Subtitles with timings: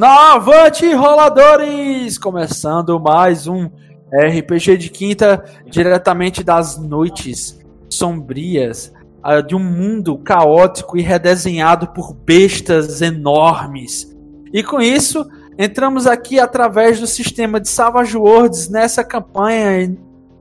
[0.00, 2.16] na Avante Roladores!
[2.16, 3.68] Começando mais um
[4.10, 12.14] RPG de quinta, diretamente das noites sombrias ah, de um mundo caótico e redesenhado por
[12.14, 14.10] bestas enormes.
[14.54, 19.98] E com isso, entramos aqui através do sistema de Savage Worlds nessa campanha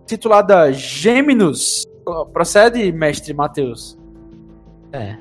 [0.07, 1.83] titulada Gêmeos.
[2.31, 3.99] Procede, mestre Matheus?
[4.93, 5.17] É,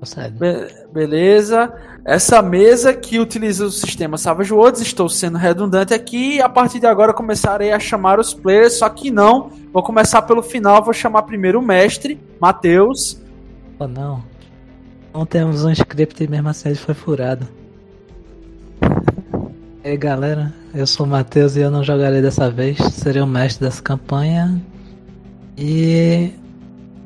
[0.00, 0.30] procede.
[0.38, 1.70] Be beleza.
[2.06, 6.78] Essa mesa que utiliza o sistema Savage Worlds, estou sendo redundante aqui, e a partir
[6.78, 10.94] de agora começarei a chamar os players, só que não, vou começar pelo final, vou
[10.94, 13.20] chamar primeiro o mestre, Matheus.
[13.76, 14.22] Oh não.
[15.12, 17.48] Não temos um script e mesmo assim ele foi furado.
[19.84, 23.26] E aí galera, eu sou o Matheus e eu não jogarei dessa vez, serei o
[23.26, 24.60] mestre dessa campanha.
[25.56, 26.32] E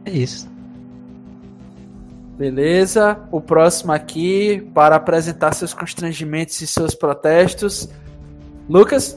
[0.06, 0.49] é isso.
[2.40, 3.18] Beleza.
[3.30, 7.86] O próximo aqui para apresentar seus constrangimentos e seus protestos.
[8.66, 9.14] Lucas?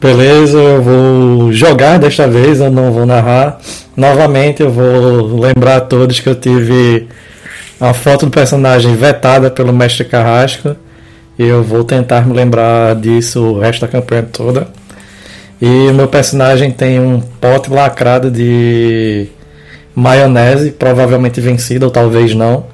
[0.00, 3.58] Beleza, eu vou jogar desta vez, eu não vou narrar.
[3.96, 7.08] Novamente eu vou lembrar a todos que eu tive
[7.80, 10.76] a foto do personagem vetada pelo mestre Carrasco.
[11.36, 14.68] E eu vou tentar me lembrar disso o resto da campanha toda.
[15.60, 19.28] E o meu personagem tem um pote lacrado de
[20.00, 22.66] maionese, provavelmente vencida ou talvez não.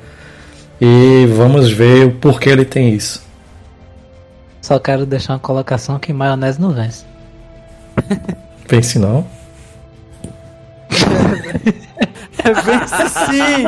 [0.81, 3.25] E vamos ver o porquê ele tem isso.
[4.63, 7.05] Só quero deixar uma colocação que maionese não vence.
[8.69, 9.25] Vence não?
[12.65, 13.65] vence sim!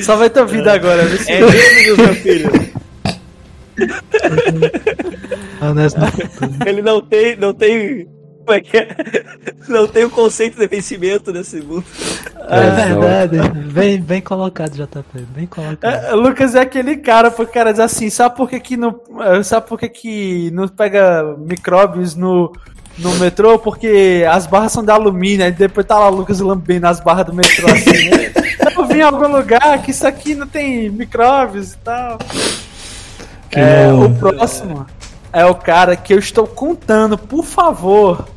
[0.02, 2.50] Só vai ter vida agora, vê se É gêmeos, meu filho.
[5.60, 6.08] Maionese não
[6.66, 8.08] Ele não tem, não tem.
[8.44, 8.88] Como é que é?
[9.68, 11.84] Não tem o conceito de vencimento nesse mundo.
[12.48, 13.38] É verdade.
[13.72, 15.20] Bem, bem colocado, JP.
[15.34, 15.92] Bem colocado.
[16.06, 19.00] É, Lucas é aquele cara, porque o cara diz assim, sabe por que, que não.
[19.44, 22.52] Sabe por que, que não pega micróbios no,
[22.98, 23.58] no metrô?
[23.58, 27.26] Porque as barras são de alumínio, aí depois tá lá o Lucas lambendo as barras
[27.26, 28.32] do metrô assim, né?
[28.76, 32.18] Eu vi em algum lugar que isso aqui não tem micróbios e tal.
[33.50, 34.86] Que É, não- o próximo
[35.32, 38.28] é o cara que eu estou contando, por favor.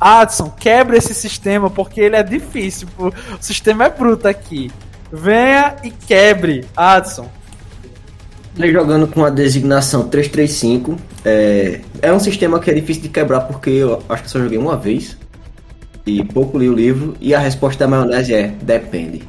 [0.00, 2.88] Adson, quebre esse sistema porque ele é difícil.
[2.98, 4.70] O sistema é bruto aqui.
[5.12, 7.28] Venha e quebre, Adson.
[8.56, 10.96] Ele jogando com a designação 335.
[11.24, 14.58] É, é um sistema que é difícil de quebrar porque eu acho que só joguei
[14.58, 15.16] uma vez.
[16.06, 17.14] E pouco li o livro.
[17.20, 19.22] E a resposta da maionese é: depende.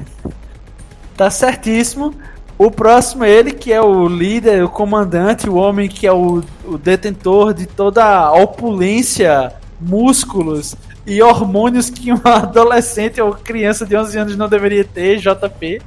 [1.15, 2.15] Tá certíssimo.
[2.63, 6.41] O próximo é ele, que é o líder, o comandante, o homem que é o,
[6.63, 9.51] o detentor de toda a opulência,
[9.81, 10.73] músculos
[11.05, 15.81] e hormônios que uma adolescente ou criança de 11 anos não deveria ter, JP.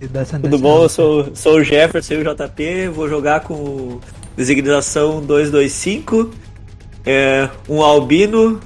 [0.00, 0.06] E
[0.42, 0.84] Tudo bom?
[0.84, 2.88] Eu sou, sou o Jefferson, o JP.
[2.94, 3.98] Vou jogar com
[4.36, 6.30] designação 225.
[7.04, 8.60] É, um albino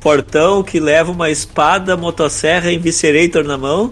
[0.00, 3.90] portão que leva uma espada, motosserra e Viscerator na mão.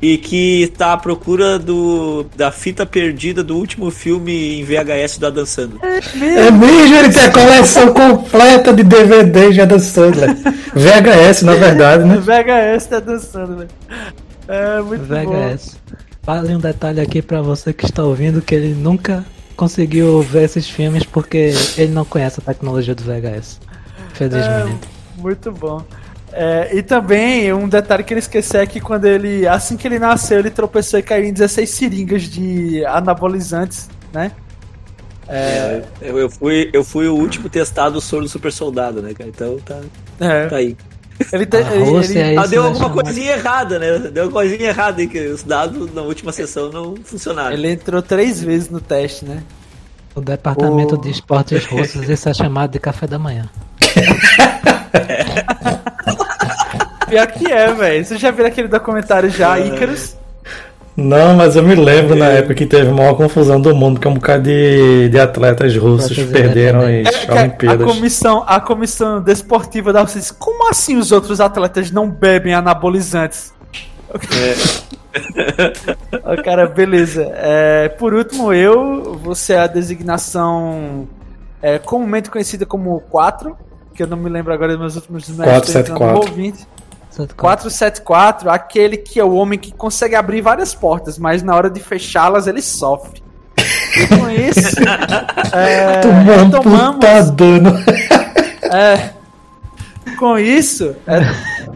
[0.00, 5.26] E que tá à procura do, da fita perdida do último filme em VHS do
[5.26, 5.80] Adam Sandler.
[5.82, 10.36] É mesmo, ele tem a coleção completa de DVD já dançando, né?
[10.74, 12.16] VHS, na verdade, né?
[12.16, 13.70] VHS tá dançando, velho.
[14.48, 15.14] É muito bom.
[15.14, 15.76] VHS.
[16.22, 19.24] Vale um detalhe aqui pra você que está ouvindo que ele nunca
[19.56, 23.60] conseguiu ver esses filmes porque ele não conhece a tecnologia do VHS.
[24.14, 24.88] Felizmente.
[25.18, 25.82] É, muito bom.
[26.32, 29.46] É, e também um detalhe que ele esqueceu é que quando ele.
[29.48, 34.30] Assim que ele nasceu, ele tropeçou e caiu em 16 seringas de anabolizantes, né?
[35.28, 39.12] É, eu, eu fui, eu fui o último testado do soro do super soldado, né,
[39.14, 39.30] cara?
[39.30, 39.78] Então tá,
[40.20, 40.46] É.
[40.46, 40.76] tá aí.
[41.32, 43.98] Ele, te, A ele, ele- é Ah, isso, deu alguma coisinha errada, né?
[44.10, 47.52] Deu uma coisinha errada que os dados na última sessão não funcionaram.
[47.52, 49.42] ele entrou três vezes no teste, né?
[50.14, 53.48] O departamento O- de esportes russos, isso é chamado de café da manhã.
[57.10, 58.04] Pior que é, velho.
[58.04, 60.16] Você já viu aquele documentário já, Icarus?
[60.96, 64.08] Não, mas eu me lembro na época que teve a maior confusão do mundo, porque
[64.08, 67.14] um bocado de, de atletas russos Atletas perderam independentes.
[67.14, 67.86] as É, que a, Olimpíadas.
[67.86, 73.54] comissão, a comissão desportiva da Rússia disse, como assim os outros atletas não bebem anabolizantes?
[76.22, 77.32] Ó, cara, beleza.
[77.34, 81.08] É, por último, eu, você é a designação
[81.62, 83.56] é, comumente conhecida como 4,
[83.94, 85.76] que eu não me lembro agora dos meus últimos mestres,
[87.26, 87.34] 474.
[87.34, 88.48] então não vou ouvir.
[88.48, 91.80] 474, aquele que é o homem que consegue abrir várias portas, mas na hora de
[91.80, 93.22] fechá-las ele sofre.
[93.96, 94.78] E com isso,
[95.52, 97.70] é, retomamos, puta dano.
[98.72, 99.10] é,
[100.18, 101.20] com isso, é,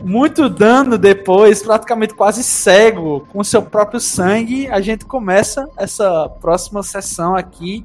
[0.02, 6.82] muito dano depois, praticamente quase cego, com seu próprio sangue, a gente começa essa próxima
[6.82, 7.84] sessão aqui.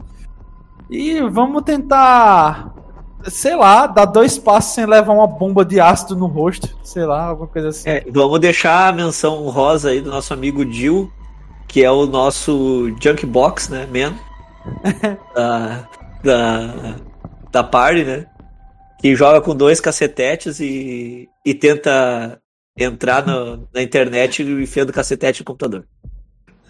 [0.89, 2.73] E vamos tentar,
[3.25, 7.25] sei lá, dar dois passos sem levar uma bomba de ácido no rosto, sei lá,
[7.25, 7.89] alguma coisa assim.
[7.89, 11.12] É, vamos deixar a menção rosa aí do nosso amigo Jill,
[11.68, 14.16] que é o nosso Junk Box, né, man?
[15.36, 15.88] da,
[16.24, 16.95] da,
[17.51, 18.25] da party, né?
[19.00, 22.39] Que joga com dois cacetetes e, e tenta
[22.77, 25.86] entrar no, na internet enfiando cacetete no computador.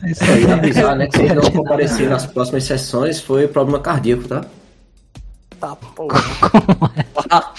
[0.04, 0.52] É isso aí.
[0.52, 1.08] avisar, né?
[1.08, 4.46] Que se ele não comparecer nas próximas sessões, foi problema cardíaco, tá?
[5.60, 6.20] Tá, porra.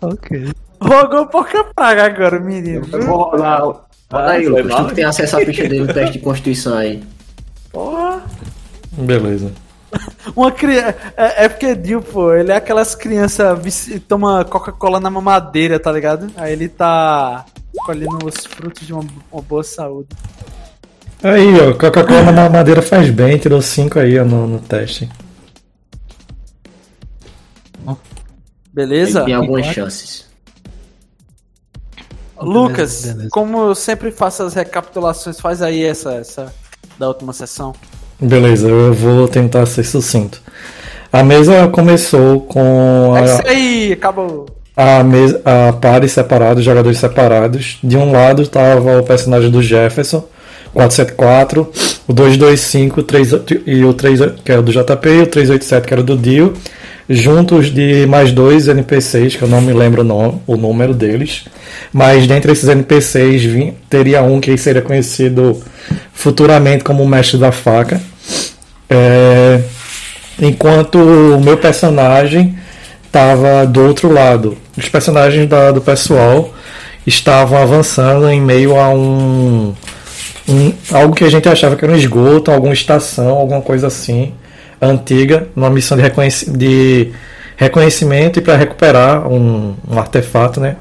[0.00, 0.52] ok.
[0.80, 2.86] Rogou pouca praga agora, menino.
[2.92, 3.60] Eu vou rolar.
[3.62, 4.76] Roda aí, foi Lucas.
[4.78, 7.02] Tu que tem acesso à ficha dele no teste de constituição aí.
[7.72, 8.22] Porra.
[8.92, 9.52] Beleza.
[10.36, 10.94] Uma criança.
[11.16, 15.90] É, é porque Dio, pô, ele é aquelas crianças vici- toma Coca-Cola na mamadeira, tá
[15.92, 16.28] ligado?
[16.36, 17.44] Aí ele tá
[17.84, 20.08] colhendo os frutos de uma, uma boa saúde.
[21.22, 25.08] Aí, ó, Coca-Cola na madeira faz bem, tirou 5 aí ó, no, no teste.
[28.72, 29.18] Beleza?
[29.20, 30.26] Ele tem algumas chances.
[32.40, 33.30] Lucas, Beleza, beleza.
[33.32, 36.54] como eu sempre faço as recapitulações, faz aí essa, essa
[36.98, 37.74] da última sessão.
[38.20, 40.40] Beleza, eu vou tentar ser sucinto.
[41.12, 44.46] A mesa começou com É a, isso aí, acabou.
[44.76, 47.78] a, mesa, a pares separados, jogadores separados.
[47.82, 50.24] De um lado estava o personagem do Jefferson,
[50.74, 51.72] 474,
[52.06, 53.32] o 225 3,
[53.66, 56.52] e o 3, que é o do JP, e o 387 que era do Dio,
[57.08, 60.02] juntos de mais dois NPCs, que eu não me lembro
[60.46, 61.44] o, número deles.
[61.92, 65.60] Mas dentre esses NPCs vim- teria um que seria conhecido
[66.12, 68.00] futuramente como o Mestre da Faca.
[68.90, 69.60] É,
[70.40, 72.56] enquanto o meu personagem
[73.06, 74.56] estava do outro lado.
[74.76, 76.52] Os personagens da- do pessoal
[77.06, 79.74] estavam avançando em meio a um,
[80.46, 84.34] um- algo que a gente achava que era um esgoto, alguma estação, alguma coisa assim
[84.80, 87.10] antiga, numa missão de, reconheci- de
[87.56, 90.76] reconhecimento e para recuperar um, um artefato, né?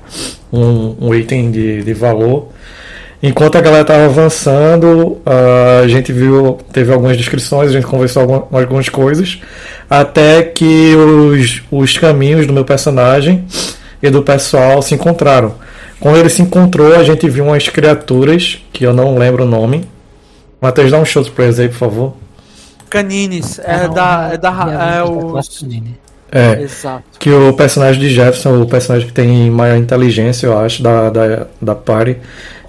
[0.53, 2.49] um, um item de, de valor.
[3.21, 8.47] Enquanto a galera estava avançando, a gente viu, teve algumas descrições, a gente conversou alguma-
[8.51, 9.39] algumas coisas,
[9.89, 13.43] até que os, os caminhos do meu personagem
[14.03, 15.55] e do pessoal se encontraram.
[15.99, 19.83] Quando ele se encontrou, a gente viu umas criaturas, que eu não lembro o nome.
[20.61, 22.13] Matheus, dá um show pra eles aí, por favor.
[22.89, 24.29] Canines, é Ah, da.
[24.33, 24.99] É da.
[24.99, 25.67] É vista o.
[26.29, 27.03] É, Exato.
[27.19, 31.47] que o personagem de Jefferson, o personagem que tem maior inteligência, eu acho, da, da,
[31.61, 32.17] da party,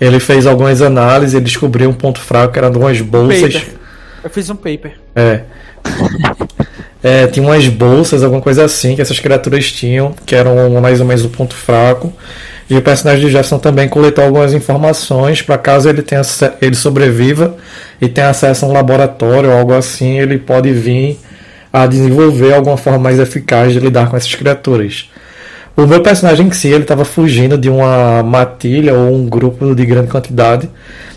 [0.01, 3.55] ele fez algumas análises e descobriu um ponto fraco que eram umas bolsas.
[3.55, 3.75] Paper.
[4.23, 4.93] Eu fiz um paper.
[5.15, 5.41] É.
[7.03, 11.07] É, tinha umas bolsas, alguma coisa assim, que essas criaturas tinham, que eram mais ou
[11.07, 12.13] menos o ponto fraco.
[12.69, 16.21] E o personagem de Jefferson também coletou algumas informações para caso ele tenha
[16.61, 17.57] ele sobreviva
[18.01, 21.19] e tenha acesso a um laboratório ou algo assim, ele pode vir
[21.73, 25.11] a desenvolver alguma forma mais eficaz de lidar com essas criaturas.
[25.77, 29.87] O meu personagem em si, ele estava fugindo de uma matilha ou um grupo de
[29.87, 30.69] grande quantidade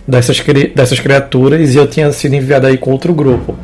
[0.07, 0.39] dessas,
[0.75, 3.57] dessas criaturas e eu tinha sido enviado aí com outro grupo.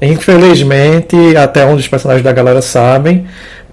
[0.00, 3.24] Infelizmente, até onde os personagens da galera sabem,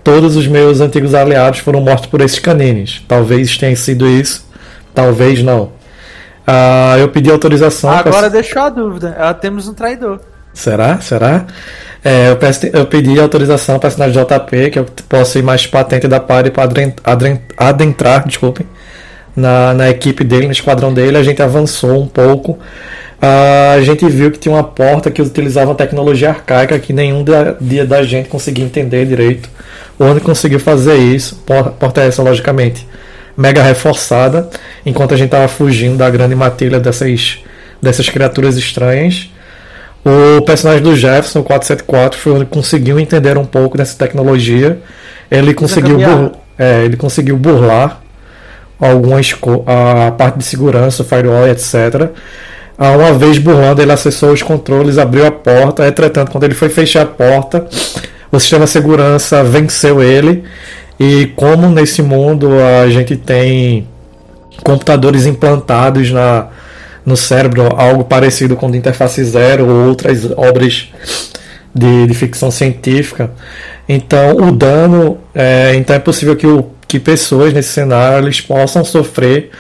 [0.10, 3.04] todos os meus antigos aliados foram mortos por esses canines.
[3.08, 4.44] Talvez tenha sido isso,
[4.94, 5.72] talvez não.
[6.48, 7.92] Ah, eu pedi autorização.
[8.00, 9.16] pra- Agora deixou a dúvida.
[9.20, 10.20] Ah, temos um traidor.
[10.52, 11.00] Será?
[11.00, 11.46] Será?
[12.04, 16.08] É, eu, peço- eu pedi autorização para personagem JP, que eu posso ir mais patente
[16.08, 16.68] da party para
[17.58, 18.66] adentrar, desculpem,
[19.36, 21.18] na, na equipe dele, no esquadrão dele.
[21.18, 22.58] A gente avançou um pouco.
[23.22, 27.56] Ah, a gente viu que tinha uma porta que utilizava tecnologia arcaica que nenhum da,
[27.60, 29.50] dia da gente conseguia entender direito.
[29.98, 32.88] O conseguiu fazer isso, por- porta essa, logicamente,
[33.36, 34.50] mega reforçada,
[34.86, 37.40] enquanto a gente estava fugindo da grande matilha dessas,
[37.82, 39.30] dessas criaturas estranhas.
[40.06, 43.98] O personagem do Jefferson, o 474, foi o único que conseguiu entender um pouco dessa
[43.98, 44.80] tecnologia.
[45.30, 45.98] Ele conseguiu,
[46.58, 48.02] é, ele conseguiu burlar
[48.80, 52.10] algumas a parte de segurança, o firewall, etc.
[52.78, 55.88] Ah, Uma vez burlando, ele acessou os controles, abriu a porta.
[55.88, 57.68] Entretanto, quando ele foi fechar a porta,
[58.32, 60.44] o sistema de segurança venceu ele.
[61.00, 63.88] E como nesse mundo a gente tem
[64.64, 66.48] computadores implantados na,
[67.06, 70.90] no cérebro, algo parecido com o Interface Zero ou outras obras
[71.74, 73.32] de, de ficção científica.
[73.88, 78.84] Então, o dano, é, então é possível que, o, que pessoas nesse cenário eles possam
[78.84, 79.52] sofrer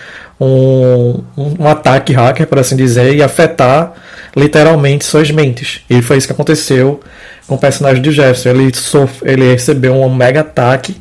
[0.42, 3.94] um, um, ataque hacker, por assim dizer, e afetar
[4.36, 5.82] literalmente suas mentes.
[5.88, 7.00] E foi isso que aconteceu
[7.46, 8.50] com o personagem de Jefferson.
[8.50, 10.96] Ele, sof ele recebeu um mega ataque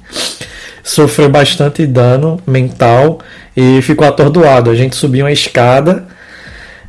[0.82, 3.20] sofreu bastante dano mental
[3.56, 4.70] e ficou atordoado.
[4.70, 6.06] A gente subiu uma escada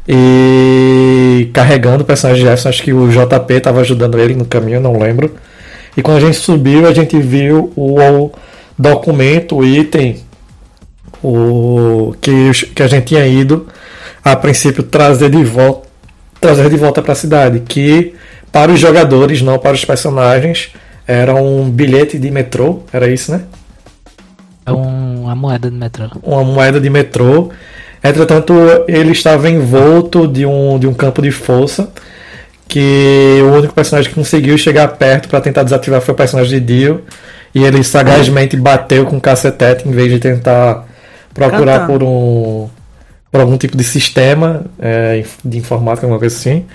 [0.07, 4.79] e carregando o personagem de Jefferson, acho que o JP estava ajudando ele no caminho,
[4.79, 5.33] não lembro.
[5.95, 8.31] E quando a gente subiu, a gente viu o
[8.79, 10.17] documento, o item
[11.21, 13.67] o que, que a gente tinha ido
[14.23, 15.89] a princípio trazer de volta
[16.39, 18.15] trazer de volta para a cidade, que
[18.51, 20.71] para os jogadores, não para os personagens,
[21.05, 23.41] era um bilhete de metrô, era isso, né?
[24.65, 26.07] É um, uma moeda de metrô.
[26.23, 27.49] Uma moeda de metrô.
[28.03, 28.53] Entretanto,
[28.87, 31.91] ele estava envolto de um, de um campo de força
[32.67, 36.65] que o único personagem que conseguiu chegar perto para tentar desativar foi o personagem de
[36.65, 37.03] Dio.
[37.53, 40.85] E ele sagazmente bateu com o cacetete em vez de tentar
[41.33, 42.69] procurar por um
[43.31, 46.65] por algum tipo de sistema é, de informática, alguma coisa assim.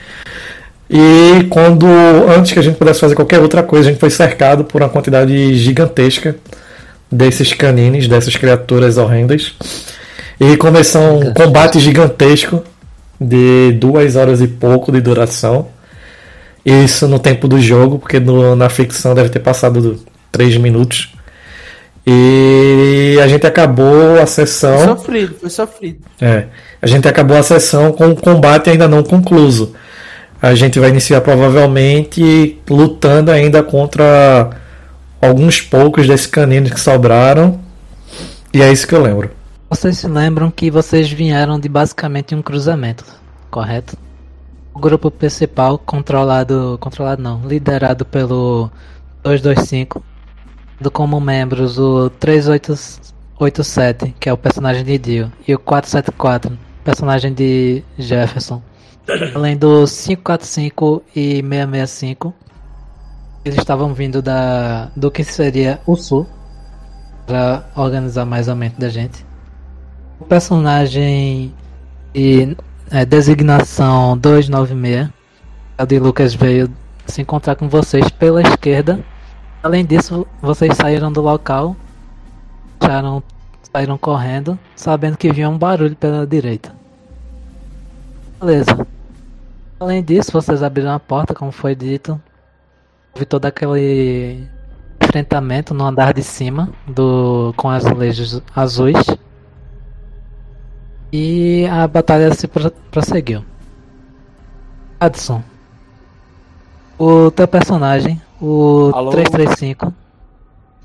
[0.89, 1.87] E quando
[2.29, 4.89] antes que a gente pudesse fazer qualquer outra coisa, a gente foi cercado por uma
[4.89, 6.37] quantidade gigantesca
[7.11, 9.55] desses canines, dessas criaturas horrendas.
[10.41, 12.63] E começou um combate gigantesco
[13.21, 15.69] de duas horas e pouco de duração.
[16.65, 20.01] Isso no tempo do jogo, porque no, na ficção deve ter passado
[20.35, 21.15] três minutos.
[22.05, 24.79] E a gente acabou a sessão.
[24.79, 25.99] Foi sofrido, foi sofrido.
[26.21, 26.47] É.
[26.83, 29.75] A gente acabou a sessão com o combate ainda não concluso.
[30.43, 34.51] A gente vai iniciar provavelmente lutando ainda contra
[35.23, 37.61] alguns poucos desses caninos que sobraram.
[38.53, 39.31] E é isso que eu lembro.
[39.71, 43.05] Vocês se lembram que vocês vieram de basicamente um cruzamento,
[43.51, 43.97] correto?
[44.75, 48.69] O grupo principal controlado, controlado não, liderado pelo
[49.23, 50.03] 225
[50.85, 57.33] do como membros o 387, que é o personagem de Dio, e o 474, personagem
[57.33, 58.61] de Jefferson.
[59.35, 62.35] Além do 545 e 665,
[63.47, 66.27] eles estavam vindo da do que seria o sul
[67.27, 69.25] para organizar mais ou menos da gente.
[70.21, 71.55] O personagem
[72.13, 72.55] de
[72.91, 75.09] é, designação 296,
[75.79, 76.71] o de Lucas veio
[77.07, 79.03] se encontrar com vocês pela esquerda
[79.65, 81.75] Além disso, vocês saíram do local,
[82.79, 83.23] saíram,
[83.73, 86.71] saíram correndo, sabendo que vinha um barulho pela direita.
[88.39, 88.87] Beleza.
[89.81, 92.21] Além disso, vocês abriram a porta, como foi dito.
[93.15, 94.47] Houve todo aquele
[95.03, 99.17] enfrentamento no andar de cima do com azulejos azuis.
[101.11, 102.47] E a batalha se
[102.91, 103.43] prosseguiu.
[105.01, 105.43] Adson,
[106.99, 109.11] o teu personagem o Alô?
[109.11, 109.93] 335.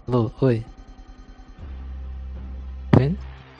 [0.07, 0.65] Alô, oi.
[2.89, 3.17] Tá vendo?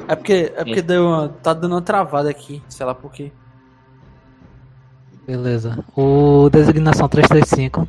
[0.07, 3.31] É porque, é porque deu uma, tá dando uma travada aqui, sei lá por quê.
[5.27, 5.83] Beleza.
[5.95, 7.87] O designação 335.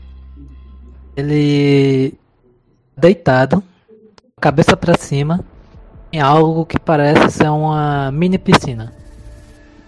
[1.17, 2.15] Ele
[2.97, 3.63] deitado,
[4.41, 5.45] cabeça para cima,
[6.13, 8.93] em algo que parece ser uma mini piscina.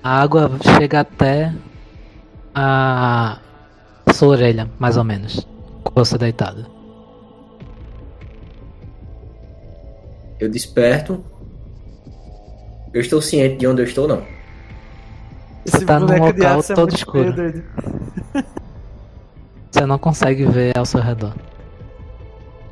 [0.02, 1.52] A água chega até
[2.54, 3.38] a
[4.14, 5.51] sua orelha, mais ou menos
[5.94, 6.66] você deitado.
[10.38, 11.24] Eu desperto.
[12.92, 14.22] Eu estou ciente de onde eu estou, não.
[15.64, 17.34] Você tá num local é todo escuro.
[19.70, 21.34] Você não consegue ver ao seu redor.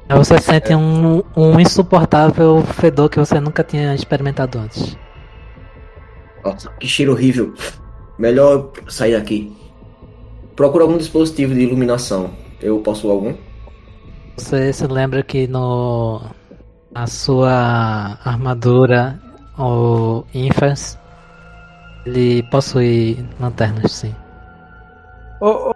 [0.08, 4.98] Você sente um, um insuportável fedor que você nunca tinha experimentado antes.
[6.44, 7.54] Nossa, que cheiro horrível.
[8.18, 9.56] Melhor sair daqui.
[10.56, 12.30] Procura algum dispositivo de iluminação.
[12.62, 13.34] Eu possuo algum?
[14.36, 16.22] Você se lembra que no
[16.94, 19.20] a sua armadura
[19.58, 20.98] o Infers
[22.06, 24.14] ele possui lanternas, sim.
[25.40, 25.74] O, o,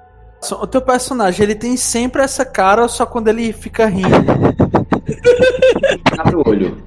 [0.63, 4.09] o, teu personagem, ele tem sempre essa cara só quando ele fica rindo?
[6.19, 6.83] abre o olho.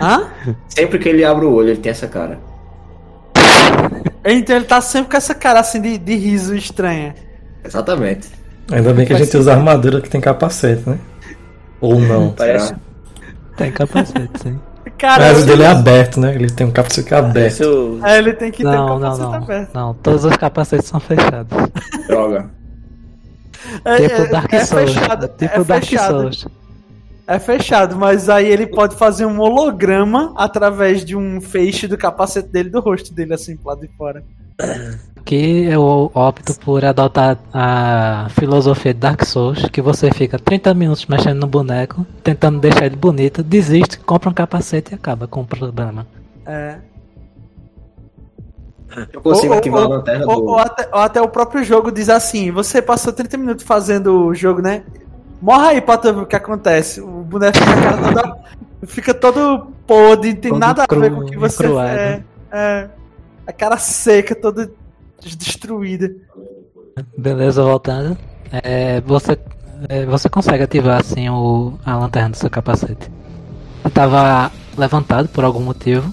[0.00, 0.30] Hã?
[0.68, 2.38] Sempre que ele abre o olho, ele tem essa cara.
[4.24, 7.14] Então ele tá sempre com essa cara assim de, de riso estranha.
[7.64, 8.39] Exatamente.
[8.70, 10.98] Ainda bem que a gente usa armadura que tem capacete, né?
[11.80, 12.30] Ou não.
[12.36, 12.74] Parece.
[13.56, 14.58] Tem capacete, sim.
[14.96, 16.34] Cara, Mas o dele é aberto, né?
[16.34, 17.52] Ele tem um capacete aberto.
[17.52, 18.00] Isso...
[18.04, 19.42] É, ele tem que não, ter um capacete não, não.
[19.42, 19.74] aberto.
[19.74, 21.58] Não, todos os capacetes são fechados.
[22.06, 22.50] Droga.
[23.84, 24.92] É, tipo é, Dark é Souls.
[24.92, 26.20] Fechado, tipo é Dark fechado.
[26.20, 26.46] Souls.
[27.30, 32.48] É fechado, mas aí ele pode fazer um holograma através de um feixe do capacete
[32.48, 34.24] dele, do rosto dele, assim, pro lado de fora.
[35.24, 41.06] Que eu opto por adotar a filosofia de Dark Souls, que você fica 30 minutos
[41.06, 45.46] mexendo no boneco, tentando deixar ele bonito, desiste, compra um capacete e acaba com o
[45.46, 46.04] problema.
[46.44, 46.78] É.
[49.12, 50.46] Eu consigo ou, ativar ou, a lanterna ou, do...
[50.46, 54.34] ou, até, ou até o próprio jogo diz assim, você passou 30 minutos fazendo o
[54.34, 54.82] jogo, né?
[55.40, 57.00] Morra aí pra tu ver o que acontece.
[57.00, 58.36] O boneco fica, toda,
[58.86, 62.22] fica todo podre, não tem Todo nada a ver cru, com o que você é,
[62.52, 62.88] é.
[63.46, 64.70] A cara seca, toda
[65.20, 66.10] destruída.
[67.16, 68.16] Beleza, voltando.
[68.52, 69.38] É, você,
[69.88, 73.10] é, você consegue ativar assim o, a lanterna do seu capacete.
[73.82, 76.12] Ele tava levantado por algum motivo.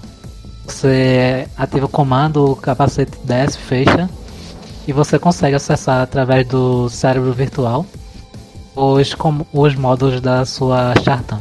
[0.66, 4.08] Você ativa o comando, o capacete desce, fecha.
[4.86, 7.84] E você consegue acessar através do cérebro virtual
[8.78, 11.40] os, com- os módulos da sua Chartan.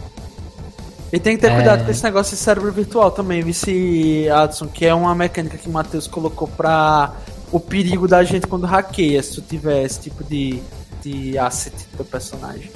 [1.11, 1.55] E tem que ter É.
[1.55, 5.69] cuidado com esse negócio de cérebro virtual também, vice Adson, que é uma mecânica que
[5.69, 7.13] o Matheus colocou pra
[7.51, 10.59] o perigo da gente quando hackeia, se tu tiver esse tipo de,
[11.01, 12.69] de asset do personagem.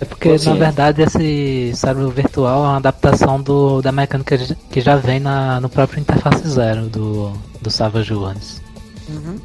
[0.00, 0.58] É porque, na é.
[0.58, 4.38] verdade, esse cérebro virtual é uma adaptação do, da mecânica
[4.70, 8.60] que já vem na, no próprio Interface Zero do, do Savage Worlds.
[9.08, 9.36] Uhum.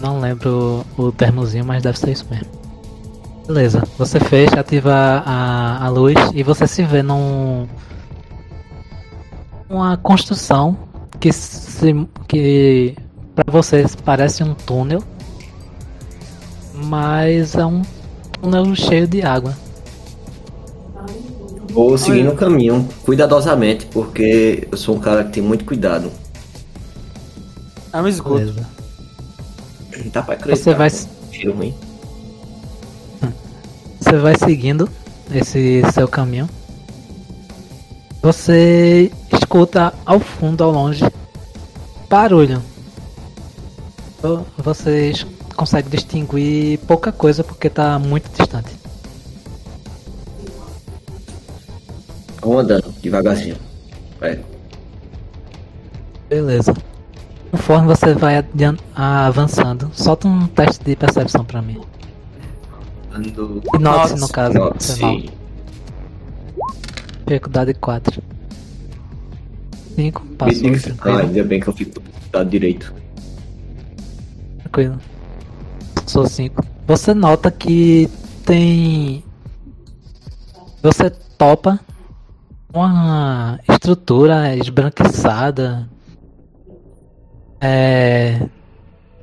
[0.00, 2.48] Não lembro o termozinho, mas deve ser isso mesmo.
[3.46, 4.92] Beleza, você fecha, ativa
[5.24, 7.66] a, a luz e você se vê num.
[9.68, 10.76] Uma construção
[11.18, 12.96] que, se, que
[13.34, 15.02] para vocês parece um túnel,
[16.74, 17.82] mas é um
[18.40, 19.56] túnel cheio de água.
[21.72, 26.10] Vou seguindo o caminho, cuidadosamente, porque eu sou um cara que tem muito cuidado.
[27.92, 28.38] É um esgoto.
[28.38, 28.75] Beleza.
[30.12, 30.56] Dá pra acreditar.
[30.56, 30.90] Você vai,
[31.32, 31.74] Cheiro ruim.
[34.00, 34.88] Você vai seguindo
[35.32, 36.48] esse seu caminho.
[38.22, 41.04] Você escuta ao fundo, ao longe,
[42.08, 42.62] barulho.
[44.22, 45.12] Vo- Você
[45.56, 48.70] consegue distinguir pouca coisa porque tá muito distante.
[52.40, 53.56] Vou andando, devagarzinho.
[54.20, 54.38] É.
[56.28, 56.74] Beleza.
[57.56, 58.44] Conforme você vai
[58.94, 61.80] avançando, solta um teste de percepção pra mim.
[63.10, 63.62] Ando.
[63.74, 64.74] E note no caso.
[64.78, 65.30] Sim.
[67.26, 68.22] Dificuldade 4.
[69.94, 70.70] 5, Me passou.
[71.00, 72.92] Ah, ainda bem que eu fico do lado direito.
[74.58, 74.98] Tranquilo.
[76.06, 76.62] Sou 5.
[76.86, 78.10] Você nota que
[78.44, 79.24] tem.
[80.82, 81.80] Você topa
[82.70, 85.88] uma estrutura esbranquiçada.
[87.60, 88.46] É.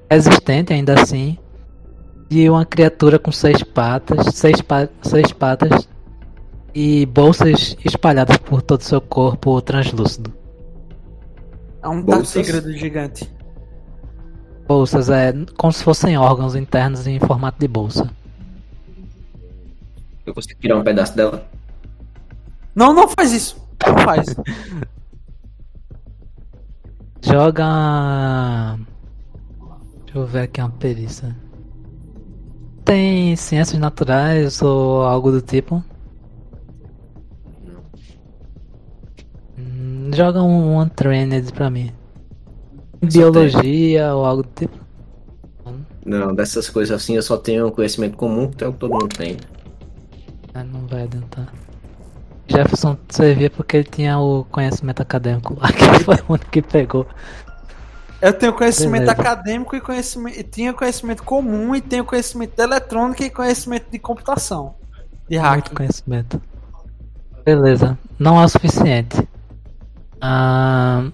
[0.09, 1.37] Resistente ainda assim.
[2.29, 4.33] De uma criatura com seis patas.
[4.35, 5.87] Seis, pa seis patas.
[6.73, 10.33] E bolsas espalhadas por todo o seu corpo translúcido.
[11.83, 12.33] É um Bolsas.
[12.33, 13.31] tartígrado gigante.
[14.67, 18.09] Bolsas é como se fossem órgãos internos em formato de bolsa.
[20.25, 21.45] Eu consigo tirar um pedaço dela.
[22.73, 23.61] Não, não faz isso.
[23.85, 24.25] Não faz.
[27.23, 28.77] Joga.
[30.05, 31.35] Deixa eu ver aqui uma perícia.
[32.83, 35.81] Tem ciências naturais ou algo do tipo?
[39.57, 41.91] Hum, Joga um Untrained pra mim.
[43.01, 44.77] Biologia ou algo do tipo?
[46.05, 49.07] Não, dessas coisas assim eu só tenho conhecimento comum, que é o que todo mundo
[49.07, 49.37] tem.
[50.53, 51.51] Ah, não vai adiantar.
[52.53, 57.07] Jefferson servia porque ele tinha o conhecimento acadêmico lá, que foi o único que pegou.
[58.21, 59.11] Eu tenho conhecimento Beleza.
[59.11, 60.39] acadêmico e conhecimento.
[60.39, 64.75] e Tinha conhecimento comum e tenho conhecimento de eletrônica e conhecimento de computação.
[65.29, 65.75] De Muito hacking.
[65.75, 66.41] conhecimento.
[67.45, 69.27] Beleza, não é o suficiente.
[70.21, 71.11] Ah,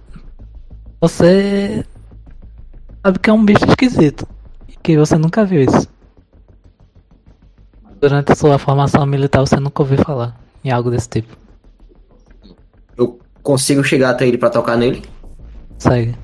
[1.02, 1.84] você
[3.04, 4.28] sabe que é um bicho esquisito.
[4.67, 5.88] e Que você nunca viu isso.
[7.99, 11.37] Durante a sua formação militar você nunca ouviu falar em algo desse tipo.
[12.97, 15.03] Eu consigo chegar até ele pra tocar nele?
[15.77, 16.15] Segue.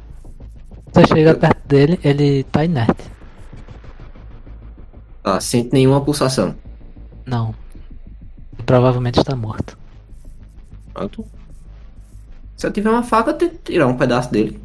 [0.91, 3.11] Você chega perto dele, ele tá inerte.
[5.23, 6.55] Ah, sente nenhuma pulsação.
[7.25, 7.53] Não.
[8.65, 9.77] Provavelmente está morto.
[10.93, 11.25] Pronto.
[12.55, 14.61] Se eu tiver uma faca, eu tento tirar um pedaço dele.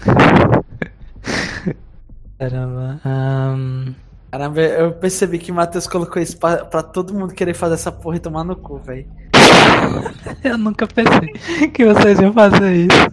[2.38, 3.00] Caramba.
[3.04, 3.94] ahn,
[4.34, 7.92] Caramba, eu percebi que o Matheus colocou isso pra, pra todo mundo querer fazer essa
[7.92, 9.06] porra e tomar no cu, velho.
[10.42, 13.12] Eu nunca pensei que vocês iam fazer isso.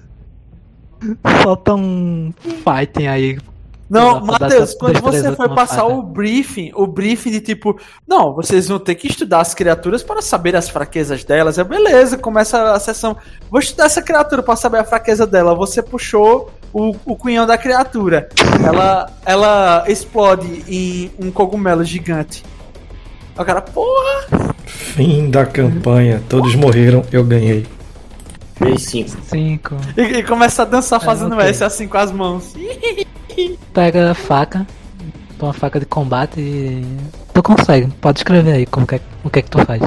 [1.43, 3.37] Solta um fighting aí.
[3.91, 7.77] Não, Matheus, quando você foi passar o briefing, o briefing de tipo,
[8.07, 11.57] não, vocês vão ter que estudar as criaturas para saber as fraquezas delas.
[11.57, 13.17] É beleza, começa a sessão.
[13.49, 15.53] Vou estudar essa criatura para saber a fraqueza dela.
[15.55, 18.29] Você puxou o, o cunhão da criatura.
[18.65, 22.45] Ela, ela explode em um cogumelo gigante.
[23.37, 24.55] O cara, porra!
[24.65, 26.23] Fim da campanha.
[26.29, 27.67] Todos morreram, eu ganhei.
[28.55, 29.09] 3, 5.
[29.23, 29.75] 5.
[29.97, 31.49] E, e começa a dançar É, fazendo ok.
[31.49, 32.53] S assim com as mãos.
[33.73, 34.65] Pega a faca.
[35.41, 36.85] Uma faca de combate e
[37.33, 39.81] Tu consegue, pode escrever aí como que é, o que é que tu faz.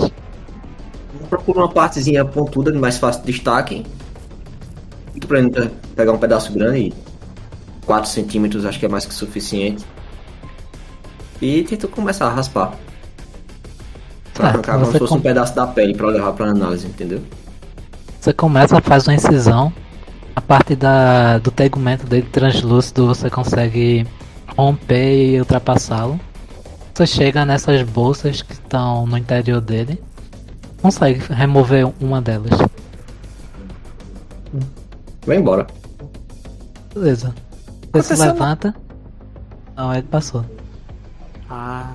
[1.30, 3.86] Procura uma partezinha pontuda de mais fácil destaque.
[5.20, 5.38] Tu pra
[5.94, 6.92] pegar um pedaço grande,
[7.86, 9.84] 4 centímetros acho que é mais que suficiente.
[11.40, 12.72] E tenta começar a raspar.
[14.32, 16.86] Pra Certo, arrancar como se fosse com- um pedaço da pele pra levar pra análise,
[16.86, 17.22] entendeu?
[18.20, 19.72] Você começa, faz uma incisão.
[20.36, 24.06] A parte da, do tegumento dele translúcido você consegue
[24.56, 26.18] romper e ultrapassá-lo.
[26.92, 30.02] Você chega nessas bolsas que estão no interior dele.
[30.80, 32.52] Consegue remover uma delas.
[35.26, 35.66] Vai embora.
[36.92, 37.34] Beleza.
[37.92, 38.74] Você se levanta.
[39.76, 40.44] Não, ele passou.
[41.48, 41.94] Ah.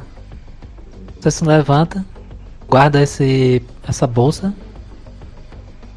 [1.19, 2.05] Você se levanta,
[2.69, 4.53] guarda esse, essa bolsa.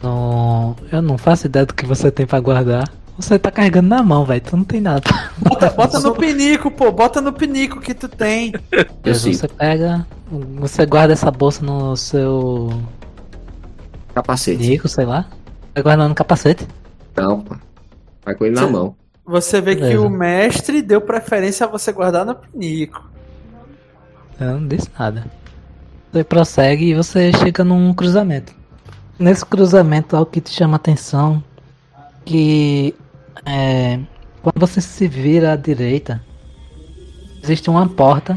[0.02, 2.88] No, eu não faço ideia do que você tem pra guardar.
[3.18, 4.40] Você tá carregando na mão, velho.
[4.40, 5.02] Tu não tem nada.
[5.38, 6.90] Bota, bota no pinico, pô.
[6.90, 8.52] Bota no pinico que tu tem.
[9.04, 9.32] Eu sim.
[9.34, 10.06] você pega,
[10.58, 12.70] você guarda essa bolsa no seu
[14.14, 14.58] Capacete.
[14.66, 15.26] nico, sei lá.
[15.74, 16.66] Vai guardando no capacete.
[17.16, 17.54] Não, pô.
[18.24, 18.96] Vai com ele na Você- mão.
[19.24, 20.00] Você vê que Beleza.
[20.00, 23.08] o mestre deu preferência a você guardar no pinico.
[24.40, 25.24] Eu não disse nada.
[26.12, 28.52] Você prossegue e você chega num cruzamento.
[29.22, 31.44] Nesse cruzamento, algo que te chama atenção
[32.24, 32.92] que
[33.46, 34.00] é,
[34.42, 36.20] quando você se vira à direita,
[37.40, 38.36] existe uma porta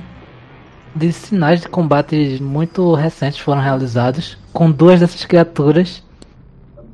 [0.95, 6.04] de sinais de combate muito recentes foram realizados com duas dessas criaturas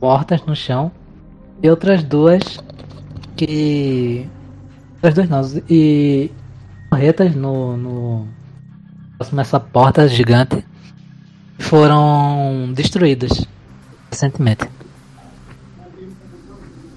[0.02, 0.90] mortas no chão
[1.62, 2.42] e outras duas
[3.36, 4.26] que
[5.04, 6.32] outras duas não e
[6.90, 8.28] corretas no, no
[9.18, 10.64] próximo essa porta gigante
[11.60, 13.46] foram destruídas
[14.12, 14.70] recentemente.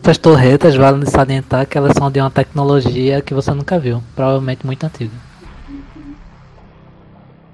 [0.03, 4.67] Essas torretas vale salientar que elas são de uma tecnologia que você nunca viu, provavelmente
[4.67, 5.13] muito antiga.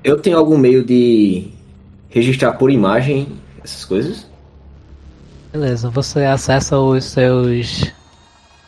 [0.03, 1.53] Eu tenho algum meio de
[2.09, 4.27] registrar por imagem essas coisas?
[5.53, 7.93] Beleza, você acessa os seus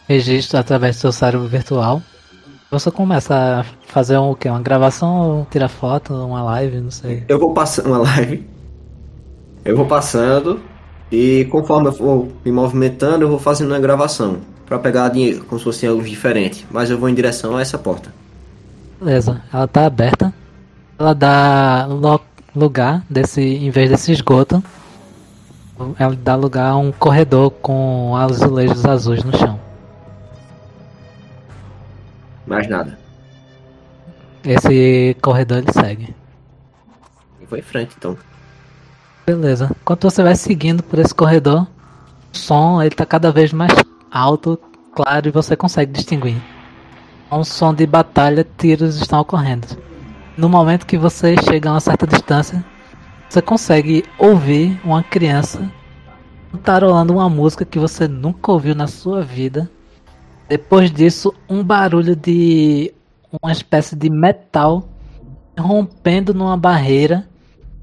[0.09, 2.03] registros através do seu cérebro virtual.
[2.71, 4.49] Você começa a fazer um, o quê?
[4.49, 7.25] Uma gravação, tira foto, uma live, não sei.
[7.29, 8.47] Eu vou passando uma live.
[9.65, 10.61] Eu vou passando
[11.13, 15.59] e conforme eu for me movimentando, eu vou fazendo uma gravação para pegar dinheiro, como
[15.59, 16.65] se fossem ângulos diferentes.
[16.71, 18.11] Mas eu vou em direção a essa porta.
[18.99, 20.33] Beleza, ela tá aberta.
[20.99, 21.87] Ela dá
[22.57, 24.65] lugar desse, em vez desse esgoto,
[25.99, 29.61] ela dá lugar a um corredor com azulejos azuis no chão.
[32.47, 32.99] Mais nada.
[34.43, 36.15] Esse corredor ele segue.
[37.39, 38.17] Eu vou em frente então.
[39.25, 39.71] Beleza.
[39.81, 41.67] Enquanto você vai seguindo por esse corredor,
[42.33, 43.73] o som ele tá cada vez mais
[44.11, 44.59] alto,
[44.93, 46.43] claro, e você consegue distinguir.
[47.31, 49.67] É um som de batalha, tiros estão ocorrendo.
[50.37, 52.65] No momento que você chega a uma certa distância,
[53.29, 55.71] você consegue ouvir uma criança
[56.51, 59.71] cantarolando uma música que você nunca ouviu na sua vida.
[60.49, 62.93] Depois disso, um barulho de
[63.41, 64.89] uma espécie de metal
[65.57, 67.27] rompendo numa barreira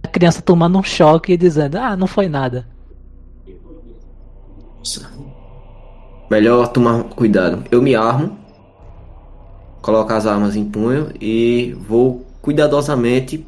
[0.04, 2.68] a criança tomando um choque e dizendo, ah, não foi nada.
[4.78, 5.10] Nossa.
[6.30, 7.64] Melhor tomar cuidado.
[7.72, 8.38] Eu me armo,
[9.82, 13.46] coloco as armas em punho e vou cuidadosamente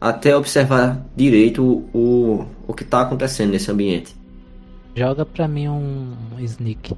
[0.00, 4.16] até observar direito o, o, o que está acontecendo nesse ambiente.
[4.94, 6.94] Joga pra mim um sneak.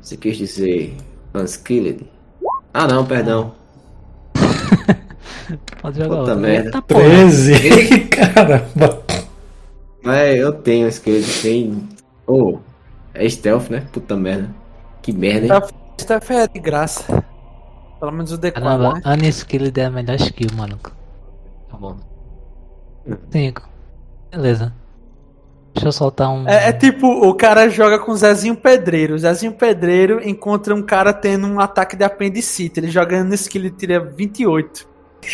[0.00, 0.96] Você quis dizer
[1.34, 2.06] unskilled?
[2.72, 3.54] Ah não, perdão.
[5.80, 6.34] Pode jogar Puta outra.
[6.36, 6.68] merda.
[6.68, 7.00] Eita porra.
[7.00, 9.02] 13, caramba.
[10.04, 11.88] É, eu tenho skilled, tem.
[12.26, 12.58] Oh,
[13.14, 13.86] é stealth, né?
[13.92, 14.50] Puta merda.
[15.02, 15.62] Que merda, hein?
[16.00, 17.24] Steph é de graça.
[17.98, 18.52] Pelo menos o D4.
[18.52, 19.28] Caramba, né?
[19.28, 20.92] unskilled é a melhor skill, maluco.
[21.70, 21.96] Tá bom.
[23.30, 23.68] 5.
[24.30, 24.72] Beleza.
[25.74, 26.48] Deixa eu soltar um.
[26.48, 29.14] É, é tipo, o cara joga com o Zezinho Pedreiro.
[29.14, 32.80] O Zezinho Pedreiro encontra um cara tendo um ataque de apendicite.
[32.80, 34.88] Ele joga no skill e tira 28.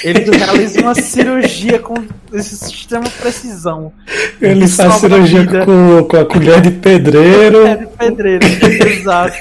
[0.04, 1.94] Ele realiza uma cirurgia com
[2.32, 3.92] esse extrema precisão.
[4.40, 7.66] Ele faz Salva a cirurgia com, com a colher de pedreiro.
[7.66, 8.44] É de pedreiro,
[8.88, 9.36] exato.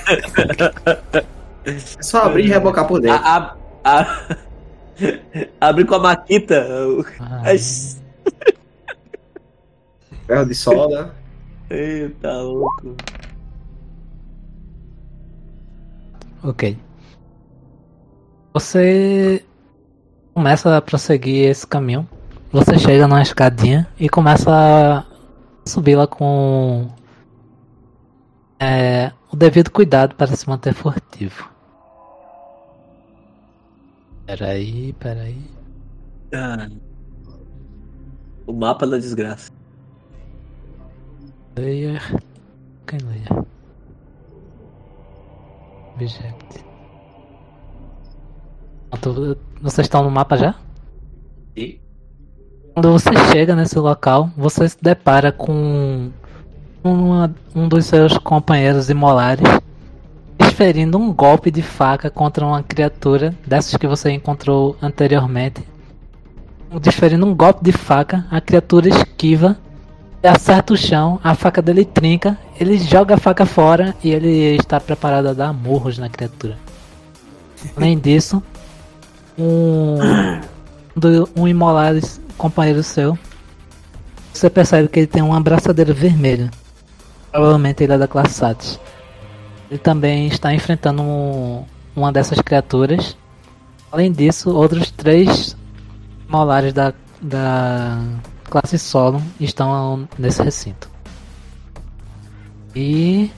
[1.65, 3.17] É só abrir e rebocar por dentro.
[3.23, 4.37] A- a- a-
[5.59, 6.63] Abre com a maquita.
[7.43, 7.57] Ai,
[10.27, 11.13] Ferro de solda.
[11.69, 12.95] Eita, louco.
[16.43, 16.77] Ok.
[18.53, 19.43] Você
[20.33, 22.07] começa a prosseguir esse caminho.
[22.51, 25.05] Você chega numa escadinha e começa a
[25.65, 26.89] subi-la com
[28.59, 31.49] é, o devido cuidado para se manter furtivo.
[34.25, 35.49] Peraí, peraí.
[36.33, 36.69] Ah.
[38.47, 39.51] O mapa da desgraça.
[41.57, 42.01] Layer.
[42.87, 43.45] Quem layer?
[45.95, 46.65] Object.
[48.89, 50.55] Pronto, Vocês estão no mapa já?
[51.55, 51.79] E
[52.73, 56.09] Quando você chega nesse local, você se depara com
[56.83, 59.45] uma- um dos seus companheiros imolares
[60.37, 65.63] desferindo um golpe de faca contra uma criatura dessas que você encontrou anteriormente.
[66.81, 69.57] Desferindo um golpe de faca, a criatura esquiva,
[70.23, 74.79] acerta o chão, a faca dele trinca, ele joga a faca fora e ele está
[74.79, 76.57] preparado a dar murros na criatura.
[77.75, 78.41] Além disso,
[79.37, 79.97] um,
[80.95, 83.17] do, um imolares companheiro seu,
[84.33, 86.49] você percebe que ele tem uma abraçadeira vermelha.
[87.31, 88.79] Provavelmente ele é da classe Satis.
[89.69, 91.63] Ele também está enfrentando um-
[91.95, 93.15] uma dessas criaturas.
[93.91, 95.55] Além disso, outros três
[96.27, 97.99] molares da, da
[98.49, 100.89] classe solo estão nesse recinto.
[102.75, 103.31] E.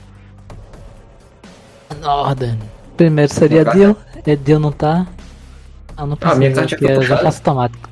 [2.00, 2.58] Northern.
[2.96, 3.64] Primeiro seria.
[3.64, 3.96] Dio.
[4.26, 5.06] Edil não tá.
[5.96, 7.88] Ah, não Ah, minha precisa, carta eu já faço automático.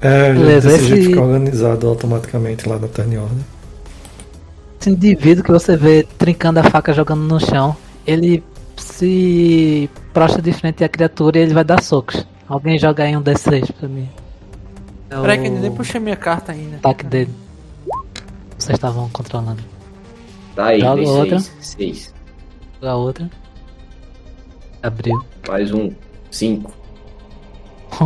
[0.00, 3.38] É, Beleza, esse- ficar organizado automaticamente lá na turn order.
[4.80, 8.42] Esse indivíduo que você vê trincando a faca jogando no chão, ele
[8.76, 12.26] se prostra de frente à criatura e ele vai dar socos.
[12.48, 14.08] Alguém joga aí um D6 pra mim.
[15.08, 16.76] É Peraí que eu nem puxei minha carta ainda.
[16.76, 17.30] ataque dele.
[18.58, 19.62] Vocês estavam controlando.
[20.56, 21.08] tá aí, Joga D6.
[21.08, 21.38] outra.
[21.60, 22.14] 6.
[22.82, 23.30] A outra.
[24.82, 25.24] Abriu.
[25.48, 25.92] Mais um.
[26.30, 26.72] 5.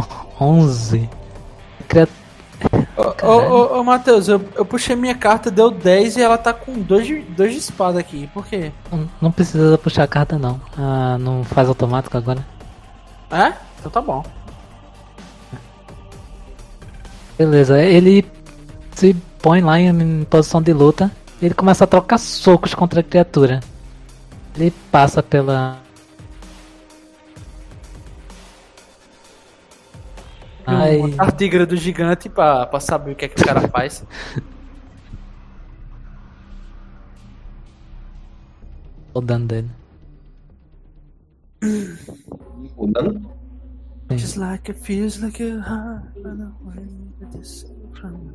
[0.41, 1.09] 11.
[1.89, 2.09] Cria-
[3.23, 6.73] Ô, ô, ô, Matheus, eu, eu puxei minha carta, deu 10 e ela tá com
[6.81, 8.29] 2 de, dois de espada aqui.
[8.33, 8.73] Por quê?
[8.91, 10.61] Não- Não precisa puxar a carta não.
[10.77, 12.45] Ah, não faz automático agora.
[13.31, 13.53] É?
[13.79, 14.25] Então tá bom.
[17.39, 18.25] Beleza, ele
[18.93, 21.11] se põe lá em, em posição de luta.
[21.41, 23.61] Ele começa a trocar socos contra a criatura.
[24.57, 25.79] Ele passa pela.
[30.67, 34.05] Ai, Um tartígrado do gigante pra, pra saber o que é que o cara faz.
[39.15, 39.71] o dano dele.
[42.77, 43.35] O dano?
[44.13, 46.87] Just like it feels like a heart run away
[47.21, 48.31] with this from-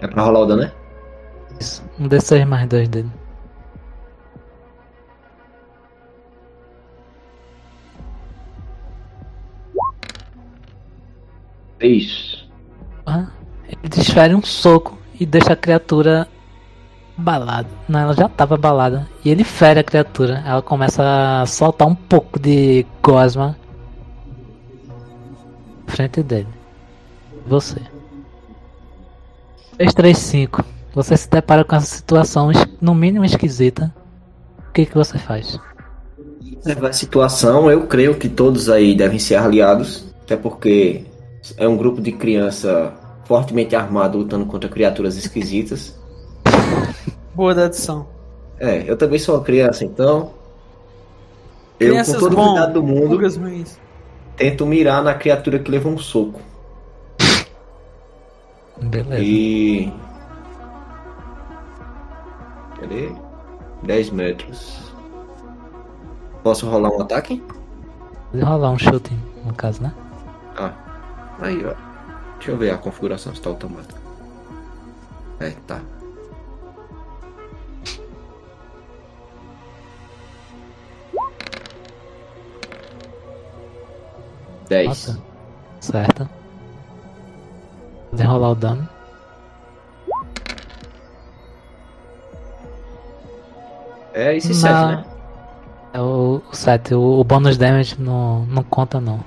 [0.00, 0.72] É pra rolar o dano, né?
[1.60, 1.82] Isso.
[1.98, 3.10] Um D6 mais dois dele.
[11.80, 12.48] Isso.
[13.04, 13.26] Ah,
[13.68, 16.28] ele desfere um soco e deixa a criatura
[17.18, 17.68] abalada.
[17.88, 19.08] Não, ela já estava abalada.
[19.24, 20.42] E ele fere a criatura.
[20.46, 21.02] Ela começa
[21.42, 23.56] a soltar um pouco de gosma
[25.86, 26.48] frente dele.
[27.46, 27.80] Você.
[29.78, 30.64] 335.
[30.94, 33.94] Você se depara com essa situação no mínimo esquisita.
[34.68, 35.58] O que, que você faz?
[36.56, 41.04] Observar a situação, eu creio que todos aí devem ser aliados, até porque
[41.56, 45.98] é um grupo de criança fortemente armado lutando contra criaturas esquisitas.
[47.34, 48.06] Boa da adição.
[48.58, 50.30] É, eu também sou uma criança, então.
[51.78, 53.18] Eu, Crianças com todo o cuidado do mundo,
[54.34, 56.40] tento mirar na criatura que levou um soco.
[58.80, 59.22] Beleza.
[59.22, 59.92] E.
[62.80, 63.12] Cadê?
[63.82, 64.92] 10 metros.
[66.42, 67.42] Posso rolar um ataque?
[68.30, 69.12] Pode rolar um chute,
[69.44, 69.92] no caso, né?
[70.56, 70.72] Ah,
[71.40, 71.74] aí ó.
[72.36, 73.98] Deixa eu ver a configuração se tá automática.
[75.40, 75.80] É, tá.
[84.68, 84.86] Dez.
[84.88, 85.18] Nossa.
[85.80, 86.28] Certo.
[88.10, 88.88] Pode rolar o dano.
[94.12, 95.04] É esse Na- sete, né?
[95.92, 99.20] É o 7, o, o bônus damage não, não conta não.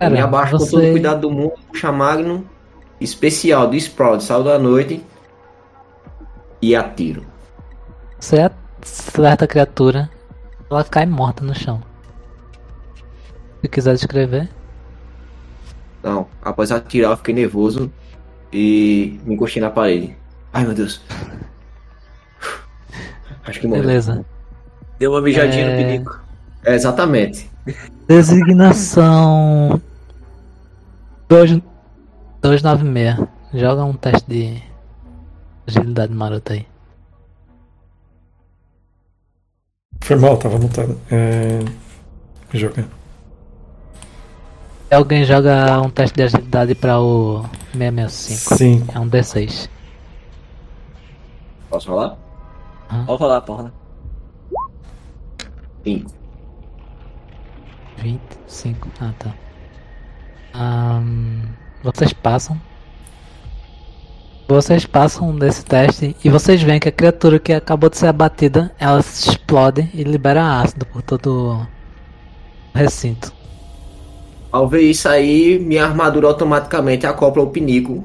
[0.00, 2.44] Eu me abaixo com todo o você- cuidado do mundo, puxa Magnum,
[3.00, 5.02] especial do Sprout, sal da noite
[6.60, 7.24] e atiro.
[8.18, 8.50] Você
[8.82, 10.10] acerta a criatura,
[10.70, 11.82] ela cai morta no chão.
[13.60, 14.48] Se quiser descrever,
[16.02, 17.90] Não, após atirar eu fiquei nervoso
[18.52, 20.16] e me encostei na parede.
[20.52, 21.00] Ai meu Deus.
[23.44, 23.82] Acho que morreu.
[23.82, 24.24] beleza.
[25.00, 25.70] Deu uma mijadinha É.
[25.70, 26.20] no pinico.
[26.64, 27.50] É, exatamente.
[28.06, 29.80] Designação
[31.28, 31.60] 2
[32.40, 33.28] 296.
[33.54, 34.62] Joga um teste de
[35.66, 36.66] Agilidade marota aí.
[40.00, 41.00] Foi mal, tava mutado.
[41.10, 41.58] É.
[42.52, 42.84] Jogar.
[44.88, 48.56] Alguém joga um teste de agilidade para o 665.
[48.56, 48.86] Sim.
[48.94, 49.68] É um D6.
[51.68, 52.16] Posso rolar?
[53.06, 53.72] Pode rolar, pode rolar.
[55.82, 56.06] Sim.
[57.96, 58.88] 25.
[59.00, 59.34] Ah, tá.
[60.58, 61.42] Ahn,
[61.82, 62.58] vocês passam.
[64.48, 68.72] Vocês passam desse teste e vocês veem que a criatura que acabou de ser abatida,
[68.78, 71.66] ela se explode e libera ácido por todo o
[72.72, 73.34] recinto.
[74.50, 78.04] Ao ver isso aí, minha armadura automaticamente acopla o pinico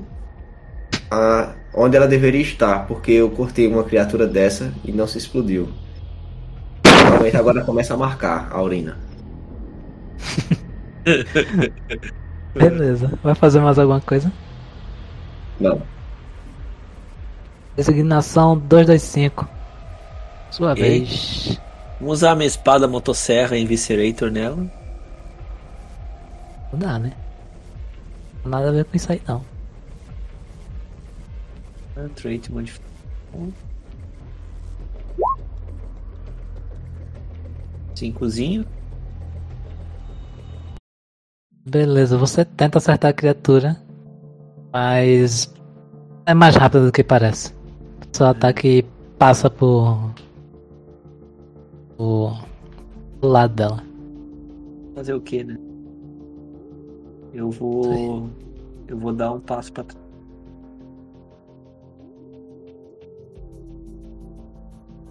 [1.09, 5.69] a onde ela deveria estar, porque eu cortei uma criatura dessa e não se explodiu.
[6.85, 8.97] Realmente agora começa a marcar a urina.
[12.53, 13.17] Beleza.
[13.23, 14.31] Vai fazer mais alguma coisa?
[15.59, 15.81] Não.
[17.75, 19.47] Designação 225.
[20.51, 20.83] Sua Ok.
[20.83, 21.59] vez.
[21.99, 24.57] Vamos usar a minha espada motosserra Inviscerator nela.
[26.73, 27.13] Não dá, né?
[28.43, 29.43] Nada a ver com isso aí não.
[31.95, 32.91] Ah, Trait modificado.
[37.95, 38.65] Cincozinho.
[41.65, 43.78] Beleza, você tenta acertar a criatura,
[44.74, 45.54] mas
[46.26, 47.54] é mais rápido do que parece.
[48.12, 48.84] Seu ataque
[49.19, 50.12] passa por.
[51.95, 52.43] por.
[53.21, 53.84] do lado dela.
[54.95, 55.58] Fazer o que, né?
[57.34, 58.28] Eu vou.
[58.88, 60.02] Eu vou dar um passo pra trás.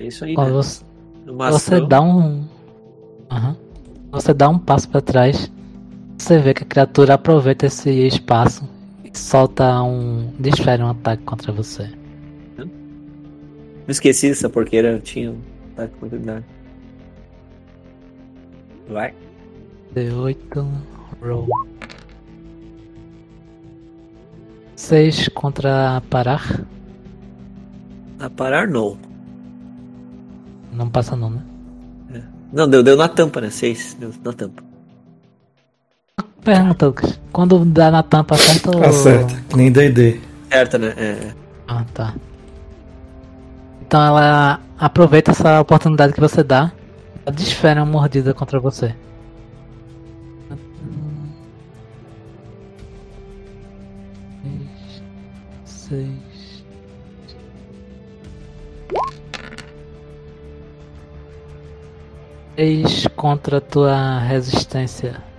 [0.01, 0.55] É isso aí, Quando né?
[0.55, 0.85] você,
[1.27, 2.45] você dá um.
[3.31, 3.57] Aham.
[4.11, 5.51] Você dá um passo pra trás,
[6.31, 8.62] você vê que a criatura aproveita esse espaço
[9.03, 10.33] e solta um.
[10.38, 11.90] desfere um ataque contra você.
[12.57, 12.69] Não
[13.88, 15.40] esqueci dessa porqueira, eu tinha um
[15.73, 16.45] ataque de oportunidade.
[18.88, 19.12] Vai.
[19.93, 20.69] D8
[21.21, 21.49] roll.
[24.77, 26.64] 6 contra parar.
[28.21, 28.97] A parar, não.
[30.73, 31.43] Não passa não, né?
[32.53, 33.51] Não, deu, deu na tampa, né?
[33.51, 33.95] Seis.
[33.95, 34.70] Deu na tampa.
[36.44, 37.20] Pergunta, Lucas.
[37.33, 38.85] Quando dá na tampa, acerta ou...
[38.85, 39.35] Acerta.
[39.55, 40.20] Nem DD.
[40.50, 40.94] Certa, né?
[40.96, 41.33] É.
[41.68, 42.14] Ah, tá.
[43.83, 46.72] Então ela aproveita essa oportunidade que você dá.
[47.26, 48.94] Ela desfere uma mordida contra você.
[55.64, 56.64] Seis.
[62.57, 65.30] Seis contra a tua resistência.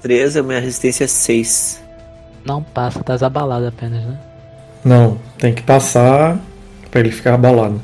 [0.00, 1.82] Três, a minha resistência é seis.
[2.44, 4.18] Não passa, tá abalado apenas, né?
[4.84, 6.38] Não, tem que passar
[6.90, 7.80] pra ele ficar abalado.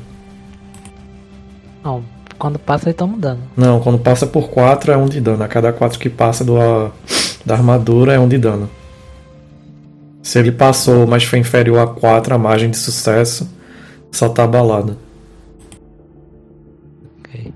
[1.83, 2.03] Não,
[2.39, 3.41] quando passa ele toma dano.
[3.55, 5.43] Não, quando passa por 4 é um de dano.
[5.43, 6.57] A cada 4 que passa do,
[7.45, 8.69] da armadura é um de dano.
[10.23, 13.47] Se ele passou, mas foi inferior a 4, a margem de sucesso
[14.11, 14.97] só tá abalado.
[17.19, 17.53] Ok.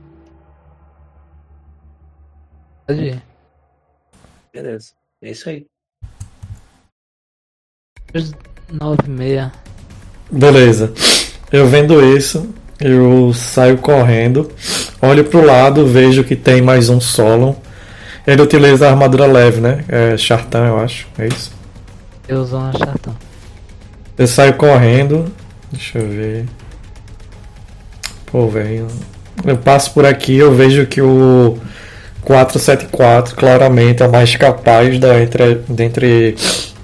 [2.86, 3.29] Pode ir.
[4.62, 4.91] Beleza.
[5.22, 5.65] É isso aí.
[8.69, 9.54] 9 meia.
[10.30, 10.93] Beleza.
[11.50, 14.52] Eu vendo isso, eu saio correndo,
[15.02, 17.56] olho pro lado, vejo que tem mais um Solon.
[18.28, 19.86] Ele utiliza a armadura leve, né?
[19.88, 21.08] É Chartan, eu acho.
[21.17, 21.54] É isso.
[22.28, 23.15] Eu uso uma chatão.
[24.17, 25.34] Eu saio correndo.
[25.72, 26.45] Deixa eu ver.
[28.26, 28.88] Pô, velho.
[29.45, 31.58] Eu passo por aqui, eu vejo que o
[32.23, 36.36] 474 claramente é o mais capaz da entre, dentre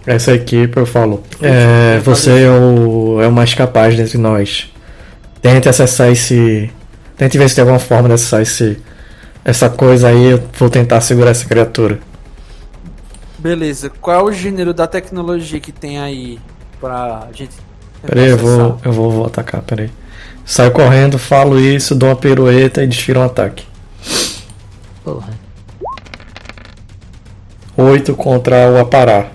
[0.06, 0.78] essa equipe.
[0.78, 4.72] Eu falo: é, Você é o, é o mais capaz dentre nós.
[5.42, 6.72] Tente acessar esse.
[7.18, 8.78] Tente ver se tem alguma forma de acessar esse,
[9.44, 10.32] essa coisa aí.
[10.32, 12.00] Eu vou tentar segurar essa criatura.
[13.38, 13.92] Beleza.
[14.02, 16.40] Qual é o gênero da tecnologia que tem aí
[16.80, 17.56] pra gente.
[18.06, 19.90] Peraí, eu vou, eu vou, vou atacar, peraí.
[20.46, 23.66] Saio correndo, falo isso, dou uma pirueta e desfiro um ataque.
[25.06, 25.30] Porra.
[27.78, 29.32] 8 contra o Aparar.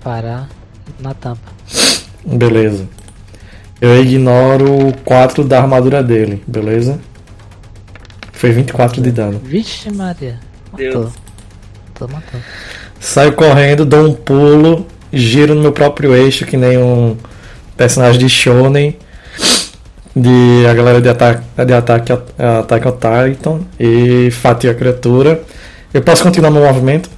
[0.00, 0.48] Parar
[1.00, 1.50] na tampa.
[2.24, 2.88] Beleza.
[3.80, 7.00] Eu ignoro o 4 da armadura dele, beleza?
[8.32, 9.40] Foi 24 de dano.
[9.42, 10.38] Vixe Maria.
[10.70, 10.78] Matou.
[10.78, 11.12] Deus.
[11.94, 12.44] Tô matando.
[13.00, 17.16] Saio correndo, dou um pulo, giro no meu próprio eixo, que nem um
[17.76, 18.96] personagem de Shonen.
[20.18, 25.42] De a galera de ataque, de ataque, ataque ao Titan e fatio a criatura.
[25.92, 27.10] Eu posso continuar meu movimento?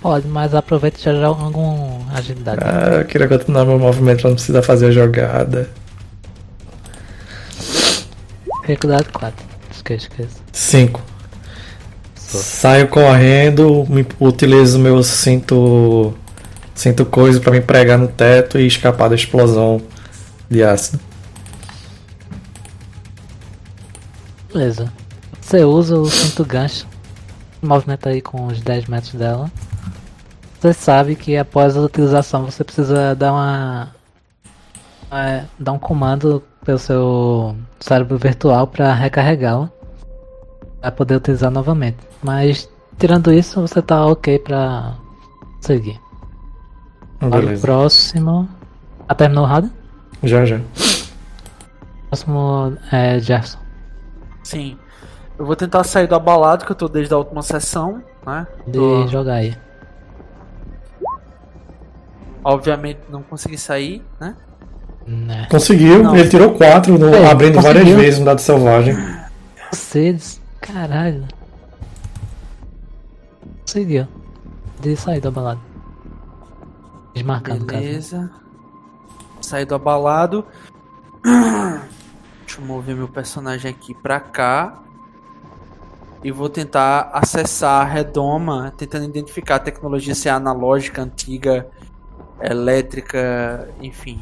[0.00, 2.60] Pode, mas aproveita e já joga algum agilidade.
[2.62, 5.68] Ah, eu queria continuar meu movimento pra não precisar fazer a jogada.
[8.60, 9.44] Dificuldade 4.
[9.72, 10.36] Esquece, esquece.
[10.52, 11.02] 5.
[12.14, 16.14] Saio correndo, me- utilizo meu cinto.
[16.74, 19.80] Cinto coisa pra me pregar no teto e escapar da explosão
[20.48, 21.00] de ácido.
[24.58, 24.92] Beleza.
[25.40, 26.84] Você usa o cinto gancho.
[27.62, 29.48] Movimenta aí com os 10 metros dela.
[30.58, 33.94] Você sabe que após a utilização você precisa dar uma.
[35.12, 39.70] é, dar um comando pelo seu cérebro virtual para recarregá-la.
[40.80, 41.98] Pra poder utilizar novamente.
[42.20, 44.96] Mas tirando isso, você tá ok pra
[45.60, 46.00] seguir.
[47.20, 48.48] Para o próximo.
[49.08, 49.70] Ah, terminou o round?
[50.24, 50.60] Já, já.
[52.10, 53.67] Próximo é Jefferson.
[54.48, 54.78] Sim.
[55.38, 58.46] Eu vou tentar sair do abalado que eu tô desde a última sessão, né?
[58.66, 59.54] De Tô- jogar aí.
[62.42, 64.34] obviamente não consegui sair, né?
[65.06, 65.46] Né.
[65.50, 66.16] Conseguiu, Não.
[66.16, 67.96] ele tirou 4, É, abrindo várias conseguiu.
[67.98, 68.96] vezes no dado selvagem.
[69.70, 71.26] Vocês, caralho.
[73.60, 74.06] Conseguiu.
[74.80, 75.60] De sair da balada.
[77.14, 77.82] Desmarcando, cara.
[77.82, 78.30] Beleza.
[79.42, 80.44] Saí do abalado.
[82.48, 84.78] Deixa eu mover meu personagem aqui pra cá.
[86.24, 91.66] E vou tentar acessar a redoma, tentando identificar a tecnologia se é analógica, antiga,
[92.40, 94.18] elétrica, enfim.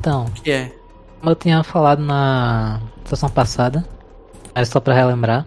[0.00, 0.72] Então, O que é?
[1.20, 3.86] como eu tinha falado na sessão passada,
[4.54, 5.46] mas só pra relembrar,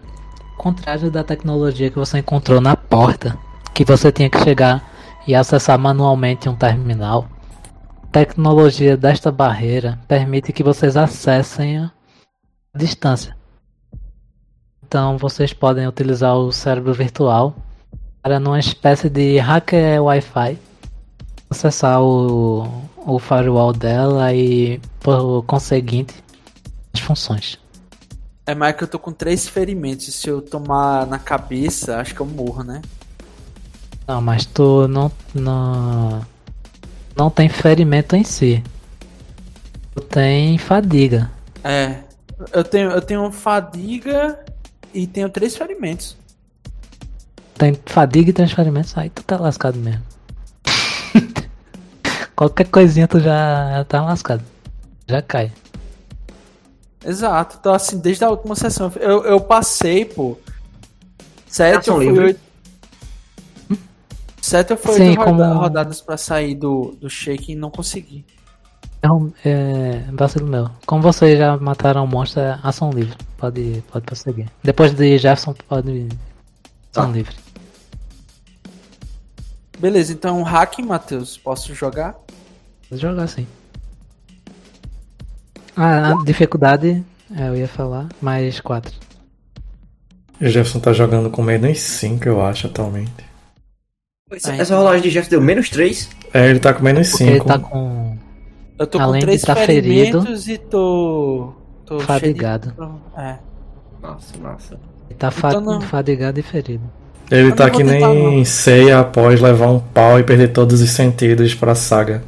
[0.60, 3.36] contrário da tecnologia que você encontrou na porta,
[3.74, 4.88] que você tinha que chegar
[5.28, 7.26] e acessar manualmente um terminal,
[8.12, 11.92] tecnologia desta barreira permite que vocês acessem a
[12.76, 13.38] distância.
[14.84, 17.56] Então vocês podem utilizar o cérebro virtual
[18.22, 20.58] para numa espécie de hacker Wi-Fi
[21.50, 26.16] acessar o, o firewall dela e por conseguinte
[26.94, 27.58] as funções.
[28.46, 30.14] É mais que eu tô com três ferimentos.
[30.16, 32.82] Se eu tomar na cabeça, acho que eu morro, né?
[34.08, 36.26] Não, mas tu não não
[37.16, 38.64] não tem ferimento em si.
[39.96, 41.30] Tu tem fadiga.
[41.64, 41.98] É.
[42.54, 44.40] Eu tenho, eu tenho fadiga
[44.94, 46.18] e tenho três ferimentos.
[47.56, 50.02] Tem fadiga e os ferimentos, aí tu tá lascado mesmo.
[52.36, 54.44] Qualquer coisinha tu já, tá lascado.
[55.06, 55.52] Já cai.
[57.06, 57.58] Exato.
[57.60, 60.40] Então, assim, desde a última sessão, eu, eu passei por.
[61.48, 62.26] Sete livre.
[62.26, 62.49] oito.
[64.42, 68.26] Sete ou foi Sim, roda- como- rodadas pra sair do, do shake e não consegui.
[69.02, 70.70] É, um- é vacilo meu.
[70.86, 73.16] Como vocês já mataram o monstro, é ação livre.
[73.38, 74.48] Pode, pode prosseguir.
[74.64, 76.10] Depois de Jefferson, pode.
[76.92, 77.12] Ação Tá.
[77.12, 77.36] livre.
[79.80, 82.16] Beleza, então hack, Matheus, posso jogar?
[82.90, 83.48] Pode jogar sim.
[85.76, 88.94] Ah, a dificuldade, é, eu ia falar, mais 4.
[90.42, 93.29] O Jefferson tá jogando com menos 5, eu acho, atualmente.
[94.32, 96.10] Essa, essa rolagem de Jeff deu menos 3.
[96.34, 97.46] É, ele tá com menos Porque ele 5.
[97.48, 98.18] tá com
[98.78, 101.54] Eu tô Além com de três tá ferimentos e tô.
[101.86, 102.74] tô fadigado.
[102.76, 103.40] cheio de- É.
[104.02, 104.80] Massa, massa.
[105.10, 105.82] Ele tá fa- Então não.
[105.82, 106.84] fadigado e ferido.
[107.32, 108.46] Ele Eu tá que nem não.
[108.46, 112.24] ceia após levar um pau e perder todos os sentidos pra saga.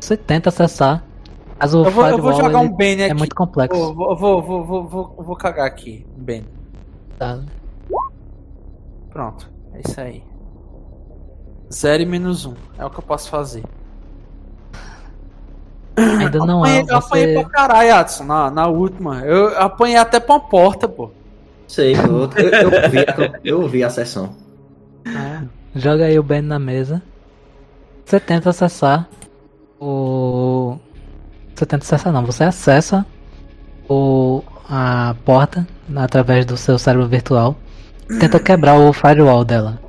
[0.00, 1.04] Você tenta acessar,
[1.58, 3.10] mas o Eu vou, eu vou jogar um Bane aqui.
[3.10, 3.76] é muito complexo.
[3.78, 6.06] Vou, vou, vou, vou, vou, vou, vou cagar aqui.
[6.18, 6.44] Um Bane.
[7.18, 7.40] Tá?
[9.18, 9.50] Pronto.
[9.74, 10.22] É isso aí.
[11.74, 12.54] Zero e menos um.
[12.78, 13.64] É o que eu posso fazer.
[15.98, 16.78] Ainda não é.
[16.78, 17.40] apanhei, eu apanhei Você...
[17.40, 19.22] pra caralho, Adson, na, na última.
[19.26, 21.10] Eu apanhei até pra uma porta, pô.
[21.66, 24.36] Sei, eu, eu, eu, vi, a- eu ouvi a sessão.
[25.74, 27.02] Joga aí o Ben na mesa.
[28.04, 29.08] Você tenta acessar
[29.80, 30.78] o.
[31.56, 33.04] Você tenta acessar não, você acessa
[33.90, 35.66] o a porta
[35.96, 37.56] através do seu cérebro virtual.
[38.20, 39.80] Tenta quebrar o firewall dela.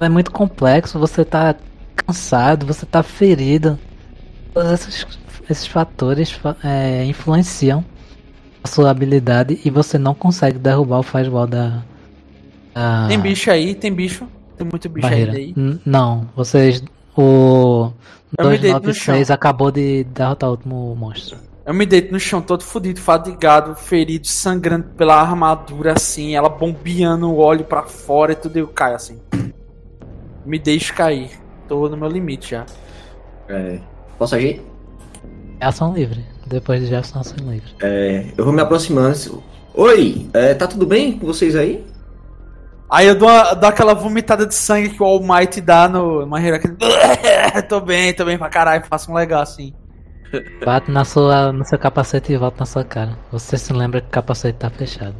[0.00, 1.54] É muito complexo, você tá
[1.94, 3.78] cansado, você tá ferido.
[4.54, 5.06] Todos esses,
[5.50, 7.84] esses fatores fa- é, influenciam
[8.62, 11.82] a sua habilidade e você não consegue derrubar o firewall da.
[12.74, 14.26] da Tem bicho aí, tem bicho.
[14.56, 15.32] Tem muito bicho barreira.
[15.32, 15.52] aí.
[15.56, 16.82] N- Não, vocês.
[17.16, 17.90] O
[18.38, 19.34] Eu me deito no 296 chão.
[19.34, 21.38] acabou de derrotar o último monstro.
[21.66, 27.28] Eu me deito no chão todo fudido, fadigado, ferido, sangrando pela armadura assim, ela bombeando
[27.28, 29.20] o óleo pra fora e tudo eu caio assim.
[30.44, 31.30] Me deixo cair.
[31.66, 32.64] Tô no meu limite já.
[33.48, 33.80] É,
[34.16, 34.62] posso agir?
[35.58, 36.24] É ação livre.
[36.46, 37.74] Depois de Jefferson, ação livre.
[37.82, 39.42] É, eu vou me aproximando.
[39.74, 41.84] Oi, é, tá tudo bem com vocês aí?
[42.88, 46.24] Aí eu dou, uma- dou aquela vomitada de sangue que o All Might dá no
[47.68, 48.84] tô bem, tô bem pra caralho.
[48.88, 49.74] Faço um legal assim.
[50.64, 53.18] Bate na sua, no seu capacete e volta na sua cara.
[53.32, 55.14] Você se lembra que o capacete tá fechado.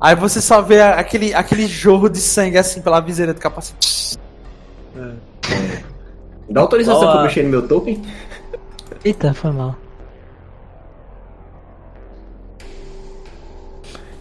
[0.00, 4.18] Aí você só vê aquele, aquele jorro de sangue assim pela viseira do capacete.
[6.50, 8.02] Dá autorização pra mexer no meu token?
[9.04, 9.76] Eita, foi mal.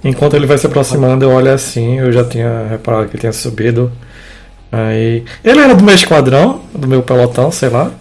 [0.04, 3.34] Enquanto ele vai se aproximando, eu olho assim, eu já tinha reparado que ele tinha
[3.34, 3.92] subido.
[4.72, 5.24] Aí.
[5.44, 7.92] Ele era do meu esquadrão, do meu pelotão, sei lá.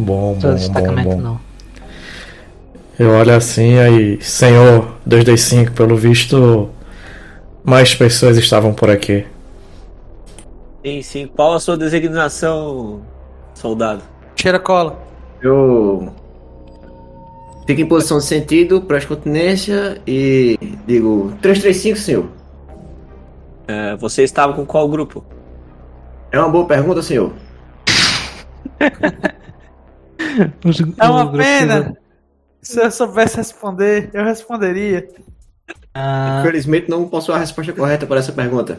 [0.00, 1.22] Bom, Seu bom, destacamento bom, bom.
[1.22, 1.40] não.
[2.98, 6.68] Eu olho assim, aí, senhor 225, pelo visto,
[7.62, 9.26] mais pessoas estavam por aqui.
[10.84, 11.26] Sim, sim.
[11.26, 13.02] Qual a sua designação,
[13.54, 14.02] soldado?
[14.36, 14.98] Cheira cola.
[15.42, 16.10] Eu
[17.66, 22.26] fico em posição de sentido, presto continência e digo 335, senhor.
[23.68, 25.24] É, você estava com qual grupo?
[26.32, 27.32] É uma boa pergunta, senhor.
[30.98, 31.96] É uma pena.
[32.62, 35.08] Se eu soubesse responder, eu responderia.
[35.94, 38.78] Ah, Infelizmente não posso a resposta correta para essa pergunta.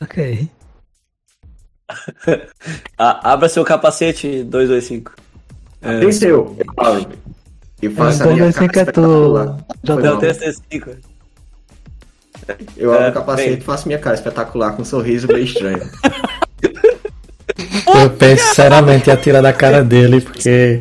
[0.00, 0.48] ok.
[2.98, 5.12] Ah, abra seu capacete 225.
[5.82, 7.06] É, Tem seu, eu falo.
[7.82, 9.00] E faço a minha vai ser cara que é tu.
[9.00, 9.58] espetacular.
[9.84, 10.18] Já Foi não, mal.
[10.20, 10.90] 335.
[12.76, 13.58] Eu abro É, o capacete bem.
[13.58, 15.78] e faço minha cara espetacular com um sorriso meio estranho.
[17.86, 20.80] Eu penso seriamente em atirar da cara dele, porque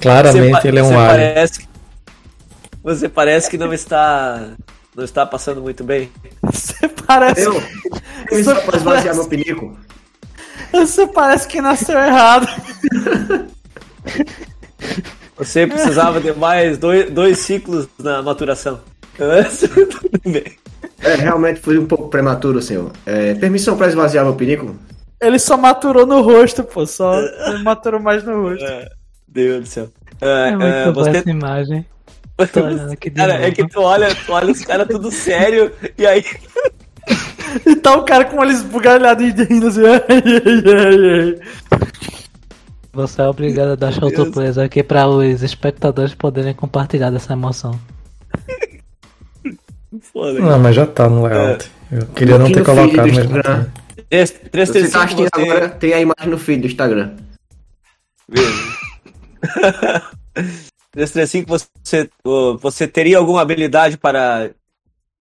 [0.00, 1.34] claramente Você ele é você um alien.
[1.34, 1.68] parece,
[2.82, 4.50] Você parece que não está.
[4.96, 6.10] Não está passando muito bem.
[6.42, 7.42] Você parece.
[7.42, 7.62] Eu,
[8.30, 9.78] eu só pra esvaziar meu pinico.
[10.72, 12.48] Você parece que nasceu errado.
[15.36, 18.80] Você precisava de mais dois, dois ciclos na maturação.
[19.18, 20.44] Tudo bem.
[21.00, 22.92] É, realmente fui um pouco prematuro, senhor.
[23.06, 24.74] É, permissão pra esvaziar meu pinico?
[25.20, 26.86] Ele só maturou no rosto, pô.
[26.86, 27.58] Só é.
[27.62, 28.64] maturou mais no rosto.
[28.64, 28.88] É.
[29.26, 29.88] Deus do céu.
[30.20, 31.18] É, é muito uh, você...
[31.18, 31.86] essa imagem.
[33.14, 36.24] cara, é que tu olha, tu olha os caras tudo sério e aí.
[37.66, 39.82] e tá o cara com eles bugalhados e rindo assim.
[42.92, 47.78] Você é obrigado a dar showplays aqui para os espectadores poderem compartilhar dessa emoção.
[50.12, 51.70] Foda, não, mas já tá no layout.
[51.90, 51.98] É.
[51.98, 53.66] Eu queria não ter colocado, mas já tá.
[54.10, 55.28] 3, 3, você tá você...
[55.32, 57.16] agora, tem a imagem no feed do Instagram.
[58.28, 58.78] Veja.
[60.92, 62.10] 335, você,
[62.60, 64.50] você teria alguma habilidade para,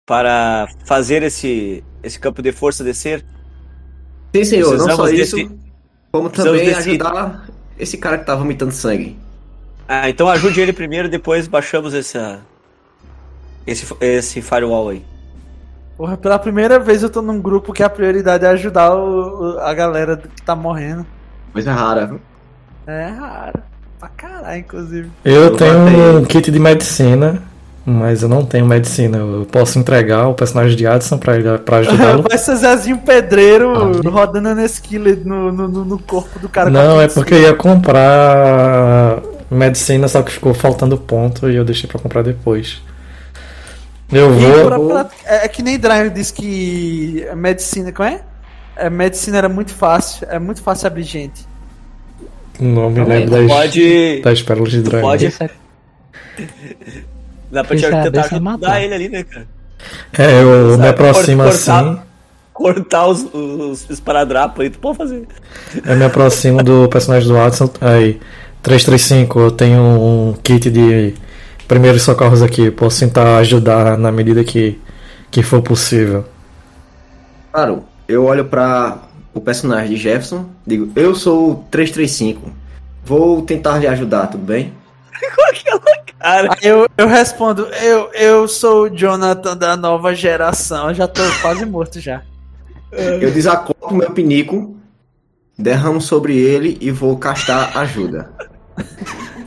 [0.05, 3.25] para fazer esse, esse campo de força descer?
[4.35, 5.51] Sim, senhor, precisamos não só isso, desse...
[6.11, 6.89] como também desse...
[6.89, 9.17] ajudar esse cara que tá vomitando sangue.
[9.87, 12.41] Ah, então ajude ele primeiro, depois baixamos essa,
[13.65, 15.03] esse, esse firewall aí.
[15.97, 19.59] Porra, pela primeira vez eu tô num grupo que a prioridade é ajudar o- o-
[19.59, 21.05] a galera que tá morrendo.
[21.51, 22.19] Coisa rara, viu?
[22.87, 23.59] É raro.
[23.99, 25.09] Pra caralho, inclusive.
[25.23, 27.41] Eu Eu tenho matei um kit de medicina,
[27.85, 29.17] mas eu não tenho medicina.
[29.19, 32.23] Eu posso entregar o personagem de Addison pra, ele- pra ajudá-lo.
[32.27, 34.09] Vai ser Zezinho Pedreiro Ah.
[34.09, 36.69] rodando nesse killer no, no, no- no corpo do cara.
[36.71, 41.63] Não, a é porque eu ia comprar medicina, só que ficou faltando ponto e eu
[41.63, 42.81] deixei pra comprar depois.
[44.13, 44.65] Eu E vou.
[44.89, 48.21] pra- pra- é, é que nem Drive disse que a medicina, como é?
[48.77, 51.45] A medicina era muito fácil, é muito fácil abrir gente.
[52.59, 55.09] Não me lembro das, pode das pérolas de dragão.
[55.09, 55.49] pode- é-
[57.51, 58.81] dá pra te é tentar bem ajudar matar.
[58.81, 59.47] ele ali, né, cara?
[60.17, 61.99] É, eu me Sabe, aproximo cortar- assim.
[62.53, 65.27] Cortar os, os esparadrapos aí, tu pode fazer.
[65.85, 67.69] Eu me aproximo do personagem do Watson.
[67.81, 68.19] Aí,
[68.61, 71.15] 335, eu tenho um kit de
[71.73, 72.69] primeiros socorros aqui.
[72.69, 74.79] Posso tentar ajudar na medida que,
[75.31, 76.23] que for possível.
[77.51, 78.99] Claro, eu olho pra
[79.33, 82.51] o personagem de Jefferson, digo, eu sou o 335.
[83.03, 84.71] Vou tentar lhe ajudar, tudo bem?
[86.19, 91.07] Cara, Aí eu, eu respondo, eu, eu sou o Jonathan da nova geração, eu já
[91.07, 92.21] tô quase morto já.
[92.91, 94.77] Eu desacoplo meu pinico,
[95.57, 98.29] derramo sobre ele e vou castar ajuda.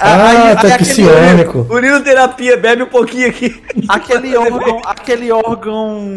[0.00, 1.66] Ah, Aí- tá aí aquele- psionico.
[1.70, 3.62] urinoterapia, bebe um pouquinho aqui.
[3.88, 6.14] Aquele órgão, aquele órgão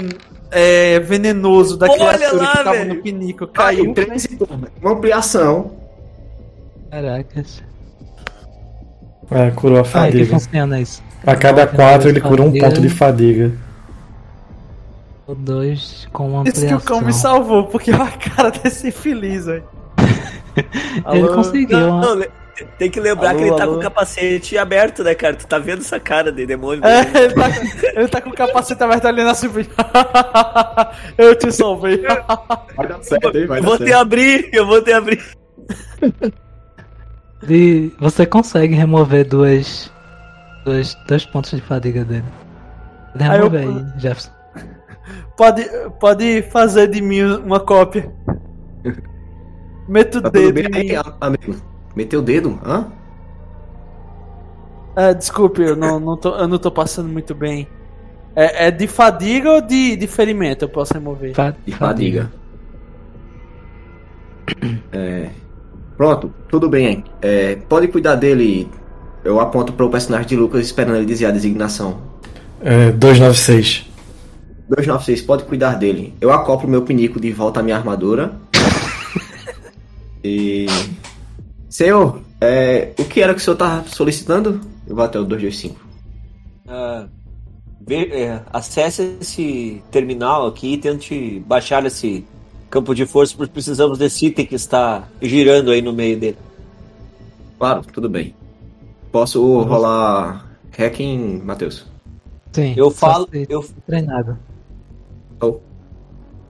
[0.51, 2.93] é, venenoso da Olha criatura lá, que tava velho.
[2.95, 3.93] no pinico Caiu caiu.
[3.93, 4.27] três
[4.81, 5.71] uma ampliação.
[6.89, 7.61] Caracas.
[9.31, 10.25] Ah, curou a Ah, que fadiga.
[10.39, 11.03] funciona isso?
[11.25, 13.51] A cada quatro dois, ele cura um ponto de fadiga.
[15.25, 17.31] O 2 com uma Isso que o cão me ampliação.
[17.37, 19.63] salvou, porque olha a cara desse infeliz, velho.
[21.11, 21.79] Ele conseguiu.
[21.79, 22.25] Não, uma- não,
[22.77, 23.73] tem que lembrar Alô, que ele tá alô.
[23.73, 25.35] com o capacete aberto, né, cara?
[25.35, 26.83] Tu tá vendo essa cara de demônio?
[26.85, 27.49] É, ele tá,
[27.95, 29.69] ele tá com o capacete aberto ali na subida.
[31.17, 32.01] Eu te salvei.
[32.75, 33.45] Vai dar certo, hein?
[33.47, 35.21] Vai eu vou te abrir, eu vou te abrir.
[37.49, 39.91] E você consegue remover duas,
[40.65, 42.23] duas, dois pontos de fadiga dele.
[43.13, 44.31] Pode Aí eu- aí, Jefferson.
[45.37, 45.63] Pode,
[45.99, 48.11] pode fazer de mim uma cópia.
[49.87, 51.55] Meta o Tá tudo dedo bem em aí, amigo?
[51.95, 52.59] Meteu o dedo?
[52.65, 52.87] Hã?
[54.95, 57.67] É, desculpe, eu não, não tô, eu não tô passando muito bem.
[58.35, 60.65] É, é de fadiga ou de, de ferimento?
[60.65, 61.33] Eu posso remover.
[61.33, 62.31] Fa- De fadiga.
[64.91, 65.29] É,
[65.97, 67.03] Pronto, tudo bem.
[67.21, 68.69] É, pode cuidar dele.
[69.23, 72.01] Eu aponto para o personagem de Lucas esperando ele dizer a designação.
[72.61, 73.85] É, 296.
[74.69, 76.13] 296, pode cuidar dele.
[76.19, 78.33] Eu acoplo meu pinico de volta à minha armadura.
[80.23, 80.65] e.
[81.73, 84.61] Senhor, é, o que era que o senhor tá solicitando?
[84.87, 85.83] Eu vou até o 225.
[86.67, 87.07] Ah,
[87.89, 92.23] é, acesse esse terminal aqui e tente baixar esse
[92.69, 96.37] campo de força, porque precisamos desse item que está girando aí no meio dele.
[97.57, 98.35] Claro, tudo bem.
[99.11, 100.45] Posso rolar
[100.77, 101.87] hacking, Matheus?
[102.51, 104.37] Sim, Eu falo, eu, treinado.
[105.41, 105.55] Oh,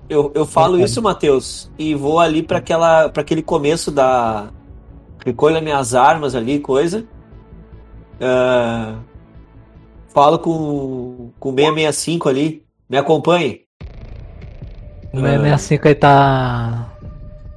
[0.10, 4.52] eu, eu falo isso, Matheus, e vou ali para aquela, para aquele começo da
[5.26, 7.06] recolha minhas armas ali, coisa.
[8.22, 8.96] Ah,
[10.14, 13.62] falo com com o 665 ali, me acompanhe.
[15.14, 16.90] O 665 aí tá.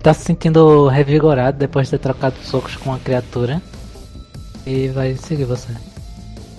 [0.03, 3.63] tá se sentindo revigorado depois de ter trocado socos com a criatura.
[4.67, 5.73] E vai seguir você.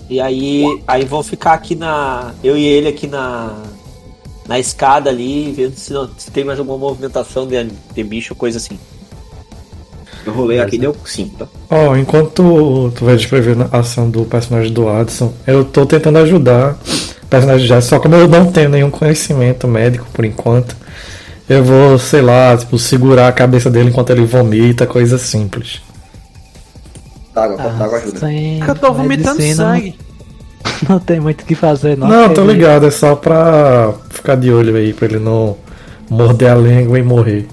[0.08, 2.34] E aí, aí vão ficar aqui na.
[2.42, 3.62] Eu e ele aqui na.
[4.46, 8.38] Na escada ali, vendo se, não- se tem mais alguma movimentação de, de bicho ou
[8.38, 8.78] coisa assim.
[10.28, 11.46] Eu rolei aqui deu 5, tá?
[11.70, 16.78] Ó, enquanto tu, vai descrever a ação do personagem do Adson, eu tô tentando ajudar
[17.22, 20.76] o personagem de Adson, só como eu não tenho nenhum conhecimento médico por enquanto,
[21.48, 25.80] eu vou, sei lá, tipo, segurar a cabeça dele enquanto ele vomita, coisa simples.
[27.32, 28.18] Tá, água, copo d'água ajuda.
[28.18, 29.98] sem Porque eu tô vomitando medicina, sangue.
[30.88, 32.06] Não tem muito o que fazer, não.
[32.06, 35.56] Não, tô ligado, é só pra ficar de olho aí, pra ele não
[36.08, 37.48] morder a língua e morrer.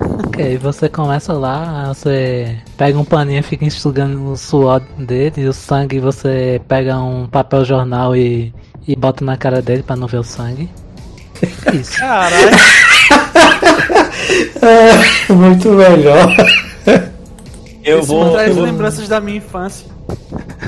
[0.00, 5.46] Ok, você começa lá, você pega um paninho e fica enxugando o suor dele, e
[5.46, 8.54] o sangue você pega um papel jornal e,
[8.88, 10.70] e bota na cara dele pra não ver o sangue.
[11.72, 11.98] Isso.
[11.98, 12.50] Caralho.
[14.62, 16.36] É, muito melhor.
[17.82, 19.86] Eu Isso vou, me traz eu vou, lembranças da minha infância.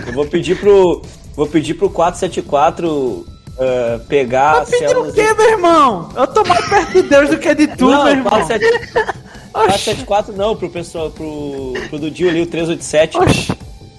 [0.06, 1.02] eu vou pedir pro.
[1.36, 3.26] Vou pedir pro 474
[3.58, 5.14] ah, pegar as Pedindo o células.
[5.14, 6.08] quê, meu irmão?
[6.16, 8.30] Eu tô mais perto de Deus do que de tu, não, meu irmão.
[8.30, 9.22] 474
[9.52, 13.18] 474 não, pro pessoal, pro, pro do Dio ali, o 387.
[13.18, 13.52] Oxi.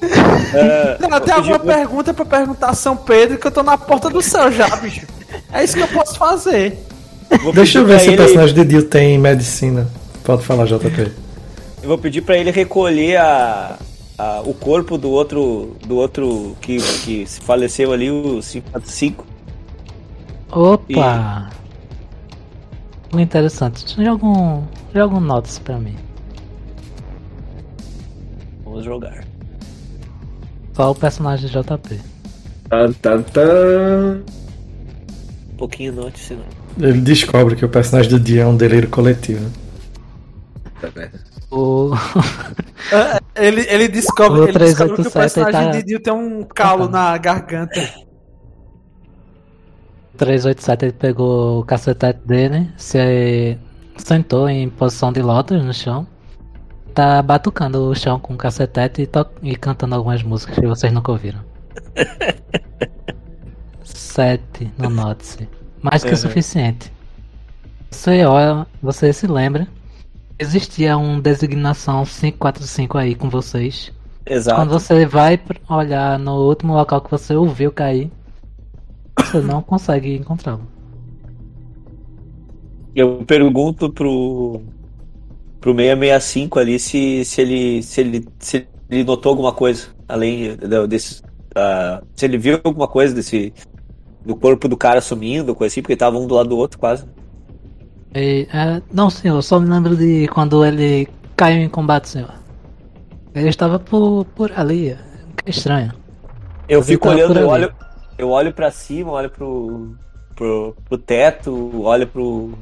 [0.03, 4.09] Ah, Não, tem alguma pergunta pra perguntar a São Pedro que eu tô na porta
[4.09, 5.05] do céu já, bicho.
[5.51, 6.77] É isso que eu posso fazer.
[7.41, 9.87] vou Deixa eu ver se o personagem de Dio tem medicina.
[10.23, 11.11] Pode falar, JP.
[11.81, 13.77] Eu vou pedir pra ele recolher a,
[14.17, 19.25] a- o corpo do outro do outro que, que se faleceu ali, o 545.
[20.55, 21.49] Opa!
[23.11, 23.95] Muito interessante.
[24.03, 25.95] Joga um, joga um notes pra mim.
[28.63, 29.23] Vamos jogar.
[30.73, 31.99] Só o personagem de JP.
[32.69, 34.23] Tan, tan, tan.
[35.53, 36.87] Um pouquinho noite, não.
[36.87, 39.47] Ele descobre que o personagem do Dio é um delírio coletivo.
[41.51, 41.91] O...
[43.35, 46.43] Ele, ele descobre, O ele descobre que o 387 personagem tá- de Dio tem um
[46.43, 47.79] calo na garganta.
[50.17, 53.57] 387 ele pegou o cacetete dele, se
[53.97, 56.07] sentou em posição de lótus no chão.
[56.93, 59.09] Tá batucando o chão com o cacetete e,
[59.51, 61.39] e cantando algumas músicas que vocês nunca ouviram.
[63.83, 65.49] 7 no Notice.
[65.81, 66.17] Mais que o Uhum.
[66.17, 66.91] suficiente.
[67.89, 69.67] Você olha, você se lembra.
[70.39, 73.91] Existia um designação 545 aí com vocês.
[74.25, 74.59] Exato.
[74.59, 75.39] Quando você vai
[75.69, 78.11] olhar no último local que você ouviu cair,
[79.33, 80.61] você não consegue encontrá-lo.
[82.95, 84.61] Eu pergunto pro
[85.59, 90.55] pro 665 ali se, se ele se ele se ele notou alguma coisa além
[90.87, 91.23] desse
[91.55, 93.53] ah, se ele viu alguma coisa desse
[94.25, 97.05] do corpo do cara sumindo, coisa assim, porque tava um do lado do outro quase.
[98.15, 102.33] E, é, não, senhor, só me lembro de quando ele caiu em combate, senhor.
[103.33, 104.95] Ele estava por, por ali.
[105.43, 105.91] Que estranho.
[106.69, 107.73] Eu ele fico olhando, eu olho,
[108.23, 109.95] eu olho para cima, olho pro,
[110.35, 112.53] pro, pro teto, olho pro,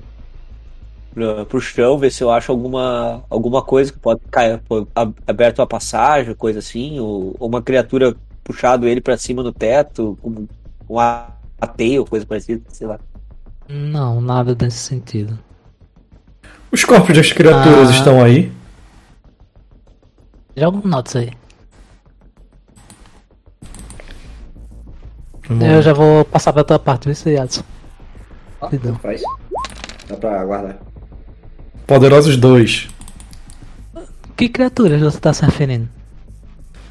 [1.14, 4.60] pra, pro chão, ver se eu acho alguma, alguma coisa que pode cair
[5.26, 10.18] aberto a passagem, coisa assim, ou, ou uma criatura puxado ele pra cima no teto,
[10.22, 10.48] com
[10.90, 11.00] um
[11.60, 13.00] ateio, coisa parecida, sei lá.
[13.70, 15.38] Não, nada desse sentido.
[16.72, 17.92] Os corpos das criaturas Ah.
[17.94, 18.52] estão aí?
[20.56, 21.32] Joga um notes aí.
[25.60, 27.64] Eu já vou passar pra tua parte, vê se Adson.
[28.62, 28.96] Ah, Perdão.
[28.96, 29.22] faz.
[30.08, 30.78] Dá pra aguardar.
[31.86, 32.90] Poderosos 2.
[34.38, 35.90] Que criaturas você tá se referindo?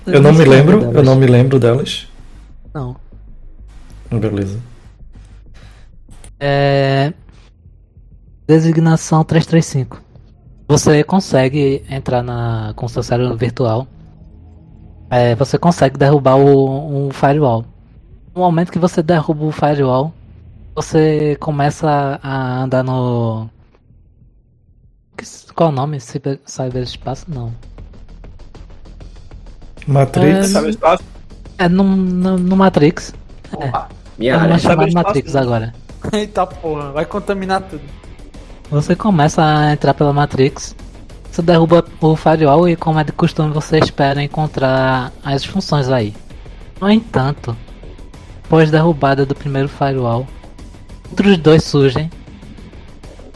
[0.07, 0.95] Eu não me lembro, delas.
[0.97, 2.09] eu não me lembro delas.
[2.75, 2.97] Não.
[4.11, 4.59] Beleza.
[6.39, 7.13] É...
[8.47, 10.03] Designação 335.
[10.69, 13.87] Você consegue entrar na com seu cérebro virtual.
[15.11, 17.65] É, você consegue derrubar o, um firewall.
[18.35, 20.13] No momento que você derruba o firewall,
[20.75, 23.49] você começa a andar no.
[25.55, 26.01] Qual é o nome?
[26.01, 27.27] Cyber, cyberespaço?
[27.29, 27.53] Não.
[29.87, 30.55] Matrix.
[30.55, 31.03] Espaço?
[31.59, 33.13] É no, no, no Matrix.
[34.17, 34.59] Minha É área.
[34.59, 35.41] sabe chamada espaço, Matrix né?
[35.41, 35.75] agora.
[36.13, 37.83] Eita porra, vai contaminar tudo.
[38.71, 40.77] Você começa a entrar pela Matrix,
[41.31, 46.15] você derruba o firewall e, como é de costume, você espera encontrar as funções aí.
[46.81, 47.57] No entanto,
[48.51, 50.27] após derrubada do primeiro firewall,
[51.09, 52.11] outros dois surgem,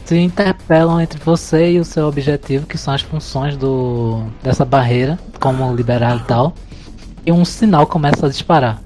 [0.04, 5.16] se interpelam entre você e o seu objetivo, que são as funções do dessa barreira,
[5.38, 6.52] como liberar e tal,
[7.24, 8.82] e um sinal começa a disparar.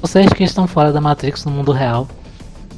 [0.00, 2.08] Vocês que estão fora da Matrix no mundo real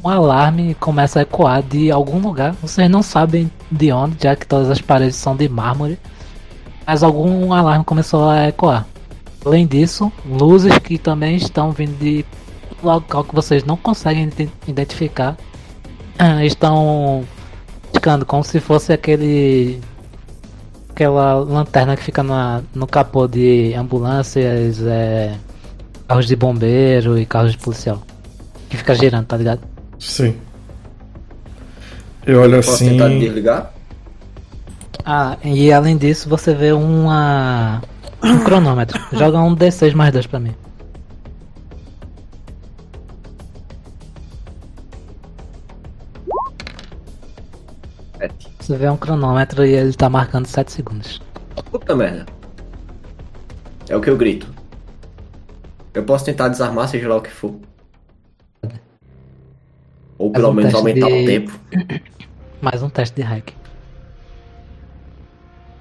[0.05, 2.53] um alarme começa a ecoar de algum lugar.
[2.61, 5.99] Vocês não sabem de onde, já que todas as paredes são de mármore.
[6.87, 8.85] Mas algum alarme começou a ecoar.
[9.43, 12.27] Além disso, luzes que também estão vindo de
[12.85, 15.37] local que vocês não conseguem ide- identificar
[16.19, 17.25] ah, estão
[17.93, 19.81] ficando como se fosse aquele
[20.91, 25.35] aquela lanterna que fica na, no capô de ambulâncias, é,
[26.07, 28.01] carros de bombeiro e carros de policial.
[28.71, 29.61] Que fica girando, tá ligado?
[29.99, 30.37] Sim.
[32.25, 32.91] Eu olho Posso assim.
[32.91, 33.73] tentar desligar?
[35.05, 37.83] Ah, e além disso você vê uma.
[38.23, 38.99] um cronômetro.
[39.13, 40.55] Joga um D6 mais 2 pra mim.
[48.65, 51.21] Você vê um cronômetro e ele tá marcando 7 segundos.
[51.71, 52.25] Puta merda.
[53.91, 54.47] É o que eu grito.
[55.93, 57.55] Eu posso tentar desarmar, seja lá o que for.
[60.17, 61.61] Ou pelo um menos aumentar de- o tempo.
[62.63, 63.51] Mais um teste de hack.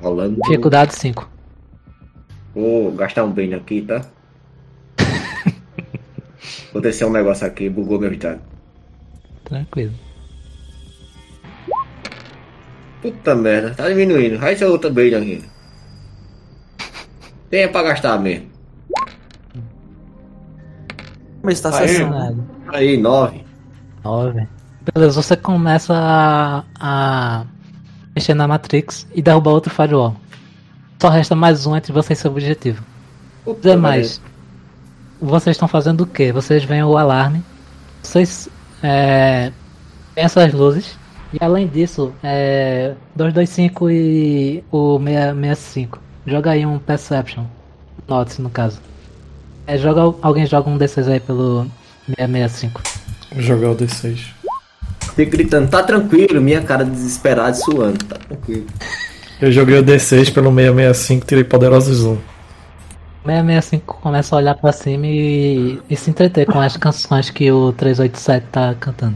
[0.02, 0.42] Rolando.
[0.42, 1.30] Dificuldade 5.
[2.54, 4.06] Vou gastar um bem aqui, tá?
[6.74, 8.42] Vou descer um negócio aqui, bugou meu vitado.
[9.46, 9.94] Tranquilo.
[13.04, 14.40] Puta merda, tá diminuindo.
[14.40, 15.44] Vai ser outra bem aqui.
[17.50, 18.48] Tem é pra gastar mesmo.
[21.44, 22.48] Mas tá acessando.
[22.70, 23.44] Aí, nove.
[24.06, 24.48] 9.
[24.94, 27.46] Beleza, você começa a, a
[28.16, 30.16] mexer na Matrix e derrubar outro firewall.
[31.02, 32.82] Só resta mais um entre você e seu objetivo.
[33.44, 34.22] Puta Dizer mais.
[35.22, 36.32] Vocês estão fazendo o que?
[36.32, 37.44] Vocês veem o alarme.
[38.02, 38.48] Vocês
[38.82, 39.52] é,
[40.16, 40.98] têm essas luzes.
[41.34, 46.00] E além disso, é, 225 e o 665.
[46.28, 47.46] Joga aí um Perception.
[48.08, 48.80] Notes no caso.
[49.66, 51.66] É, joga, alguém joga um desses aí pelo
[52.06, 52.82] 665.
[53.32, 54.20] Vou jogar o D6.
[55.16, 58.66] Fico gritando, tá tranquilo, minha cara desesperada e suando, tá tranquilo.
[59.42, 62.18] Eu joguei o D6 pelo 665, tirei poderosos 1.
[63.26, 67.72] 665 começa a olhar pra cima e, e se entreter com as canções que o
[67.74, 69.16] 387 tá cantando.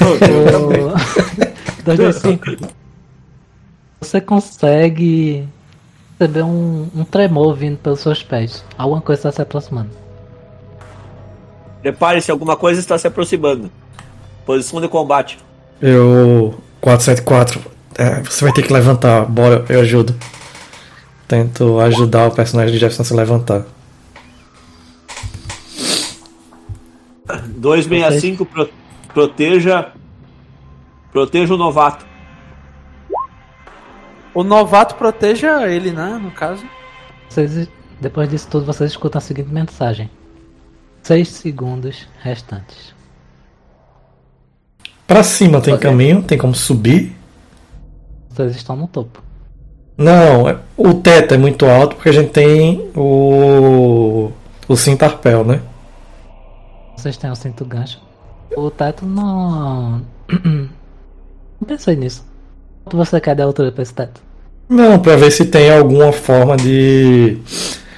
[0.00, 2.68] O 225.
[4.00, 5.48] Você consegue
[6.18, 8.64] perceber um, um tremor vindo pelos seus pés.
[8.76, 9.90] Alguma coisa está se aproximando.
[11.82, 13.70] Prepare-se, alguma coisa está se aproximando.
[14.44, 15.38] Posição de combate.
[15.80, 16.54] Eu.
[16.80, 17.60] 474.
[17.96, 19.24] É, você vai ter que levantar.
[19.26, 20.14] Bora, eu ajudo.
[21.26, 23.66] Tento ajudar o personagem de Jefferson a se levantar.
[27.58, 28.68] 265, pro,
[29.12, 29.92] proteja.
[31.12, 32.06] Proteja o novato.
[34.34, 36.18] O novato proteja ele, né?
[36.22, 36.64] No caso.
[37.28, 37.68] Vocês,
[38.00, 40.10] depois disso tudo, vocês escutam a seguinte mensagem:
[41.02, 42.94] 6 segundos restantes.
[45.06, 45.88] Pra cima tem Ok.
[45.88, 47.16] caminho, tem como subir.
[48.28, 49.22] Vocês estão no topo.
[49.96, 54.30] Não, é- o teto é muito alto porque a gente tem o.
[54.68, 55.60] o cintarpel, né?
[56.96, 58.00] Vocês têm o cinto gancho.
[58.56, 60.02] O teto não.
[60.44, 62.24] não pensei nisso.
[62.84, 64.20] Quanto você quer dar altura pra esse teto?
[64.68, 67.38] Não, pra ver se tem alguma forma de.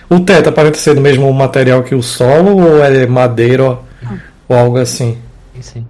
[0.09, 3.85] O teto aparenta ser do mesmo material que o solo ou é madeira ou,
[4.49, 5.19] ou algo assim?
[5.55, 5.87] Sim, sim.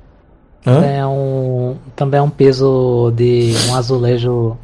[0.67, 0.85] Hã?
[0.85, 4.57] É um, também é um peso de um azulejo.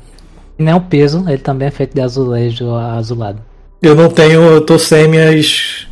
[0.59, 3.41] Nem é um peso, ele também é feito de azulejo azulado.
[3.81, 4.43] Eu não tenho.
[4.43, 5.87] Eu tô sem minhas.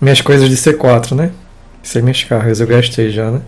[0.00, 1.32] Minhas coisas de C4, né?
[1.82, 3.40] Sem minhas cargas, eu gastei já, né?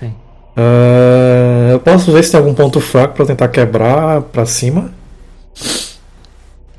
[0.00, 0.14] Sim.
[0.56, 4.90] Ah, eu posso ver se tem algum ponto fraco pra tentar quebrar pra cima?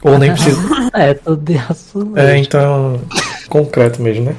[0.03, 0.61] Ou nem preciso.
[0.93, 2.17] É, tudo de azulejo.
[2.25, 3.01] É, então.
[3.49, 4.35] Concreto mesmo, né?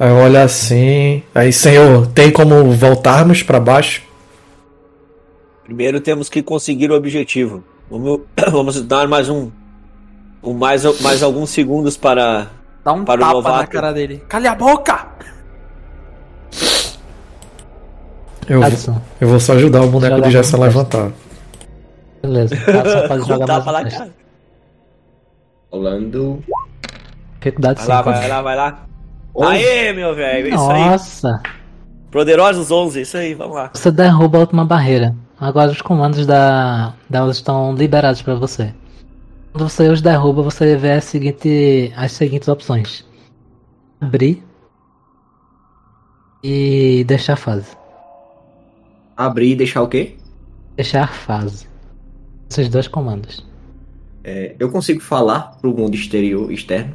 [0.00, 1.22] Aí eu olho assim.
[1.32, 4.02] Aí, senhor, tem como voltarmos pra baixo?
[5.62, 7.62] Primeiro temos que conseguir o objetivo.
[7.88, 9.48] Vamos, vamos dar mais um,
[10.42, 12.48] um mais, mais alguns segundos para.
[12.84, 13.58] Dá um Para o tapa novato.
[13.60, 14.22] na cara dele.
[14.28, 15.06] Calha a boca!
[18.48, 21.10] Eu, vou- eu vou só ajudar o boneco de Jessa a levantar.
[22.22, 22.54] beleza.
[22.54, 23.98] Adson pode jogar mais teste.
[23.98, 24.10] cara.
[25.72, 26.44] Rolando.
[27.38, 28.10] Dificuldade Vai lá, 5.
[28.18, 28.86] vai lá, vai lá.
[29.48, 30.84] Aê, meu velho, é isso aí.
[30.90, 31.42] Nossa!
[32.10, 33.70] Poderosos 11, isso aí, vamos lá.
[33.74, 35.14] Você derruba a última barreira.
[35.38, 38.72] Agora os comandos da, da estão liberados para você.
[39.52, 43.04] Quando você os derruba, você vê a seguinte, as seguintes opções:
[44.00, 44.42] abrir
[46.46, 47.76] e deixar fase.
[49.16, 50.16] Abrir e deixar o quê?
[50.76, 51.66] Deixar fase.
[52.48, 53.44] Esses dois comandos.
[54.22, 56.94] É, eu consigo falar pro mundo exterior, externo.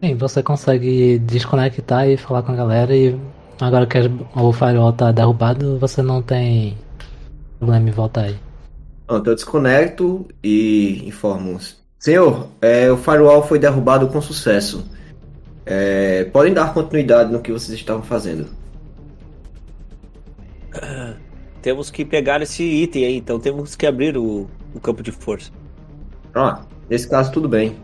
[0.00, 3.18] Sim, você consegue desconectar e falar com a galera e
[3.60, 3.98] agora que
[4.36, 6.76] o firewall tá derrubado, você não tem
[7.58, 8.36] problema em voltar aí.
[9.04, 11.58] Pronto, eu desconecto e informo.
[11.98, 14.84] Senhor, é, o firewall foi derrubado com sucesso.
[15.66, 18.48] É, podem dar continuidade no que vocês estavam fazendo.
[21.62, 25.50] Temos que pegar esse item aí, então temos que abrir o, o campo de força.
[26.34, 26.60] Ah,
[26.90, 27.76] nesse caso tudo bem.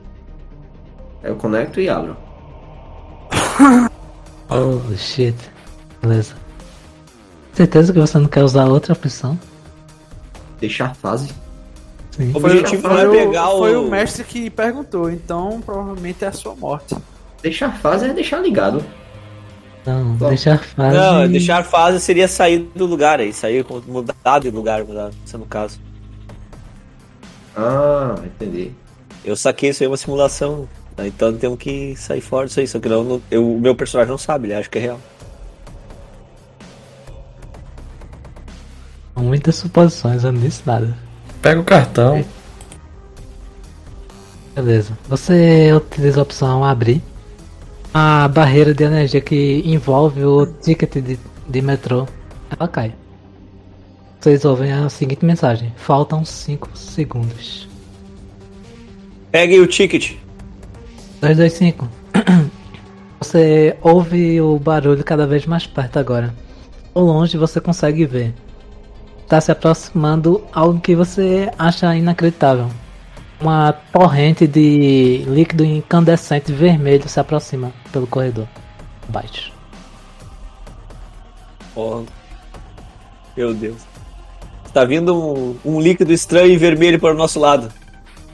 [1.22, 2.16] Eu conecto e abro.
[4.52, 5.36] Oh shit.
[6.02, 6.34] Beleza.
[7.52, 9.38] Certeza que você não quer usar outra opção?
[10.58, 11.32] Deixar fase.
[12.10, 12.32] Sim.
[12.34, 13.86] O objetivo não é o- pegar foi o.
[13.86, 16.96] o mestre que perguntou, então provavelmente é a sua morte.
[17.43, 18.84] Deixar fase é deixar ligado.
[19.86, 20.28] Não, Bom.
[20.28, 20.97] deixar fase.
[20.97, 25.47] Não, deixar fase seria sair do lugar aí, sair mudar de lugar, mudar, se no
[25.47, 25.80] caso.
[27.57, 28.72] Ah, entendi.
[29.24, 30.68] Eu saquei isso aí, é uma simulação.
[30.97, 31.07] tá?
[31.07, 34.11] Então temos que sair fora disso aí, só que não, não- eu- o meu personagem
[34.11, 35.01] não sabe, ele acha que é real.
[39.16, 40.97] Muitas suposições, eu não disse nada.
[41.43, 42.24] Pega o cartão.
[44.55, 44.97] Beleza.
[45.09, 47.03] Você utiliza a opção abrir.
[47.93, 51.18] A barreira de energia que envolve o ticket de,
[51.49, 52.07] de metrô,
[52.49, 52.95] ela cai.
[54.20, 57.68] Vocês ouvem a seguinte mensagem: Faltam 5 segundos.
[59.32, 60.16] Peguem o ticket.
[61.20, 61.88] 225.
[63.18, 66.32] Você ouve o barulho cada vez mais perto agora.
[66.95, 68.34] Ao longe você consegue ver.
[69.22, 72.68] Está se aproximando algo que você acha inacreditável.
[73.41, 78.47] Uma torrente de líquido incandescente vermelho se aproxima pelo corredor.
[79.09, 79.53] Abaixo.
[81.74, 82.03] Oh,
[83.36, 83.78] meu Deus.
[84.66, 87.72] Está vindo um, um líquido estranho e vermelho para o nosso lado.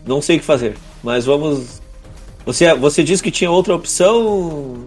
[0.05, 1.81] Não sei o que fazer, mas vamos.
[2.45, 4.85] Você, você disse que tinha outra opção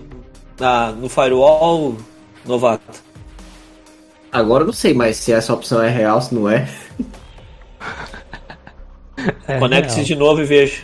[0.59, 1.97] na, no firewall,
[2.45, 3.03] novato.
[4.31, 6.69] Agora eu não sei mais se essa opção é real, se não é.
[9.47, 10.83] É Conecte-se de novo e veja.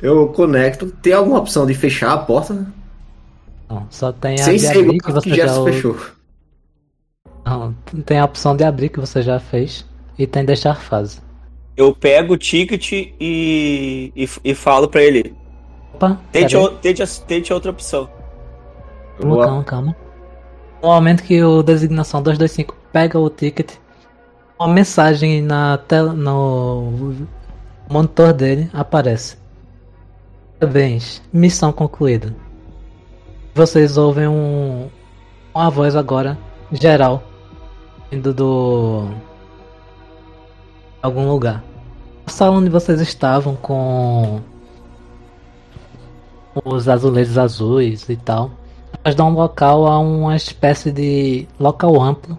[0.00, 0.86] Eu conecto.
[1.02, 2.66] Tem alguma opção de fechar a porta?
[3.68, 5.96] Não, só tem a Sem de abrir que que você já Jefferson ou- fechou.
[7.44, 9.84] Não, tem a opção de abrir que você já fez
[10.18, 11.20] e tem deixar fase.
[11.76, 15.34] Eu pego o ticket e, e, e falo para ele.
[15.94, 18.08] Opa, Tente, o- tente, tente outra opção.
[19.20, 19.96] Calma, calma.
[20.82, 23.72] No momento que o designação 225 pega o ticket,
[24.58, 27.14] uma mensagem na tela, no
[27.88, 29.36] monitor dele aparece.
[30.58, 32.34] Parabéns, missão concluída.
[33.54, 34.88] Vocês ouvem um,
[35.54, 36.36] uma voz agora,
[36.72, 37.22] geral,
[38.10, 39.08] vindo do.
[41.00, 41.62] algum lugar.
[42.26, 44.40] A sala onde vocês estavam com
[46.64, 48.50] os azulejos azuis e tal.
[49.04, 52.36] Mas dá um local a uma espécie de local amplo,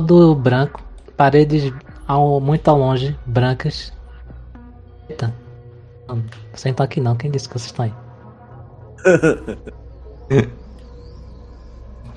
[0.00, 0.82] todo branco,
[1.16, 1.72] paredes
[2.06, 3.92] ao, muito ao longe, brancas.
[5.08, 5.34] Eita,
[6.08, 6.22] não,
[6.52, 7.92] vocês estão aqui não, quem disse que vocês estão aí?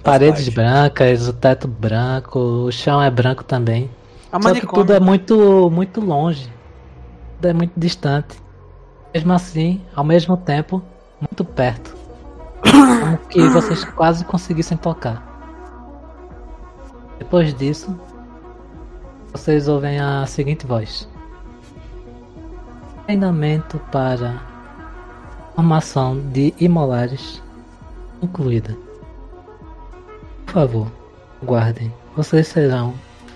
[0.03, 3.89] paredes brancas, o teto branco, o chão é branco também.
[4.31, 6.49] A Só que tudo é muito, muito longe.
[7.35, 8.41] Tudo é muito distante.
[9.13, 10.81] Mesmo assim, ao mesmo tempo,
[11.19, 11.95] muito perto.
[12.61, 15.32] Como que vocês quase conseguissem tocar.
[17.19, 17.95] Depois disso,
[19.31, 21.07] vocês ouvem a seguinte voz.
[23.05, 24.41] Treinamento para
[25.55, 27.41] formação de imolares
[28.19, 28.77] concluída.
[30.45, 30.91] Por favor,
[31.43, 31.93] guardem.
[32.15, 32.93] Vocês serão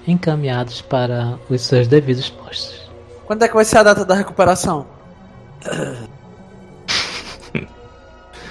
[0.08, 2.90] encaminhados para os seus devidos postos.
[3.26, 4.86] Quando é que vai ser a data da recuperação?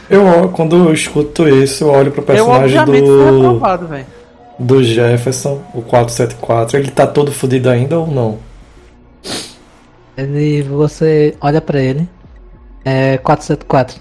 [0.08, 4.06] Eu, quando eu escuto isso, eu olho pro Eu, personagem obviamente, fui do, reprovado, velho.
[4.58, 6.78] Do Jefferson, o 474.
[6.78, 8.38] Ele tá todo fudido ainda ou não?
[10.16, 12.08] Ele, você olha pra ele.
[12.84, 14.00] É 474.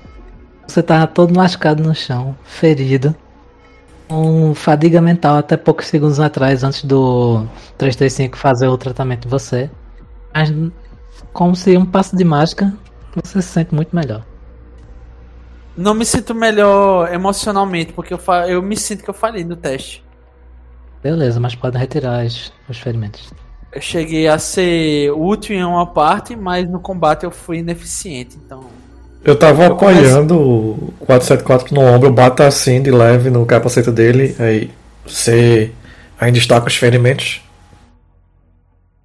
[0.68, 3.16] Você tá todo lascado no chão, ferido.
[4.08, 7.45] Com fadiga mental até poucos segundos atrás, antes do
[7.78, 9.70] 335 fazer o tratamento de você.
[10.34, 10.53] Mas,
[11.34, 12.74] como se um passo de mágica,
[13.16, 14.24] você se sente muito melhor.
[15.76, 18.47] Não me sinto melhor emocionalmente, porque eu, fa...
[18.47, 20.05] eu me sinto que eu falhei no teste.
[21.06, 23.32] Beleza, mas podem retirar os, os ferimentos.
[23.72, 28.66] Eu cheguei a ser útil em uma parte, mas no combate eu fui ineficiente, então.
[29.24, 34.36] Eu tava Eu apoiando o 474 no ombro, bato assim de leve no capacete dele,
[34.39, 34.72] aí
[35.06, 35.72] você
[36.20, 37.39] ainda está com os ferimentos?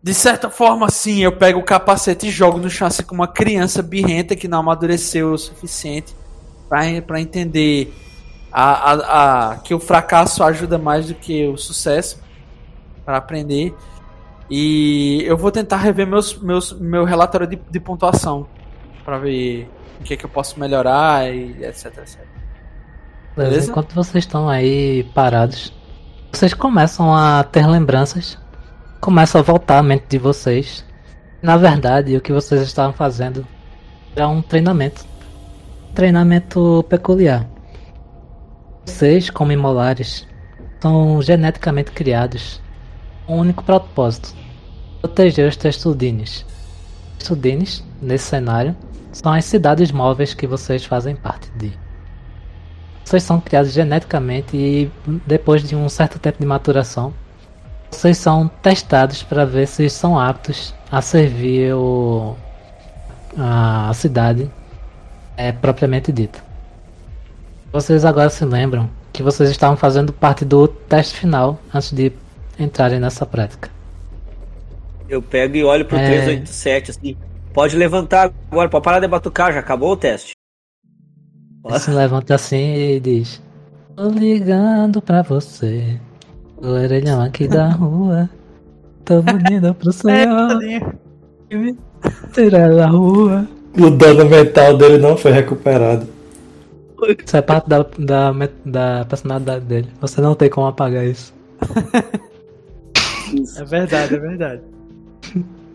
[0.03, 3.29] De certa forma, sim, eu pego o capacete e jogo no chão assim como uma
[3.29, 6.15] criança birrenta que não amadureceu o suficiente
[6.67, 7.93] pra entender
[8.53, 12.21] a, a, a- que o fracasso ajuda mais do que o sucesso
[13.05, 13.75] para aprender.
[14.51, 18.47] E eu vou tentar rever meus, meus, meu relatório de, de pontuação
[19.05, 19.71] para ver
[20.01, 21.97] o que, que eu posso melhorar e etc, etc.
[21.99, 22.17] Beleza?
[23.37, 23.71] Beleza?
[23.71, 25.73] Enquanto vocês estão aí parados,
[26.33, 28.37] vocês começam a ter lembranças,
[29.01, 30.85] começa a voltar a mente de vocês.
[31.41, 33.47] Na verdade, o que vocês estavam fazendo
[34.17, 35.05] era um treinamento.
[35.95, 37.47] Treinamento peculiar.
[38.85, 40.27] Vocês, como imolares,
[40.81, 42.61] são geneticamente criados
[43.27, 44.35] com um único propósito:
[45.01, 46.47] proteger os Testudines.
[47.19, 48.75] Testudines, nesse cenário,
[49.13, 51.73] são as cidades móveis que vocês fazem parte de.
[53.05, 54.91] Vocês são criados geneticamente e
[55.27, 57.13] depois de um certo tempo de maturação,
[57.91, 62.37] vocês são testados para ver se são aptos a servir o,
[63.37, 64.51] a cidade
[65.37, 66.50] é, propriamente dita.
[67.73, 72.13] Vocês agora se lembram que vocês estavam fazendo parte do teste final antes de
[72.59, 73.71] entrarem nessa prática.
[75.09, 76.07] Eu pego e olho pro É.
[76.07, 77.17] 387 assim.
[77.53, 80.33] Pode levantar agora, pode parar de batucar, já acabou o teste.
[81.65, 83.43] Ele se levanta assim e diz:
[83.97, 86.01] Tô ligando pra você,
[86.57, 88.31] o orelhão aqui da rua.
[89.05, 90.59] Tô bonita pro senhor
[91.49, 91.77] que me
[92.33, 93.47] tirar da rua.
[93.77, 96.07] O dano mental dele não foi recuperado.
[97.25, 98.33] Isso é parte da, da,
[98.65, 99.89] da personalidade dele.
[100.01, 101.35] Você não tem como apagar isso.
[103.57, 104.63] É verdade, é verdade.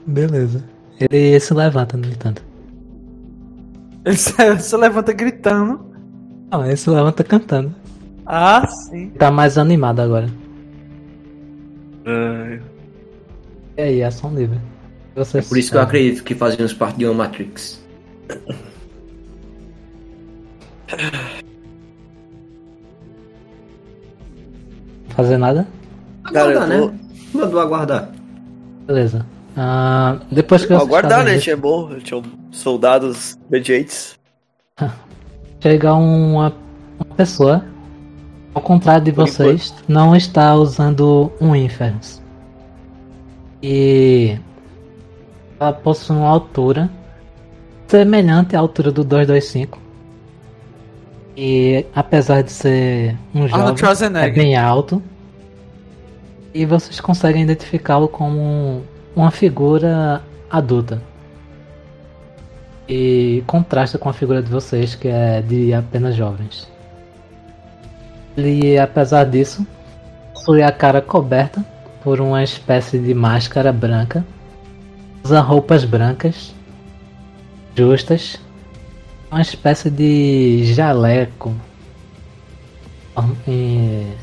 [0.06, 0.64] Beleza.
[1.00, 2.44] Ele se levanta, no entanto.
[4.04, 5.80] Ele se, se levanta gritando.
[6.52, 7.74] Não, ele se levanta cantando.
[8.26, 9.10] Ah, sim.
[9.12, 10.30] Tá mais animado agora.
[12.06, 12.60] Ah,
[13.78, 14.60] E aí, ação livre.
[15.16, 17.82] Você É por isso que eu acredito que fazíamos parte de uma Matrix.
[25.10, 25.68] Fazer nada?
[26.34, 27.00] Cara, eu Aguardar, vou- né?
[27.34, 28.10] Mandou aguardar.
[28.88, 29.26] Beleza.
[29.58, 31.38] Ah, depois que Vou vocês aguardar, né?
[31.38, 32.22] Tinha bom, tinha
[32.52, 34.18] soldados obedientes.
[35.62, 36.54] chega uma,
[37.00, 37.64] uma pessoa,
[38.54, 42.22] ao contrário de Por vocês, não está usando um Inferns.
[43.64, 44.38] E
[45.60, 46.90] ela possui uma altura
[47.88, 49.80] semelhante à altura do 225.
[51.36, 55.02] E apesar de ser um jovem, é bem alto.
[56.54, 58.84] E vocês conseguem identificá-lo como
[59.16, 61.02] uma figura adulta.
[62.88, 66.70] E contrasta com a figura de vocês, que é de apenas jovens.
[68.38, 69.66] Ele, apesar disso,
[70.34, 71.66] possui a cara coberta
[72.04, 74.26] por uma espécie de máscara branca.
[75.24, 76.54] Usa roupas brancas,
[77.76, 78.40] justas,
[79.36, 81.54] uma espécie de jaleco.
[83.46, 84.16] E...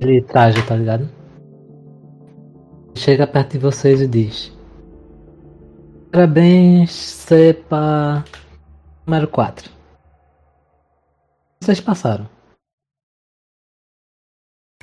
[0.00, 1.06] Ele traje, tá ligado?
[2.96, 4.50] Chega perto de vocês e diz:
[6.10, 8.24] Parabéns, cepa
[9.06, 9.70] número 4.
[11.62, 12.26] Vocês passaram.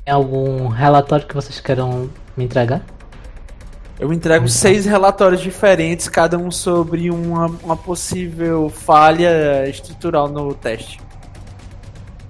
[0.05, 2.85] Tem algum relatório que vocês queiram me entregar?
[3.99, 10.99] Eu entrego seis relatórios diferentes, cada um sobre uma, uma possível falha estrutural no teste.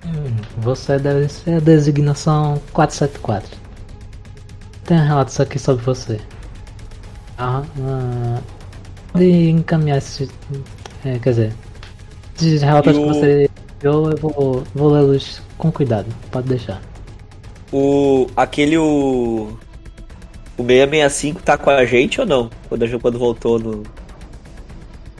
[0.05, 3.57] Hum, você deve ser a designação 474.
[4.85, 6.19] Tem relatos aqui sobre você.
[7.37, 8.39] Ah, ah,
[9.11, 10.29] pode encaminhar esse.
[11.03, 11.53] É, quer dizer,
[12.37, 13.49] esses relatórios o- que você
[13.83, 16.07] eu, eu vou, vou lê-los com cuidado.
[16.31, 16.81] Pode deixar.
[17.71, 18.27] O.
[18.35, 19.57] aquele o.
[20.57, 22.49] O 665 tá com a gente ou não?
[22.67, 23.83] Quando, a gente- quando voltou no.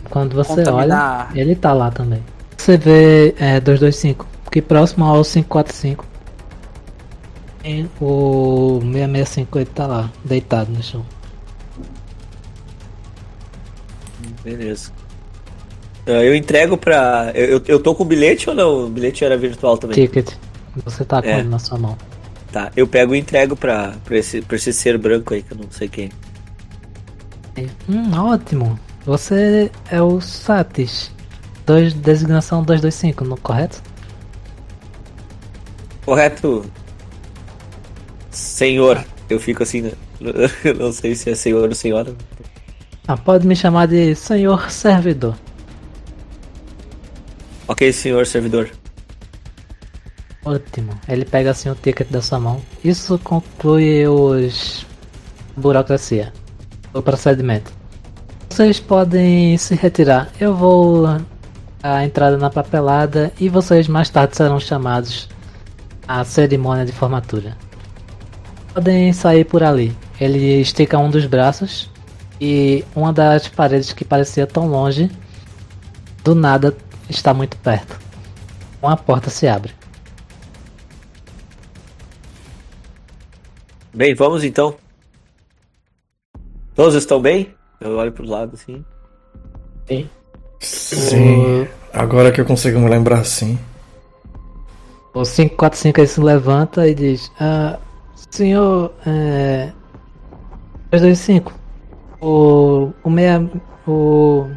[0.10, 1.30] Quando você Contaminar.
[1.32, 2.24] olha, ele tá lá também.
[2.58, 6.06] Você vê é, 225, que próximo ao 545.
[7.64, 11.06] E o 665 ele tá lá, deitado no chão.
[14.44, 14.92] Beleza.
[16.06, 17.32] Ah, Eu entrego pra.
[17.36, 18.86] Eu, eu- eu tô com o bilhete ou não?
[18.86, 19.96] O bilhete era virtual também.
[19.96, 20.32] Ticket.
[20.86, 21.40] Você tá com É.
[21.40, 21.98] ele na sua mão.
[22.52, 25.58] Tá, eu pego e entrego pra, pra, esse, pra esse ser branco aí, que eu
[25.58, 26.10] não sei quem.
[27.89, 28.80] Hum, ótimo.
[29.06, 31.12] Você é o Satis.
[31.66, 33.82] Dois, designação 225, não correto?
[36.06, 36.66] Correto?
[38.30, 39.04] Senhor.
[39.30, 39.91] Eu fico assim,
[40.80, 42.16] não sei se é senhor ou senhora.
[43.08, 45.36] Ah, pode me chamar de senhor servidor.
[47.68, 48.70] Ok, senhor servidor.
[50.48, 50.91] Ótimo.
[51.10, 52.62] Ele pega assim o ticket da sua mão.
[52.82, 54.86] Isso conclui os.
[55.58, 56.32] burocracia.
[56.93, 57.74] O procedimento.
[58.50, 60.30] Vocês podem se retirar.
[60.39, 61.06] Eu vou
[61.84, 65.28] a entrada na papelada e vocês mais tarde serão chamados
[66.08, 67.58] à cerimônia de formatura.
[68.74, 69.95] Podem sair por ali.
[70.20, 71.89] Ele estica um dos braços
[72.39, 75.12] e uma das paredes que parecia tão longe,
[76.24, 76.76] do nada
[77.10, 78.00] está muito perto.
[78.82, 79.76] Uma porta se abre.
[83.98, 84.76] Bem, vamos então.
[86.76, 87.52] Todos estão bem?
[87.82, 88.86] Eu olho pro lado assim.
[90.60, 91.68] Sim.
[91.91, 93.58] Agora que eu consigo me lembrar sim.
[95.16, 97.80] O 545 ele se levanta e diz: ah,
[98.30, 98.93] Senhor.
[99.04, 99.72] É...
[100.91, 101.52] 325.
[102.22, 102.93] O.
[103.04, 103.50] O 6.
[103.88, 104.48] O.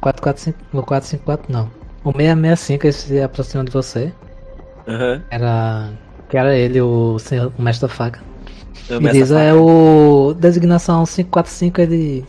[0.00, 0.58] 445.
[0.72, 1.70] O 454 não.
[2.02, 4.10] O 665 ele se aproxima de você.
[4.88, 5.22] Aham.
[5.30, 5.92] Era.
[6.30, 8.33] Que era ele, o, senhor, o mestre da faca.
[8.88, 9.40] Eu meço a diz: faca.
[9.40, 10.34] é o.
[10.38, 12.24] Designação 545 ele.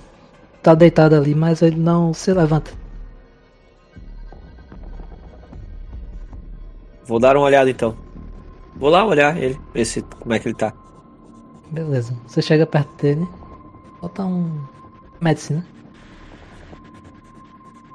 [0.62, 2.72] Tá deitado ali, mas ele não se levanta.
[7.06, 7.96] Vou dar uma olhada então.
[8.76, 10.74] Vou lá olhar ele, ver se, como é que ele tá.
[11.72, 12.18] Beleza.
[12.28, 13.28] Você chega perto dele.
[14.02, 14.60] Falta um.
[15.22, 15.66] Medicina.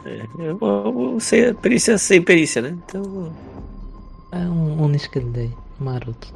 [0.05, 2.78] É, eu vou, vou ser perícia sem perícia, né?
[2.84, 3.32] Então.
[4.32, 6.32] É um Uniskin Day, maroto.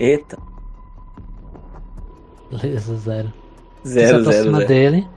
[0.00, 0.36] Eita.
[2.50, 3.32] Beleza, zero.
[3.82, 4.68] Você se Zero, zero, aproxima zero.
[4.68, 5.08] dele.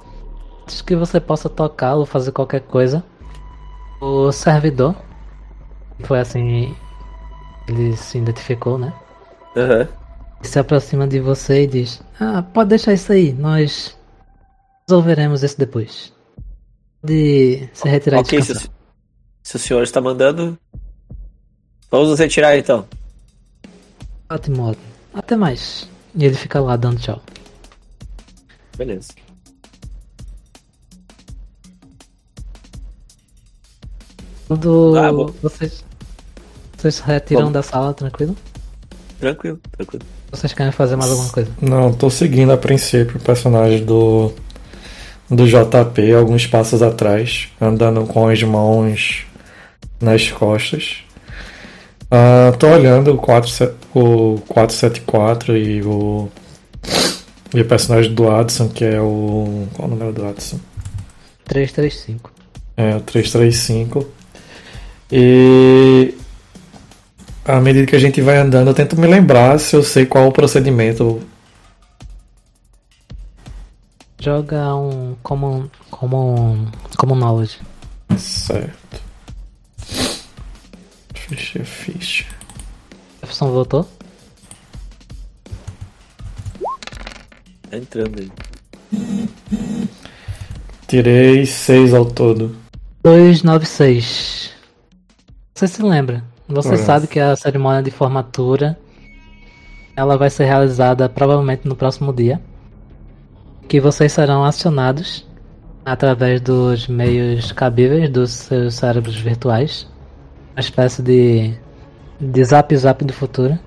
[0.64, 3.04] Antes que você possa tocá-lo, fazer qualquer coisa.
[4.02, 4.96] O servidor.
[6.04, 6.76] Foi assim.
[7.68, 8.94] Ele se identificou, né?
[9.56, 9.88] Aham.
[10.42, 13.98] Se aproxima de você e diz: Ah, pode deixar isso aí, nós
[14.88, 16.12] resolveremos isso depois.
[17.02, 18.70] Pode se retirar e Ok, se,
[19.42, 20.58] se o senhor está mandando.
[21.90, 22.86] Vamos nos retirar então.
[24.34, 24.84] Ótimo, ótimo.
[25.14, 25.88] Até mais.
[26.16, 27.22] E ele fica lá dando tchau.
[28.76, 29.10] Beleza.
[34.48, 35.32] Quando Ah, bom.
[35.42, 35.84] vocês,
[36.78, 37.54] vocês se retiram Vamos.
[37.54, 38.36] da sala, tranquilo?
[39.20, 40.06] Tranquilo, tranquilo.
[40.32, 41.52] Vocês querem fazer mais alguma coisa?
[41.62, 44.34] Não, tô seguindo a princípio o personagem do
[45.30, 49.26] do JP alguns passos atrás, andando com as mãos
[50.02, 51.04] nas costas.
[52.16, 56.30] Ah, tô olhando o, 4, o 474 e o
[57.52, 60.60] e o personagem do Adson, que é o qual o número do Adson?
[61.46, 62.32] 335.
[62.78, 64.08] É, o 335.
[65.12, 66.14] E
[67.46, 70.28] à medida que a gente vai andando, eu tento me lembrar se eu sei qual
[70.28, 71.20] o procedimento.
[74.20, 77.60] Joga um common, common, common knowledge.
[78.16, 78.83] Certo.
[81.36, 82.26] Fechei a ficha.
[83.22, 83.90] Jefferson voltou?
[87.72, 88.32] Tá entrando aí.
[90.88, 92.56] Tirei seis ao todo.
[93.04, 94.52] 296.
[95.56, 96.24] Você se lembra?
[96.48, 96.78] Você É.
[96.78, 98.78] sabe que a cerimônia de formatura
[99.96, 102.40] ela vai ser realizada provavelmente no próximo dia.
[103.68, 105.26] Que vocês serão acionados
[105.84, 109.92] através dos meios cabíveis dos seus cérebros virtuais.
[110.56, 111.54] Uma espécie de,
[112.20, 113.58] de zap zap do futuro.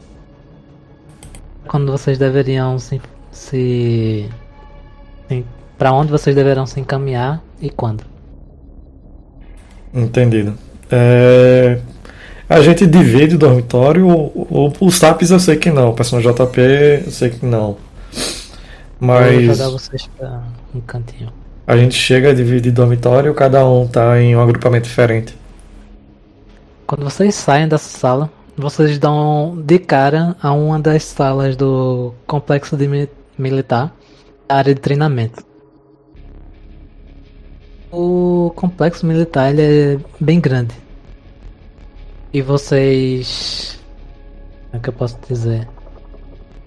[1.68, 3.00] quando vocês deveriam se.
[3.30, 4.28] se,
[5.28, 5.44] se
[5.78, 8.04] para onde vocês deverão se encaminhar e quando.
[9.94, 10.58] Entendido.
[10.90, 11.80] É,
[12.48, 16.32] A gente divide o dormitório, o, o, o SAPs eu sei que não, o personagem
[16.32, 16.60] JP
[17.06, 17.78] eu sei que não.
[19.18, 20.42] Eu vou Mas vocês pra
[20.74, 21.32] um cantinho.
[21.66, 25.36] a gente chega a dividir dormitório, cada um tá em um agrupamento diferente.
[26.86, 32.76] Quando vocês saem dessa sala, vocês dão de cara a uma das salas do complexo
[32.76, 33.92] de mi- militar,
[34.48, 35.44] área de treinamento.
[37.90, 40.74] O complexo militar ele é bem grande.
[42.32, 43.80] E vocês.
[44.70, 45.66] Como é que eu posso dizer?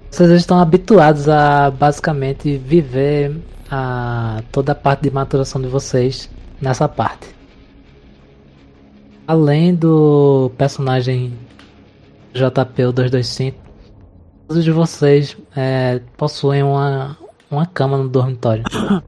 [0.10, 3.40] Vocês estão habituados a basicamente viver
[3.70, 6.30] a, toda a parte de maturação de vocês
[6.60, 7.39] nessa parte.
[9.30, 11.32] Além do personagem
[12.34, 13.60] JP o 225,
[14.48, 17.16] todos de vocês é, possuem uma,
[17.52, 18.64] uma cama no dormitório.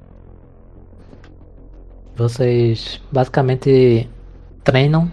[2.15, 4.07] Vocês basicamente
[4.63, 5.11] treinam,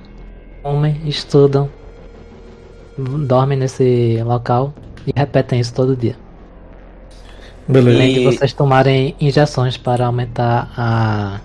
[0.63, 1.71] comem, estudam,
[2.99, 4.75] dormem nesse local
[5.07, 6.19] e repetem isso todo dia.
[7.67, 7.97] Beleza.
[7.97, 11.41] Além de vocês tomarem injeções para aumentar a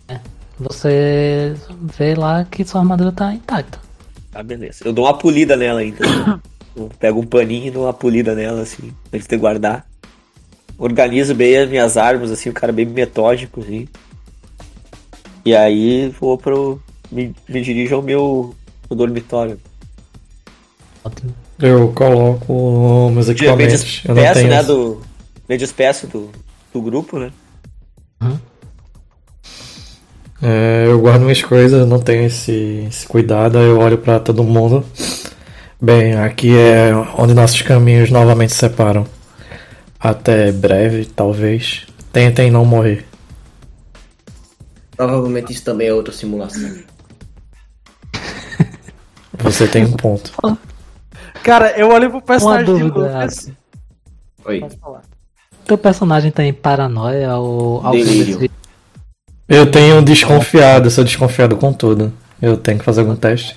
[0.07, 0.19] É.
[0.59, 1.55] você
[1.97, 3.79] vê lá que sua armadura tá intacta.
[4.31, 4.83] Tá, beleza.
[4.85, 5.97] Eu dou uma polida nela ainda.
[6.75, 9.85] Eu pego um paninho e dou uma polida nela, assim, antes de guardar.
[10.77, 13.87] Organizo bem as minhas armas, assim, o cara bem metódico, assim.
[15.49, 16.79] E aí vou pro.
[17.11, 18.53] Me, me dirijo ao meu
[18.87, 19.59] ao dormitório.
[21.03, 21.33] Ótimo.
[21.57, 24.03] Eu coloco meus Me equipamentos.
[24.05, 24.61] Eu não despeço, né?
[24.63, 25.01] Do,
[25.49, 26.29] me despeço do,
[26.71, 27.31] do grupo, né?
[30.39, 34.43] É, eu guardo minhas coisas, não tenho esse, esse cuidado, aí eu olho pra todo
[34.43, 34.85] mundo.
[35.81, 39.07] Bem, aqui é onde nossos caminhos novamente se separam.
[39.99, 41.87] Até breve, talvez.
[42.13, 43.08] Tentem não morrer.
[44.99, 46.75] Provavelmente isso também é outra simulação.
[49.39, 50.33] Você tem um ponto.
[51.41, 53.23] Cara, eu olhei pro Uma personagem de dúvida.
[53.23, 53.49] Atos.
[54.43, 54.61] Oi.
[55.65, 58.39] Teu personagem tem paranoia ou algo Delírio.
[58.39, 58.51] desse-
[59.47, 62.11] Eu tenho desconfiado, eu sou desconfiado com tudo.
[62.41, 63.55] Eu tenho que fazer algum teste.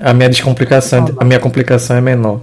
[0.00, 2.40] A minha descomplicação, a minha complicação é menor.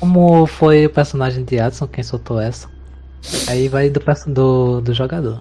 [0.00, 2.68] Como foi o personagem de Adson quem soltou essa?
[3.46, 5.40] Aí vai do, do, do jogador.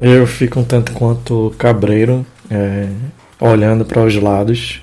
[0.00, 2.88] Eu fico um tanto quanto cabreiro, é,
[3.38, 4.80] olhando para os lados,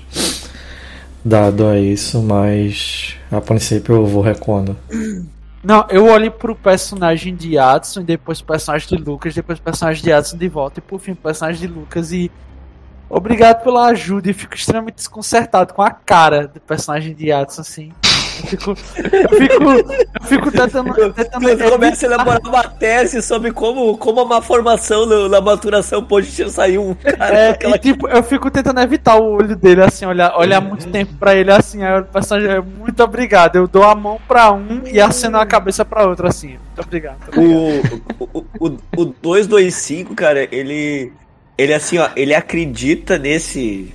[1.24, 4.76] dado a isso, mas a princípio eu vou recuando.
[5.62, 10.02] Não, eu olhei pro personagem de Adson depois pro personagem de Lucas, depois pro personagem
[10.02, 12.30] de Adson de volta e por fim pro personagem de Lucas e.
[13.10, 17.92] Obrigado pela ajuda e fico extremamente desconcertado com a cara do personagem de Adson, assim.
[18.38, 19.64] Eu fico, eu fico,
[20.20, 21.12] eu fico tentando.
[21.12, 26.28] tentando Quando começa a elaborar uma tese sobre como, como uma formação na, maturação pode
[26.50, 30.06] sair um cara É, aquela e, tipo, eu fico tentando evitar o olho dele, assim,
[30.06, 33.56] olhar, olhar muito tempo pra ele, assim, aí o é muito obrigado.
[33.56, 36.58] Eu dou a mão pra um e aceno a cabeça pra outro, assim.
[36.58, 37.18] Muito obrigado.
[37.34, 38.08] Muito obrigado.
[38.18, 41.12] O, o, o, o 225, cara, ele.
[41.56, 43.92] Ele assim, ó, ele acredita nesse.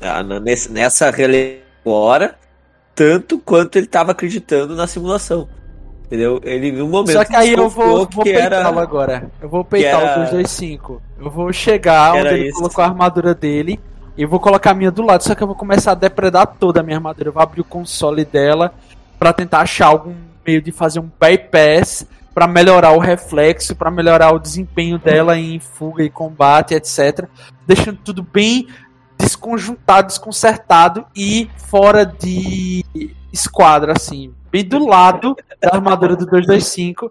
[0.00, 0.22] ah,
[0.70, 1.12] nessa
[1.86, 2.36] agora,
[2.96, 5.46] tanto quanto ele tava acreditando na simulação.
[6.06, 6.40] Entendeu?
[6.44, 9.30] Ele no momento Só que aí eu vou, vou peitá-lo agora.
[9.40, 11.02] Eu vou peitar era- o 225.
[11.18, 12.56] Eu vou chegar onde ele esse.
[12.56, 13.78] colocou a armadura dele
[14.16, 15.22] e vou colocar a minha do lado.
[15.22, 17.28] Só que eu vou começar a depredar toda a minha armadura.
[17.28, 18.72] Eu vou abrir o console dela
[19.18, 20.14] pra tentar achar algum
[20.46, 25.58] meio de fazer um bypass pra melhorar o reflexo, pra melhorar o desempenho dela em
[25.58, 27.26] fuga e combate, etc.
[27.66, 28.68] Deixando tudo bem
[29.18, 32.84] desconjuntado, desconcertado e fora de
[33.32, 37.10] esquadra, assim, bem do lado da armadura do 225,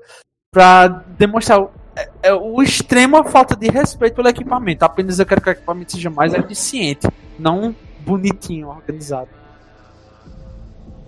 [0.52, 4.84] pra demonstrar o, é- é o extrema falta de respeito pelo equipamento.
[4.86, 7.08] Apenas eu quero que o equipamento seja mais eficiente,
[7.38, 9.30] não bonitinho, organizado.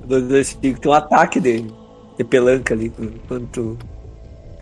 [0.03, 1.73] O 225 tem um ataque dele.
[2.17, 2.91] De pelanca ali.
[3.27, 3.77] Quando tu-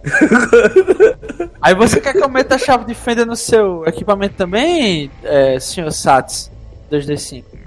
[1.62, 5.60] Aí você quer que eu meta a chave de fenda no seu equipamento também, é,
[5.60, 6.52] senhor Sats
[6.90, 7.58] 225?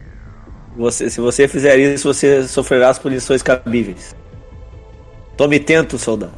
[0.76, 4.14] Você, se você fizer isso, você sofrerá as punições cabíveis.
[5.36, 6.32] Tome tento, soldado.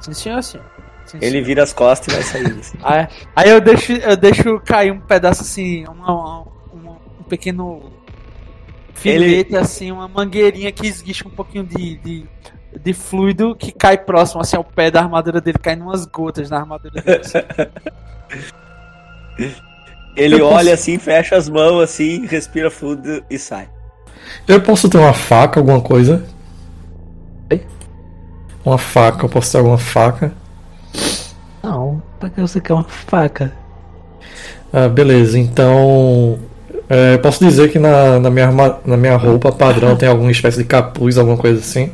[0.00, 0.64] Sim, senhor, senhor.
[1.06, 2.58] Sim, Ele vira as costas e vai sair.
[2.60, 2.78] assim.
[2.84, 7.90] Aí, aí eu deixo, eu deixo cair um pedaço assim, uma- um pequeno
[8.94, 12.26] filete, assim, uma mangueirinha que esguicha um pouquinho de, de,
[12.78, 16.58] de fluido que cai próximo assim ao pé da armadura dele, cai umas gotas na
[16.58, 17.20] armadura dele.
[17.20, 17.38] assim.
[20.16, 23.68] Ele olha assim, fecha as mãos assim, respira fundo e sai.
[24.48, 26.24] Eu posso ter uma faca, alguma coisa?
[27.50, 27.62] Oi?
[28.64, 30.32] Uma faca, eu posso ter alguma faca?
[31.62, 33.52] Não, pra que você quer uma faca?
[34.72, 36.38] Ah, beleza, então.
[36.90, 38.50] é, eu posso dizer que na, na, minha,
[38.84, 41.92] na minha roupa padrão tem alguma espécie de capuz, alguma coisa assim?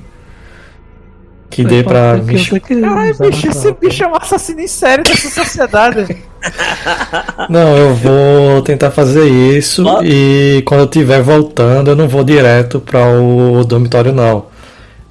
[1.50, 2.18] Que dê pra
[2.66, 6.16] queira Caralho, bicho, esse bicho é um assassino em série dessa sociedade.
[7.48, 12.80] Não, eu vou tentar fazer isso e quando eu estiver voltando eu não vou direto
[12.80, 14.46] para o dormitório não.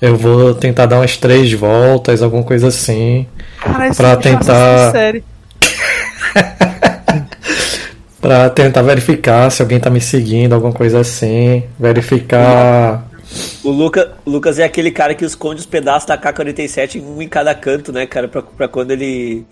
[0.01, 3.25] Eu vou tentar dar umas três voltas, alguma coisa assim,
[3.61, 5.23] Cara, esse Pra bicho é um tentar- assassino em série.
[8.21, 13.05] Pra tentar verificar se alguém tá me seguindo, alguma coisa assim, verificar.
[13.63, 17.55] O, Luca, Lucas é aquele cara que esconde os pedaços da K-47 um em cada
[17.55, 18.27] canto, né, cara?
[18.27, 19.45] Pra, pra quando ele.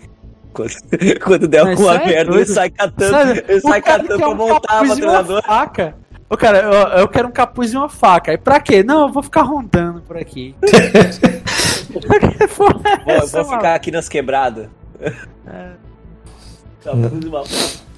[0.52, 0.70] Quando,
[1.24, 3.10] quando der alguma é merda, ele sai catando.
[3.10, 5.42] Sério, Ele o sai cara catando pra um voltar capuz pra e uma treinador.
[5.44, 5.94] faca.
[6.28, 8.32] Ô, cara, eu, eu quero um capuz e uma faca.
[8.32, 8.82] E pra quê?
[8.82, 10.54] Não, eu vou ficar rondando por aqui.
[10.62, 13.56] que porra é Vou, essa, vou mano?
[13.58, 14.68] ficar aqui nas quebradas.
[15.00, 15.70] É.
[16.82, 17.44] Tá muito mal.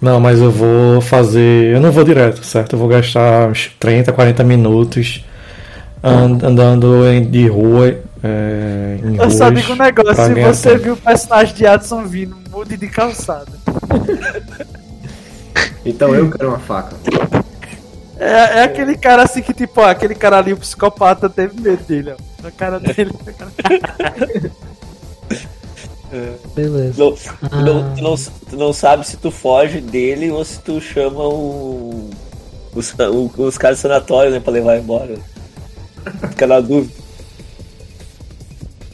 [0.01, 1.75] Não, mas eu vou fazer.
[1.75, 2.75] Eu não vou direto, certo?
[2.75, 5.25] Eu vou gastar uns 30, 40 minutos
[6.09, 7.97] andando em- de rua.
[8.23, 10.83] É, em Eu só ruas digo um negócio, se você tempo.
[10.85, 13.53] viu o personagem de Adson vindo, mude de calçada.
[15.87, 16.97] Então eu quero uma faca.
[18.19, 21.83] É, é aquele cara assim que, tipo, ó, aquele cara ali, o psicopata, teve medo
[21.85, 22.47] dele, ó.
[22.47, 23.11] A cara dele.
[26.55, 26.95] Beleza.
[27.03, 27.21] Não, tu,
[27.51, 27.61] Ah.
[27.61, 32.09] não, tu, não, tu não sabe se tu foge dele ou se tu chama o,
[32.75, 35.17] os, o- os caras do sanatório, né, pra levar embora.
[36.31, 36.93] Fica na dúvida.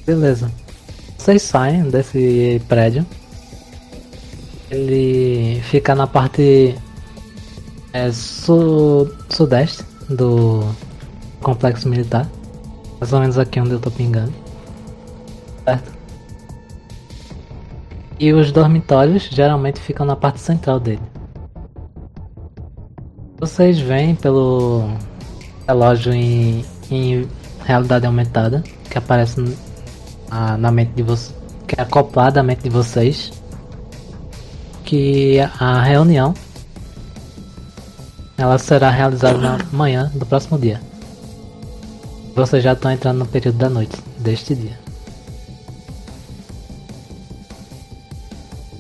[0.06, 0.50] Beleza.
[1.18, 3.04] Vocês saem desse prédio.
[4.70, 6.74] Ele fica na parte
[7.92, 10.64] é, su- sudeste do
[11.42, 12.28] complexo militar.
[13.00, 14.32] Mais ou menos aqui onde eu tô pingando.
[15.64, 15.92] Certo?
[18.18, 21.00] E os dormitórios geralmente ficam na parte central dele.
[23.40, 24.90] Vocês veem pelo
[25.66, 27.28] relógio em, em
[27.64, 29.56] realidade aumentada que aparece n-
[30.30, 31.34] a- na mente de vocês,
[31.66, 33.30] que é acoplada à mente de vocês,
[34.84, 36.34] que a reunião
[38.36, 40.80] ela será realizada na manhã do próximo dia.
[42.34, 44.78] Vocês já estão entrando no período da noite deste dia.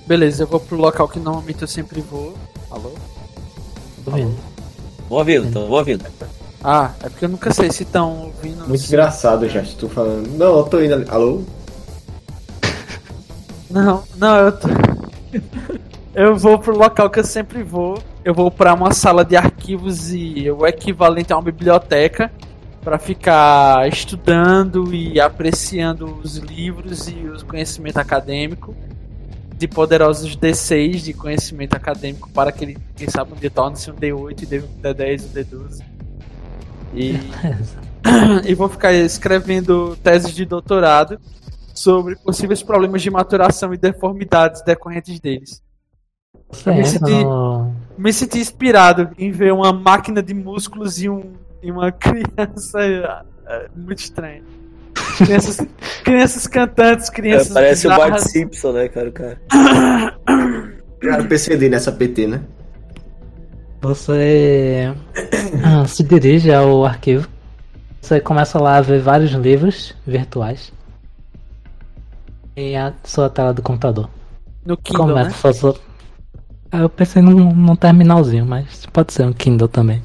[0.06, 2.34] Beleza, eu vou pro local que normalmente eu sempre vou.
[2.70, 2.92] Alô?
[4.04, 4.34] Tô vendo.
[5.08, 6.04] Vou ouvindo, tô ouvindo.
[6.62, 8.68] Ah, é porque eu nunca sei se estão ouvindo.
[8.68, 10.28] Muito se- engraçado já, tu falando.
[10.36, 11.06] Não, eu tô indo ali.
[11.08, 11.42] Alô?
[13.70, 14.68] Não, não, eu tô...
[16.12, 18.02] Eu vou pro local que eu sempre vou.
[18.24, 22.32] Eu vou pra uma sala de arquivos e o equivalente a uma biblioteca.
[22.82, 28.74] para ficar estudando e apreciando os livros e o conhecimento acadêmico
[29.56, 33.94] de poderosos D6 de conhecimento acadêmico para que ele, quem sabe, um dia torne-se um
[33.94, 35.82] D8 e D10 um D12.
[36.94, 37.14] E,
[38.46, 41.18] e vou ficar escrevendo teses de doutorado
[41.74, 45.62] sobre possíveis problemas de maturação e deformidades decorrentes deles.
[46.50, 47.26] Você me senti-
[47.96, 53.22] Me senti inspirado em ver uma máquina de músculos e, um, e uma criança é,
[53.46, 54.42] é, muito estranha.
[55.18, 55.58] Crianças,
[56.02, 57.52] crianças cantantes, É, crianças.
[57.52, 58.30] parece o Bart bizarras.
[58.32, 59.08] Simpson, né, cara?
[59.08, 59.40] o cara.
[60.98, 62.42] Criaram PCD nessa PT, né?
[63.80, 64.94] Você
[65.64, 67.28] ah, se dirige ao arquivo.
[68.00, 70.72] Você começa lá a ver vários livros virtuais.
[72.56, 74.08] E a sua tela do computador.
[74.64, 75.34] No Kindle, Começa né?
[75.34, 75.74] a fazer-
[76.70, 80.02] Ah, Eu pensei num, num terminalzinho, mas pode ser um Kindle também.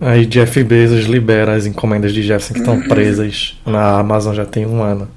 [0.00, 4.66] Aí Jeff Bezos libera as encomendas de Jefferson que estão presas na Amazon já tem
[4.66, 5.08] um ano.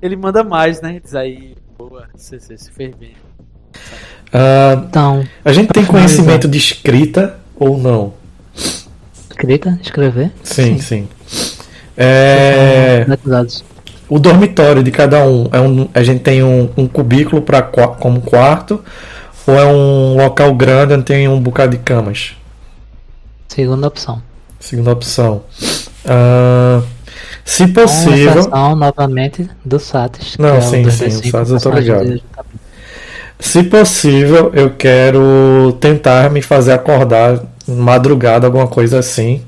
[0.00, 0.98] Ele manda mais, né?
[1.00, 2.92] Diz aí, boa, você, se fez
[4.32, 8.14] Ah, Então, a gente tem conhecimento de escrita ou não?
[9.30, 10.30] escrita, escrever.
[10.42, 11.08] Sim, sim.
[11.96, 13.64] É, Batizados.
[14.08, 18.20] o dormitório de cada um, é um a gente tem um, um cubículo pra, como
[18.22, 18.82] quarto
[19.46, 22.34] ou é um local grande onde tem um bocado de camas?
[23.48, 24.22] Segunda opção.
[24.58, 25.42] Segunda opção.
[26.06, 26.82] Ah,
[27.44, 30.36] se Com possível, novamente, do SATs.
[30.38, 32.20] Não, é sim, 2D5, sim, o SATs eu tô ligado.
[33.42, 39.42] Se possível, eu quero tentar me fazer acordar madrugada, alguma coisa assim.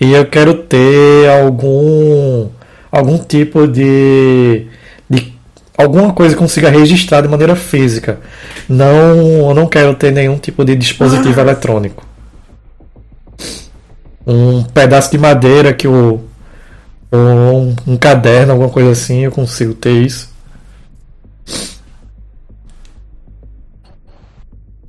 [0.00, 2.48] E eu quero ter algum
[2.90, 4.66] algum tipo de,
[5.08, 5.32] de
[5.78, 8.18] alguma coisa que consiga registrar de maneira física.
[8.68, 12.04] Não, eu não quero ter nenhum tipo de dispositivo eletrônico.
[14.26, 16.20] Um pedaço de madeira que o
[17.12, 20.34] um, um caderno, alguma coisa assim, eu consigo ter isso.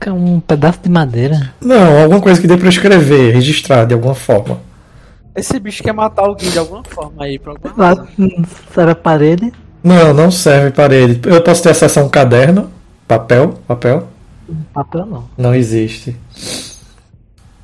[0.05, 1.53] É Um pedaço de madeira.
[1.59, 4.59] Não, alguma coisa que dê pra escrever, registrar de alguma forma.
[5.35, 8.07] Esse bicho quer matar alguém de alguma forma aí, por alguma
[8.73, 9.51] será parede?
[9.83, 11.19] Não, não serve para ele.
[11.25, 12.71] Eu posso ter acesso a um caderno?
[13.07, 13.59] Papel?
[13.67, 14.07] Papel?
[14.73, 15.23] Papel não.
[15.37, 16.15] Não existe.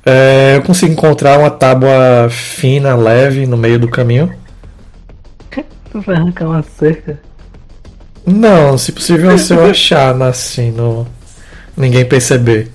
[0.04, 4.32] É, eu consigo encontrar uma tábua fina, leve, no meio do caminho?
[5.92, 7.20] Tu vai arrancar uma cerca.
[8.26, 11.06] Não, se possível, se eu achar assim, no...
[11.76, 12.70] ninguém perceber.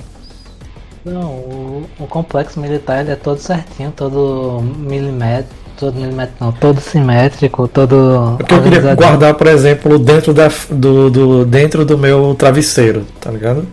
[1.05, 5.55] Não, o, o complexo militar ele é todo certinho, todo milímetro.
[5.79, 8.35] Todo milímetro não, todo simétrico, todo.
[8.37, 13.29] Porque eu queria guardar, por exemplo, dentro, da, do, do- dentro do meu travesseiro, tá
[13.29, 13.67] ligado?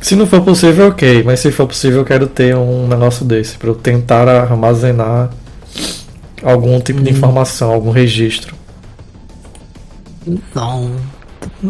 [0.00, 1.22] Se não for possível, ok.
[1.24, 5.30] Mas se for possível, eu quero ter um negócio desse para eu tentar armazenar
[6.42, 8.54] algum tipo de informação, algum registro.
[10.54, 10.96] Não.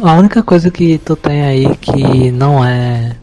[0.02, 3.16] A única coisa que tu tem aí que não é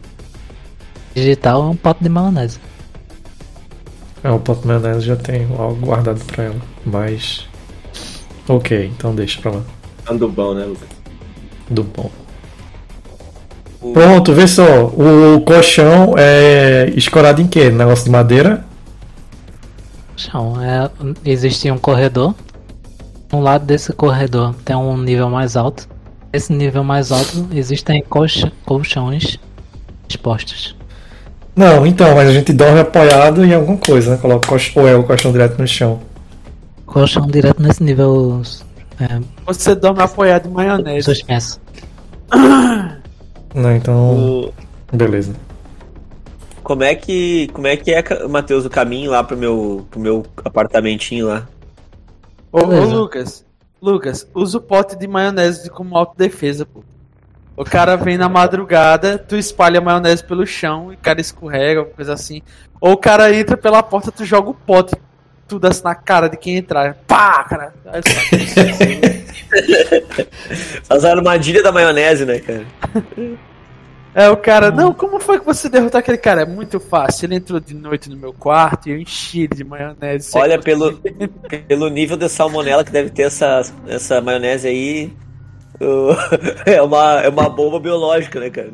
[1.14, 2.58] digital é um pote de maionese.
[4.22, 6.60] É, o pote de maionese já tenho algo guardado para ela.
[6.84, 7.46] Mas.
[8.48, 9.62] Ok, então deixa pra lá.
[10.10, 10.88] Ando bom, né, Lucas?
[11.70, 12.10] Do bom.
[13.92, 14.86] Pronto, vê só.
[14.86, 17.70] O colchão é escorado em quê?
[17.70, 18.64] Negócio de madeira?
[20.16, 20.88] Chão, é,
[21.24, 22.34] existe um corredor.
[23.32, 25.88] No lado desse corredor tem um nível mais alto.
[26.32, 29.38] Esse nível mais alto existem colcha- colchões
[30.08, 30.76] expostos.
[31.56, 34.16] Não, então, mas a gente dorme apoiado em alguma coisa, né?
[34.20, 36.00] Coloca o colchão, ou é o colchão direto no chão.
[36.86, 38.42] Colchão direto nesse nível
[39.00, 41.04] é, Você dorme apoiado em maionese.
[41.04, 41.60] suspenso.
[43.54, 44.16] Não, então.
[44.16, 44.52] O-
[44.92, 45.32] Beleza.
[46.62, 50.24] Como é que, como é, que é, Matheus, o caminho lá pro meu, pro meu
[50.44, 51.46] apartamentinho lá?
[52.52, 52.84] Ô, ô.
[52.84, 53.44] Lucas,
[53.80, 56.84] Lucas, usa o pote de maionese como autodefesa, pô.
[57.56, 61.80] O cara vem na madrugada, tu espalha a maionese pelo chão e o cara escorrega,
[61.80, 62.42] alguma coisa assim.
[62.80, 64.94] Ou o cara entra pela porta, tu joga o pote,
[65.48, 66.94] tudo assim na cara de quem entrar.
[67.06, 67.74] Pá, cara.
[70.88, 72.66] As armadilhas da maionese, né, cara?
[74.14, 76.42] É o cara, não, como foi que você derrotou aquele cara?
[76.42, 77.24] É muito fácil.
[77.26, 80.30] Ele entrou de noite no meu quarto e eu enchi ele de maionese.
[80.36, 81.00] Olha, pelo,
[81.66, 85.12] pelo nível de salmonela que deve ter essa, essa maionese aí,
[85.80, 86.10] o-
[86.70, 88.70] é, uma, é uma bomba biológica, né, cara?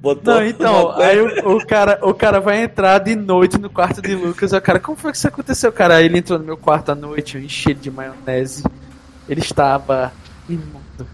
[0.00, 4.00] Botou Não, então, aí o, o cara, o cara vai entrar de noite no quarto
[4.00, 4.52] de Lucas.
[4.52, 6.00] O cara, como foi que isso aconteceu, cara?
[6.00, 8.62] Ele entrou no meu quarto à noite, eu enchi ele de maionese.
[9.28, 10.12] Ele estava
[10.48, 11.06] imundo.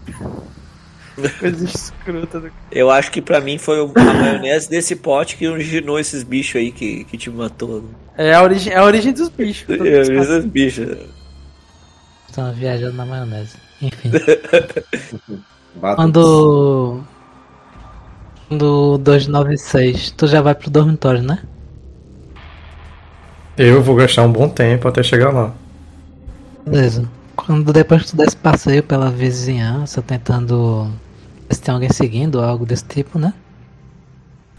[1.39, 5.99] Coisa escrota do Eu acho que pra mim foi a maionese desse pote que originou
[5.99, 7.85] esses bichos aí que, que te matou.
[8.17, 9.65] É a origem, é a origem dos bichos.
[9.69, 10.97] Eu, esses bichos.
[12.27, 13.55] Estão viajando na maionese.
[13.81, 14.11] Enfim.
[15.79, 17.03] Quando.
[18.47, 21.39] Quando 296, tu já vai pro dormitório, né?
[23.57, 25.53] Eu vou gastar um bom tempo até chegar lá.
[26.65, 27.07] Beleza.
[27.35, 30.91] Quando depois que tu der esse passeio pela vizinhança, tentando
[31.53, 33.33] se tem alguém seguindo algo desse tipo, né?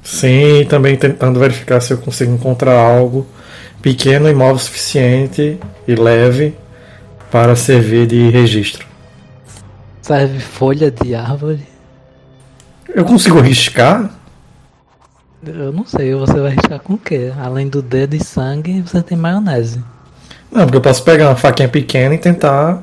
[0.02, 3.26] Sim, também tentando verificar se eu consigo encontrar algo
[3.80, 5.58] pequeno e móvel o suficiente
[5.88, 6.54] e leve
[7.30, 8.86] para servir de registro.
[10.02, 11.66] Serve folha de árvore.
[12.94, 14.10] Eu consigo riscar?
[15.46, 17.32] Eu não sei, você vai riscar com o quê?
[17.38, 19.82] Além do dedo e sangue, você tem maionese.
[20.50, 22.82] Não, porque eu posso pegar uma faquinha pequena e tentar.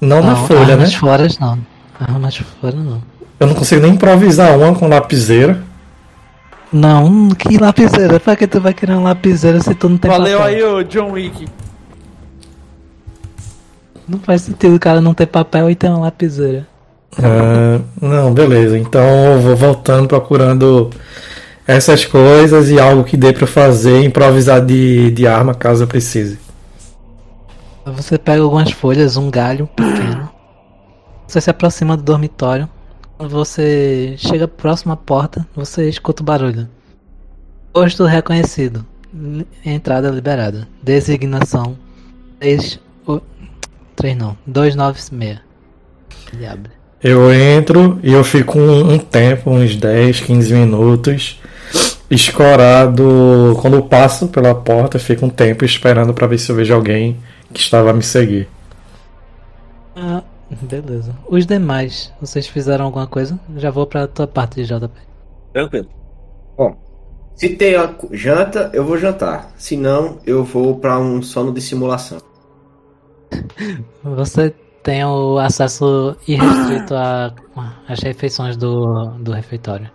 [0.00, 0.84] Não, na folha, né?
[0.84, 1.58] armas fora não.
[1.98, 3.02] Armas fora não.
[3.40, 5.62] Eu não consigo nem improvisar uma com lapiseira.
[6.70, 8.20] Não, que lapiseira?
[8.20, 10.56] Pra que tu vai querer uma lapiseira se tu não tem Valeu papel?
[10.56, 11.48] aí, o John Wick.
[14.06, 16.68] Não faz sentido o cara não ter papel e ter uma lapiseira.
[17.18, 18.78] Ah, não, beleza.
[18.78, 19.02] Então
[19.32, 20.90] eu vou voltando procurando
[21.66, 26.38] essas coisas e algo que dê pra fazer, improvisar de, de arma caso eu precise.
[27.86, 30.28] Você pega algumas folhas, um galho pequeno.
[31.26, 32.68] Você se aproxima do dormitório.
[33.20, 36.66] Quando você chega próximo à porta, você escuta o barulho.
[37.70, 38.86] Posto reconhecido.
[39.62, 40.66] Entrada liberada.
[40.82, 41.76] Designação
[42.38, 42.80] 3.
[43.94, 44.38] 3 não.
[44.46, 45.38] 296.
[46.32, 46.72] Ele abre.
[47.02, 51.38] Eu entro e eu fico um, um tempo, uns 10, 15 minutos,
[52.10, 53.54] escorado.
[53.60, 56.72] Quando eu passo pela porta, eu fico um tempo esperando pra ver se eu vejo
[56.72, 57.18] alguém
[57.52, 58.48] que estava a me seguir.
[59.94, 61.14] Ah, beleza.
[61.28, 63.38] Os demais, vocês fizeram alguma coisa?
[63.56, 64.90] Já vou pra tua parte, JP.
[65.52, 65.88] Tranquilo.
[66.56, 66.76] Bom,
[67.34, 69.52] se tem a janta, eu vou jantar.
[69.56, 72.18] Se não, eu vou pra um sono de simulação.
[74.02, 74.50] Você
[74.82, 77.34] tem o acesso irrestrito a-
[77.88, 79.90] às refeições do, do refeitório.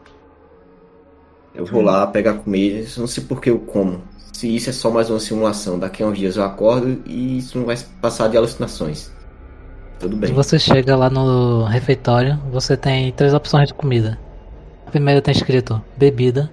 [1.53, 4.03] Eu vou lá pegar comida, não sei por que eu como.
[4.33, 7.57] Se isso é só mais uma simulação, daqui a uns dias eu acordo e isso
[7.57, 9.11] não vai passar de alucinações.
[9.99, 10.33] Tudo bem.
[10.33, 14.19] Você chega lá no refeitório, você tem três opções de comida.
[14.85, 16.51] A primeira tem escrito bebida.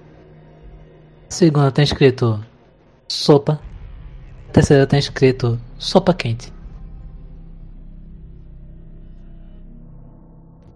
[1.29, 2.43] A segunda tem escrito
[3.07, 3.59] sopa.
[4.49, 6.51] A terceira tem escrito sopa quente.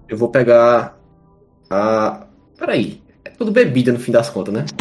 [0.07, 0.97] Eu vou pegar
[1.69, 2.25] a.
[2.57, 3.01] Peraí.
[3.25, 4.65] É tudo bebida no fim das contas, né?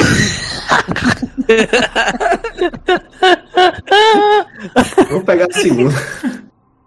[4.99, 5.95] Eu vou pegar a segunda.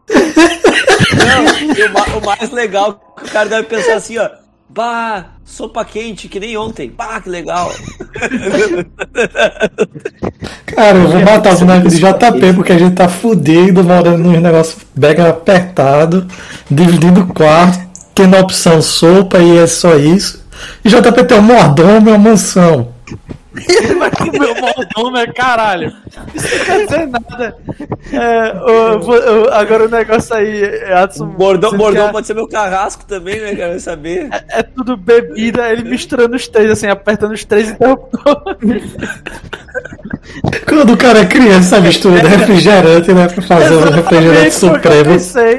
[0.09, 4.29] Não, e o, ma- o mais legal é que o cara deve pensar assim, ó.
[4.71, 6.93] Bah, sopa quente, que nem ontem.
[6.95, 7.71] Bah, que legal.
[10.67, 14.39] Cara, eu vou matar o boneco de JP porque a gente tá fudido, morando num
[14.39, 16.27] negócio mega apertado,
[16.69, 17.79] dividindo o quarto,
[18.13, 20.45] tendo a opção sopa e é só isso.
[20.85, 22.89] E JP tem um mordomo e uma mansão.
[23.97, 25.91] Vai comer o mordomo, é caralho.
[26.35, 27.57] Isso não quer dizer nada.
[28.13, 28.97] É, o-
[29.45, 30.63] o- agora o negócio aí,
[30.93, 31.25] Adson.
[31.27, 33.69] Bordão, bordão quer- pode ser meu carrasco também, né, cara?
[33.71, 34.29] Vai saber.
[34.49, 38.83] É tudo bebida, ele misturando os três, assim, apertando os três interruptores.
[40.67, 43.27] Quando o cara é criança, mistura de refrigerante, né?
[43.27, 45.13] Pra fazer o refrigerante Exatamente, foi o que eu supremo.
[45.13, 45.57] pensei.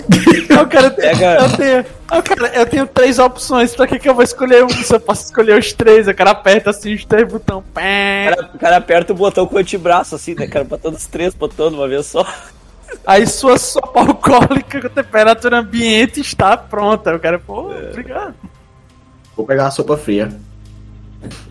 [0.58, 4.14] Eu, quero, Pega- eu, tenho, eu, quero- eu tenho três opções, pra que, que eu
[4.14, 4.68] vou escolher um?
[4.68, 7.58] Se eu posso escolher os três, o cara aperta assim os três botões.
[7.64, 10.64] O cara, o cara aperta o botão com o antebraço, assim, né, cara?
[10.64, 12.26] Botando os três botões de uma vez só.
[13.06, 17.14] Aí sua sopa alcoólica com temperatura ambiente está pronta.
[17.14, 18.34] O cara, pô, obrigado.
[19.36, 20.28] Vou pegar a sopa fria.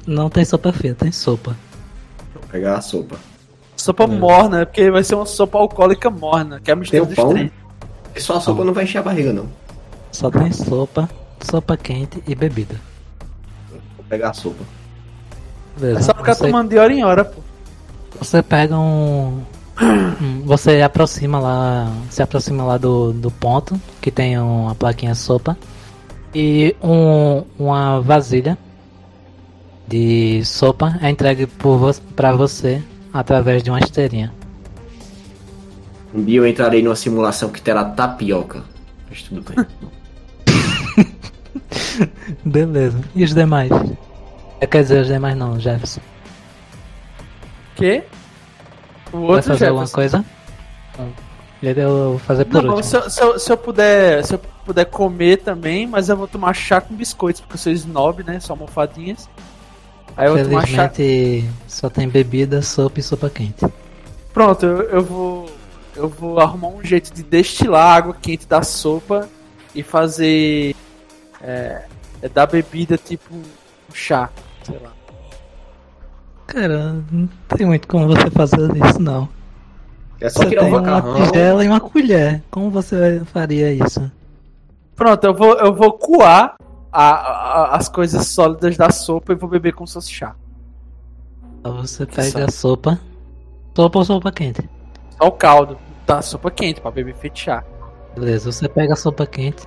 [0.05, 1.55] Não tem sopa fria, tem sopa.
[2.33, 3.15] Vou pegar a sopa.
[3.77, 7.15] Sopa morna, porque vai ser uma sopa alcoólica morna, que é a mistura Tem o
[7.15, 7.33] dos pão?
[7.33, 7.51] três.
[8.15, 9.47] E só a sopa não vai encher a barriga, não.
[10.11, 11.09] Só tem sopa,
[11.41, 12.75] sopa quente e bebida.
[13.69, 14.63] Vou pegar a sopa.
[15.77, 15.99] Beleza.
[15.99, 17.41] É só ficar você, tomando de hora em hora, pô.
[18.19, 19.41] você pega um.
[20.45, 21.91] Você aproxima lá.
[22.09, 25.57] Se aproxima lá do, do ponto, que tem uma plaquinha sopa.
[26.35, 28.57] E um, uma vasilha
[29.87, 34.33] de sopa é entregue por vo pra você através de uma esteirinha.
[36.13, 38.63] Um dia eu entrarei numa simulação que terá tapioca.
[39.09, 39.65] Mas tudo bem.
[42.45, 42.99] Beleza.
[43.15, 43.71] E os demais?
[44.59, 46.01] É, Quer dizer, os demais não, Jefferson.
[47.75, 48.03] Quê?
[49.11, 49.95] O Vai outro fazer alguma Jefferson.
[49.95, 50.25] coisa?
[50.97, 51.29] Não.
[51.61, 52.83] Ele eu vou fazer por Não, último.
[52.83, 54.23] se eu, se, eu, se eu puder.
[54.25, 57.71] Se eu puder comer também, mas eu vou tomar chá com biscoitos, porque eu sou
[57.73, 58.39] snob, né?
[58.39, 59.29] Só almofadinhas.
[60.15, 60.91] Aí eu vou tomar chá.
[61.67, 63.65] Só tem bebida, sopa e sopa quente.
[64.33, 65.49] Pronto, eu, eu vou.
[65.95, 69.27] Eu vou arrumar um jeito de destilar a água quente da sopa
[69.75, 70.73] e fazer.
[71.41, 71.85] É,
[72.21, 73.43] é da bebida tipo um
[73.93, 74.29] chá,
[74.63, 74.91] sei lá.
[76.47, 79.29] Cara, não tem muito como você fazer isso, não.
[80.19, 82.43] É só Você tirar tem o uma tigela e uma colher.
[82.51, 84.11] Como você faria isso?
[84.95, 86.55] Pronto, eu vou, eu vou coar
[86.91, 90.35] a- a- as coisas sólidas da sopa e vou beber com fosse chá.
[91.59, 92.99] Então Você pega a sopa.
[93.75, 94.67] Sopa ou sopa quente?
[95.17, 97.63] Só o caldo da sopa quente pra beber feito chá.
[98.15, 99.63] Beleza, você pega a sopa quente.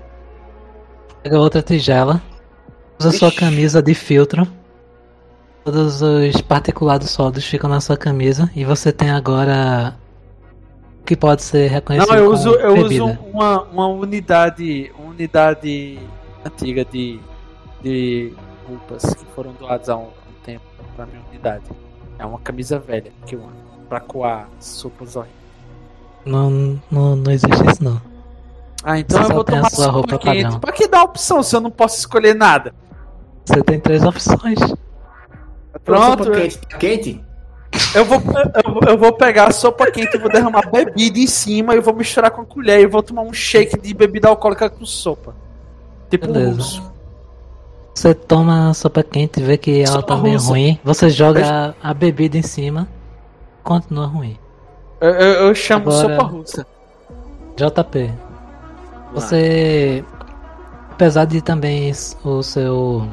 [1.23, 2.21] Pega outra tigela.
[2.99, 3.37] Usa sua Ixi.
[3.39, 4.47] camisa de filtro.
[5.65, 8.51] Todos os particulados sólidos ficam na sua camisa.
[8.55, 9.97] E você tem agora.
[11.01, 13.05] o Que pode ser reconhecido Não, eu uso, eu bebida.
[13.05, 14.93] uso uma, uma unidade.
[14.99, 15.99] Uma unidade
[16.45, 17.21] antiga de,
[17.83, 18.33] de
[18.69, 20.65] roupas que foram doadas há um, um tempo
[20.97, 21.65] pra minha unidade.
[22.19, 23.63] É uma camisa velha que eu ando.
[23.89, 25.37] Pra coar sopas horríveis.
[26.25, 28.01] Não, não, não existe isso não.
[28.85, 30.43] Ah, então Você eu vou tomar sua sopa roupa quente.
[30.43, 30.61] padrão.
[30.61, 32.75] Pra que dar opção se eu não posso escolher nada?
[33.45, 34.59] Você tem três opções.
[35.85, 37.25] Pronto, Sopa quente, tá quente?
[37.95, 41.27] Eu vou, eu, vou- eu vou pegar a sopa quente, eu vou derramar bebida em
[41.27, 44.69] cima e vou misturar com a colher e vou tomar um shake de bebida alcoólica
[44.69, 45.35] com sopa.
[46.11, 46.57] Tipo um Beleza.
[46.57, 46.93] russo.
[47.95, 50.49] Você toma a sopa quente e vê que ela Sopa tá meio russa.
[50.51, 50.79] ruim.
[50.85, 52.87] Você joga a, a bebida em cima.
[53.63, 54.37] Continua ruim.
[55.01, 56.67] Eu, eu- eu chamo Agora- sopa russa.
[57.57, 58.13] JP.
[59.15, 60.05] Você.
[60.91, 61.93] Apesar de também
[62.25, 63.07] o seu.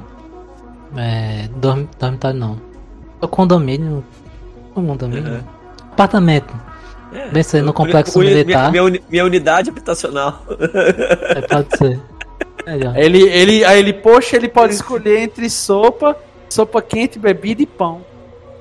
[0.98, 2.58] É, dorm, dormitório não.
[3.22, 4.04] O condomínio.
[4.76, 5.34] O condomínio?
[5.34, 5.40] Uhum.
[5.92, 6.54] Apartamento.
[7.14, 8.72] É, Bem ser no eu- complexo minha- militar.
[8.72, 10.44] Minha, uni- minha unidade habitacional.
[11.36, 12.00] É, pode ser.
[12.66, 12.96] Melhor.
[12.96, 16.16] Ele, ele, aí ele, poxa, ele pode escolher entre sopa,
[16.50, 18.02] sopa quente, bebida e pão.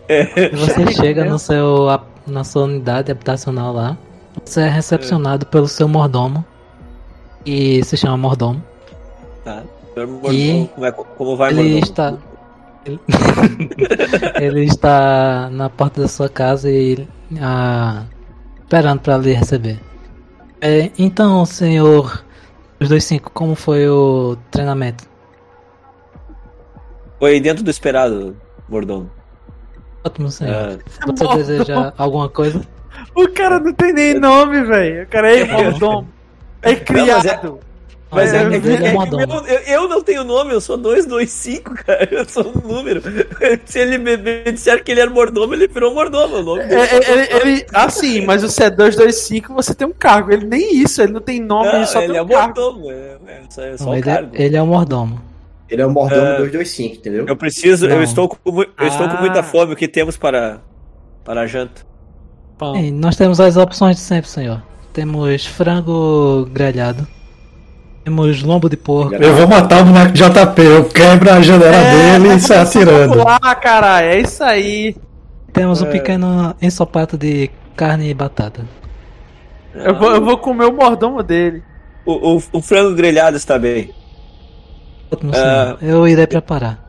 [0.09, 1.31] E você Chega, chega né?
[1.31, 1.87] no seu,
[2.27, 3.97] na sua unidade habitacional lá.
[4.45, 6.45] Você é recepcionado pelo seu mordomo.
[7.49, 8.63] E se chama mordomo.
[9.43, 9.63] Tá.
[10.31, 11.83] E Como, é, como vai, Ele mordomo?
[11.83, 12.15] está.
[12.85, 13.01] Ele...
[14.39, 17.09] ele está na porta da sua casa e
[17.41, 18.05] ah,
[18.61, 19.81] esperando para lhe receber.
[20.61, 22.23] É, então, senhor
[22.81, 25.05] 225, como foi o treinamento?
[27.19, 28.37] Foi dentro do esperado,
[28.69, 29.11] mordomo.
[30.05, 30.55] Ótimo, senhor.
[30.55, 31.37] Ah, Você Mordomo.
[31.37, 32.61] deseja alguma coisa?
[33.15, 35.05] O cara não tem nem nome, velho.
[35.05, 36.09] O cara é mordomo.
[36.63, 37.61] É criado.
[38.11, 39.27] Mas Ah, é, é que- é que mordomo.
[39.27, 42.09] meu- eu, eu não tenho nome, eu sou 225, cara.
[42.11, 43.03] Eu sou um número.
[43.67, 46.37] Se ele me, me disser que ele era mordomo, ele virou mordomo.
[46.37, 46.97] O nome É, dele é,
[47.37, 50.33] ele, ele- assim, mas você é 225, você tem um cargo.
[50.33, 52.61] Ele nem isso, ele não tem nome, Não, ele só ele tem é um cargo.
[52.61, 52.91] mordomo.
[52.91, 52.95] É,
[53.29, 55.21] é só, é só Não, um ele, é, ele é o mordomo.
[55.69, 56.37] Ele é o mordomo É.
[56.39, 57.27] 225, entendeu?
[57.29, 58.03] Eu preciso, eu Não.
[58.03, 59.21] estou, com, eu estou com Ah.
[59.21, 59.75] muita fome.
[59.75, 60.63] O que temos para,
[61.23, 61.83] para a janta?
[62.73, 64.63] Bem, nós temos as opções de sempre, senhor.
[64.99, 67.07] Temos frango grelhado.
[68.03, 69.15] Temos lombo de porco.
[69.15, 71.71] Eu vou matar o boneco de JP, eu quebro a janela
[72.19, 73.23] dele e saio atirando.
[73.25, 74.97] Ah, caralho, é isso aí.
[75.53, 75.91] Temos um É.
[75.91, 78.67] pequeno ensopato de carne e batata.
[79.73, 81.63] Eu vou, eu vou comer o mordomo dele.
[82.05, 83.95] O, o, o frango grelhado está bem.
[85.33, 85.79] Senhor.
[85.81, 86.85] Eu irei preparar.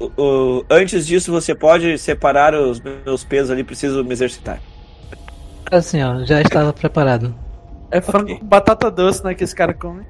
[0.00, 3.62] O- o- antes disso, você pode separar os meus pesos ali.
[3.62, 4.60] Preciso me exercitar.
[5.70, 7.34] Ah, senhor, já estava preparado.
[7.90, 9.34] É frango com batata doce, né?
[9.34, 10.04] Que esse cara come.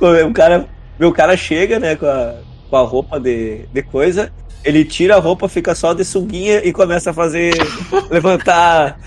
[0.00, 0.66] o cara,
[0.98, 2.34] meu cara chega, né, com a,
[2.68, 4.32] com a roupa de, de coisa.
[4.64, 7.54] Ele tira a roupa, fica só de sunguinha e começa a fazer.
[8.10, 8.98] levantar.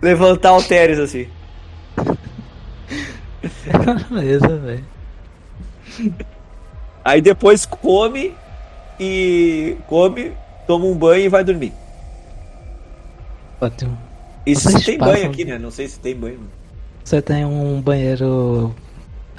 [0.00, 1.28] Levantar halteres assim.
[4.10, 4.84] Beleza, velho.
[7.04, 8.34] Aí depois come
[8.98, 9.76] e.
[9.86, 10.32] come,
[10.66, 11.72] toma um banho e vai dormir.
[13.60, 13.96] Ótimo.
[14.46, 15.58] Se tem passam- banho aqui, né?
[15.58, 16.40] Não sei se tem banho.
[17.02, 18.74] Você tem um banheiro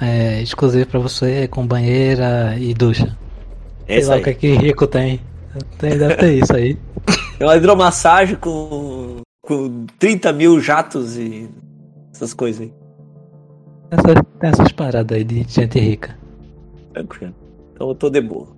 [0.00, 3.16] é, exclusivo pra você, com banheira e ducha.
[3.86, 4.20] É Sei lá aí.
[4.20, 5.20] o que, é que rico tem.
[5.78, 5.96] tem.
[5.98, 6.76] Deve ter isso aí.
[7.38, 11.46] É uma hidromassagem com, com 30 mil jatos e
[12.10, 12.72] essas coisas aí.
[13.90, 16.16] Essa- tem essas paradas aí de gente rica.
[16.94, 17.34] Tranquilo.
[17.74, 18.48] Então eu tô de boa.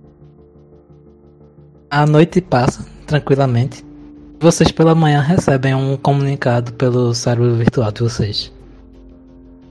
[1.89, 3.83] A noite passa tranquilamente.
[4.41, 8.53] Vocês pela manhã recebem um comunicado pelo cérebro virtual de vocês.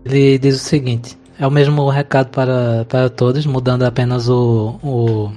[0.05, 5.33] Ele diz o seguinte: é o mesmo recado para, para todos, mudando apenas o, o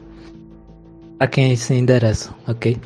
[1.18, 2.78] a quem se endereça, ok?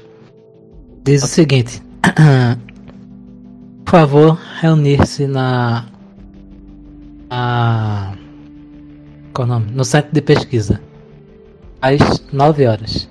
[1.04, 1.82] Diz o seguinte:
[3.84, 5.88] por favor, reunir-se na
[7.28, 8.14] Ah,
[9.34, 9.72] qual o nome?
[9.72, 10.80] No centro de pesquisa.
[11.82, 13.10] Às 9 horas.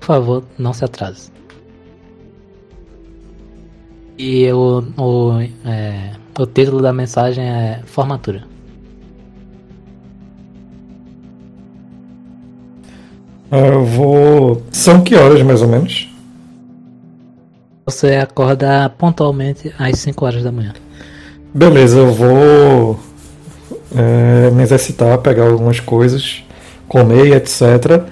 [0.00, 1.37] Por favor, não se atrase.
[4.18, 8.42] E o, o, é, o título da mensagem é Formatura.
[13.50, 14.62] Ah, Eu vou.
[14.72, 16.12] São que horas mais ou menos?
[17.86, 20.74] Você acorda pontualmente às 5 horas da manhã.
[21.54, 23.00] Beleza, eu vou
[23.94, 26.44] é, me exercitar, pegar algumas coisas,
[26.86, 28.02] comer, etc.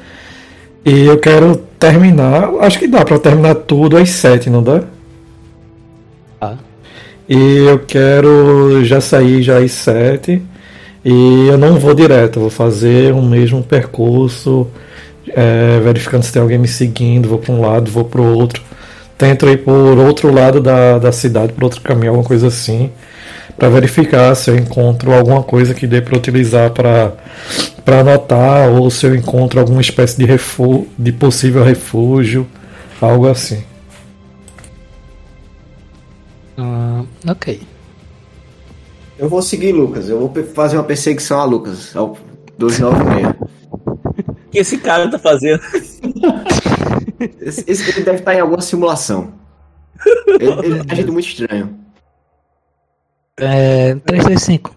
[0.85, 2.49] E eu quero terminar.
[2.61, 4.85] Acho que dá pra terminar tudo às 7, não dá?
[7.29, 10.43] E eu quero já sair já às 7.
[11.05, 14.67] E eu não vou direto, vou fazer o mesmo percurso,
[15.29, 18.63] é, verificando se tem alguém me seguindo, vou para um lado, vou para o outro.
[19.17, 22.91] Tento ir por outro lado da, da cidade, por outro caminho, alguma coisa assim,
[23.57, 27.13] para verificar se eu encontro alguma coisa que dê para utilizar para
[27.85, 32.45] para anotar ou se eu encontro alguma espécie de, refu de possível refúgio,
[33.01, 33.63] algo assim.
[36.59, 37.61] Ah, ok.
[39.19, 42.17] Eu vou seguir Lucas, eu vou fazer uma perseguição a Lucas, ao
[42.59, 43.35] 296.
[44.29, 45.61] O que esse cara tá fazendo?
[47.41, 49.33] Esse, esse ele deve estar em alguma simulação.
[50.39, 51.79] Ele, ele tá agindo muito estranho.
[53.39, 54.77] É, 335.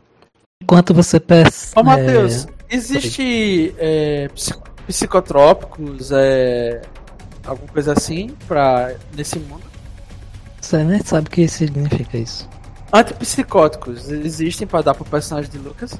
[0.63, 1.73] Enquanto você percebe.
[1.79, 6.81] Ô, Matheus, existe é, psico- psicotrópicos, é,
[7.45, 9.63] alguma coisa assim, pra, nesse mundo?
[10.69, 12.47] Você nem sabe o que significa isso.
[12.93, 15.99] Antipsicóticos existem pra dar pro personagem de Lucas?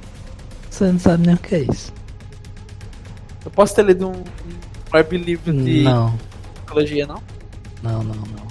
[0.69, 1.91] Você não sabe nem o que é isso.
[3.43, 4.23] Eu posso ter lido um, um
[4.93, 6.15] web livro de Não,
[6.53, 7.19] psicologia, não?
[7.81, 8.47] não, não, não.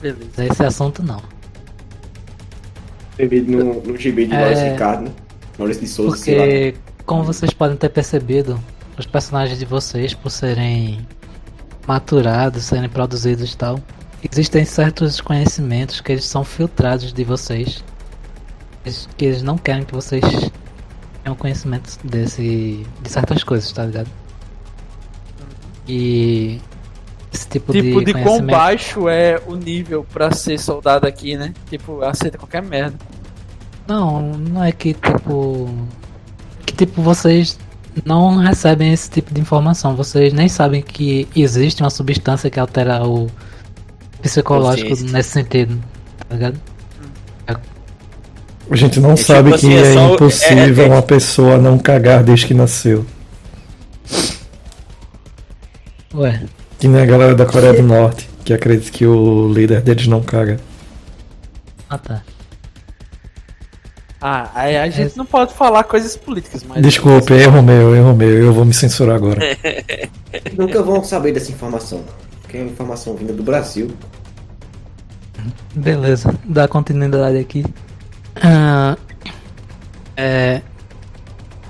[0.00, 0.42] Beleza.
[0.42, 1.22] Esse assunto não.
[3.18, 4.40] Bebido no, no gibi de É.
[4.40, 5.10] Maurício Ricardo, né?
[5.58, 6.16] Maurício de Souza.
[6.16, 6.74] Porque,
[7.04, 8.58] como vocês podem ter percebido,
[8.98, 11.06] os personagens de vocês, por serem
[11.86, 13.78] maturados, serem produzidos e tal,
[14.30, 17.82] existem certos conhecimentos que eles são filtrados de vocês.
[19.16, 20.24] Que eles não querem que vocês
[21.22, 24.08] tenham conhecimento desse, de certas coisas, tá ligado?
[25.86, 26.60] E
[27.32, 28.50] esse tipo, Tipo, de, de quão conhecimento.
[28.50, 31.54] baixo é o nível pra ser soldado aqui, né?
[31.70, 32.96] Tipo, aceita qualquer merda.
[33.86, 35.68] Não, não é que tipo.
[36.64, 37.58] Que tipo vocês
[38.04, 39.96] não recebem esse tipo de informação.
[39.96, 43.28] Vocês nem sabem que existe uma substância que altera o
[44.22, 45.78] psicológico nesse sentido.
[46.28, 46.60] Tá ligado?
[48.70, 51.02] A gente não É sabe tipo que assim, é é, só- impossível é- é- uma
[51.02, 53.04] pessoa não cagar desde que nasceu.
[56.14, 56.42] Ué,
[56.78, 60.22] Que nem a galera da Coreia do Norte, que acredita que o líder deles não
[60.22, 60.58] caga.
[61.90, 62.22] ah tá.
[64.20, 66.80] Ah, aí a gente não pode falar coisas políticas, mas.
[66.80, 69.40] Desculpe, erro meu, erro meu, eu vou me censurar agora.
[70.56, 72.04] Nunca vão saber dessa informação.
[72.52, 73.90] Porque é uma informação vinda do Brasil.
[75.74, 77.64] Beleza, dá continuidade aqui.
[78.36, 78.94] Ah,
[80.14, 80.60] é.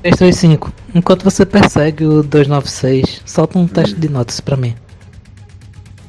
[0.03, 0.73] 335.
[0.93, 4.75] Enquanto você persegue o 296, solta um teste de notas pra mim.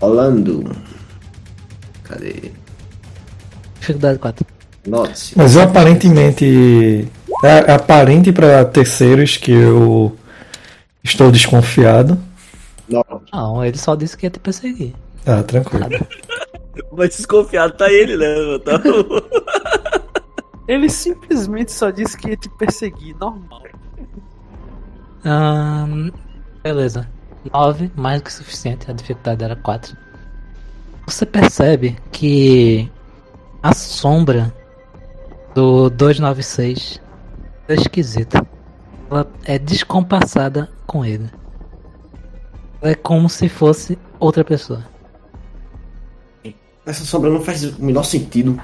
[0.02, 0.76] Rolando.
[2.04, 2.52] Cadê?
[3.80, 4.46] Dificuldade 4.
[4.88, 5.38] Note-se.
[5.38, 7.08] Mas eu aparentemente.
[7.44, 10.18] É aparente para terceiros que eu
[11.04, 12.18] estou desconfiado.
[12.94, 13.22] Não.
[13.34, 14.94] Não, ele só disse que ia te perseguir.
[15.26, 15.88] Ah, tranquilo.
[16.92, 18.60] Mas desconfiado tá ele, né?
[18.60, 18.82] Tá...
[20.68, 23.64] Ele simplesmente só disse que ia te perseguir, normal.
[26.64, 27.08] Beleza.
[27.52, 29.98] 9, mais do que suficiente, a dificuldade era 4.
[31.06, 32.90] Você percebe que
[33.62, 34.54] a sombra
[35.54, 37.02] do 296
[37.68, 38.46] é esquisita.
[39.12, 41.30] Ela é descompassada com ele.
[42.84, 44.86] Ela é como se fosse outra pessoa.
[46.86, 48.62] Essa sombra não faz o menor sentido.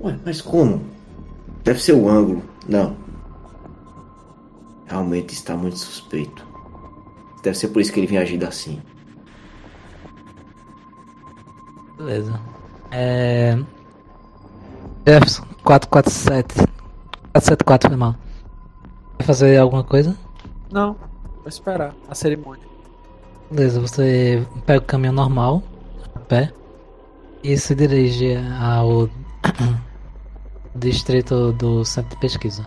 [0.00, 0.84] Ué, mas como?
[1.62, 2.42] Deve ser o ângulo.
[2.68, 2.96] Não.
[4.86, 6.44] Realmente está muito suspeito.
[7.40, 8.82] Deve ser por isso que ele vinha agindo assim.
[11.96, 12.40] Beleza.
[12.90, 13.56] É.
[15.06, 16.54] Jefferson, 447.
[17.30, 18.16] 474 foi mal.
[19.18, 20.18] Vai fazer alguma coisa?
[20.72, 20.96] Não,
[21.38, 22.73] vou esperar a cerimônia.
[23.50, 25.62] Beleza, você pega o caminho normal,
[26.14, 26.52] a pé,
[27.42, 29.08] e se dirige ao
[30.74, 32.66] distrito do centro de pesquisa.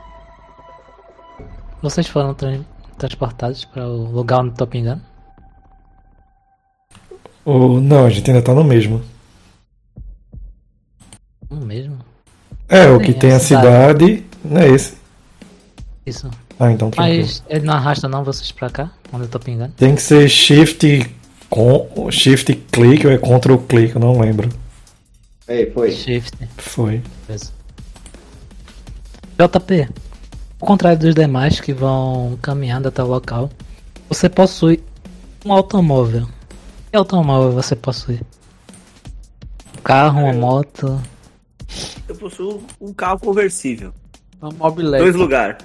[1.82, 2.60] Vocês foram tra-
[2.98, 5.02] transportados para o lugar onde estou pingando?
[7.44, 9.02] Ou, não, a gente ainda tá no mesmo.
[11.50, 11.98] Não mesmo?
[12.68, 14.06] É, o que é tem a cidade.
[14.06, 14.26] cidade.
[14.44, 14.98] Não é esse.
[16.06, 16.30] Isso.
[16.60, 17.20] Ah, então tranquilo.
[17.20, 19.74] Mas ele não arrasta não vocês pra cá, onde eu tô pingando.
[19.78, 21.10] Tem que ser shift
[21.50, 24.50] com shift click ou é control click, eu não lembro.
[25.48, 25.92] Ei, foi.
[25.92, 26.38] Shift.
[26.58, 27.02] Foi.
[27.26, 27.52] Beleza.
[29.38, 29.88] JP,
[30.60, 33.50] ao contrário dos demais que vão caminhando até o local,
[34.10, 34.84] você possui
[35.46, 36.28] um automóvel.
[36.92, 38.20] Que automóvel você possui?
[39.78, 41.02] Um carro, uma moto.
[42.08, 43.94] Eu possuo um carro conversível.
[44.42, 45.04] Uma mobilete.
[45.04, 45.58] Dois lugares.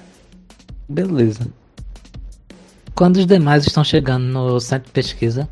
[0.87, 1.47] Beleza.
[2.95, 5.49] Quando os demais estão chegando no centro de pesquisa,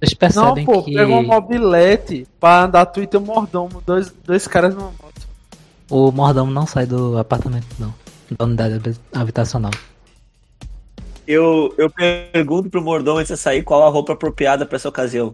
[0.00, 3.82] eles Não, percebem pô, que pega uma mobilete pra andar e teu mordomo.
[3.84, 5.26] Dois, dois caras numa moto.
[5.90, 7.92] o mordomo não sai do apartamento, não.
[8.30, 9.70] Da unidade habi- habitacional.
[11.26, 15.32] Eu, eu pergunto pro mordomo antes de sair qual a roupa apropriada pra essa ocasião.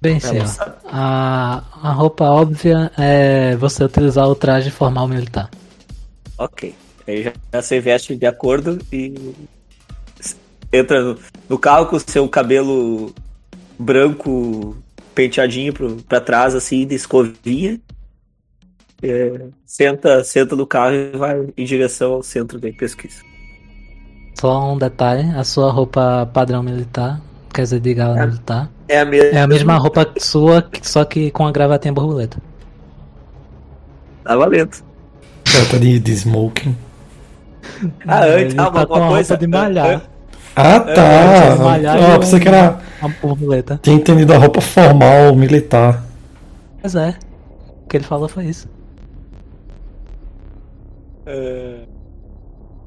[0.00, 0.46] Bem, senhor.
[0.86, 5.50] A, a roupa óbvia é você utilizar o traje formal militar.
[6.38, 6.74] Ok.
[7.06, 9.34] Aí já, já se veste de acordo e
[10.72, 11.18] entra no,
[11.48, 13.12] no carro com o seu cabelo
[13.78, 14.76] branco
[15.14, 17.80] penteadinho pro, pra trás, assim, de escovinha.
[19.02, 23.22] É, senta, senta no carro e vai em direção ao centro de pesquisa.
[24.38, 27.20] Só um detalhe, a sua roupa padrão militar,
[27.52, 28.26] quer dizer, de gala É.
[28.26, 29.38] militar, É a mesma.
[29.38, 32.38] é a mesma roupa sua, que- só que com a gravatinha borboleta.
[34.24, 34.76] Tá valendo.
[35.44, 36.76] Trata de, de smoking.
[38.06, 39.34] Ah, antes, ah, tá uma, com uma a coisa.
[39.34, 40.02] roupa de malhar.
[40.56, 41.54] Ah, É, tá.
[41.56, 42.78] de malhar Ah, pensei um- que era.
[43.22, 43.78] Uma.
[43.82, 46.02] Tinha entendido a roupa formal militar.
[46.82, 47.14] Mas é.
[47.84, 48.68] O que ele falou foi isso.
[51.26, 51.80] É,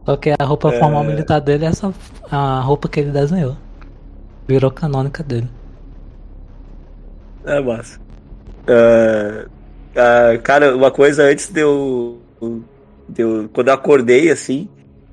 [0.06, 0.80] Só que a roupa É.
[0.80, 1.94] formal militar dele é essa
[2.30, 3.56] a roupa que ele desenhou.
[4.48, 5.48] Virou canônica dele.
[7.46, 8.00] É massa.
[8.68, 9.46] Ah,
[9.96, 12.20] ah, cara, uma coisa antes de eu,
[13.08, 14.68] de eu- Quando eu acordei assim,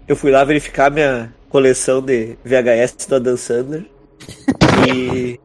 [0.09, 3.85] eu fui lá verificar minha coleção de VHS do Adam Sandler.
[4.89, 5.39] E.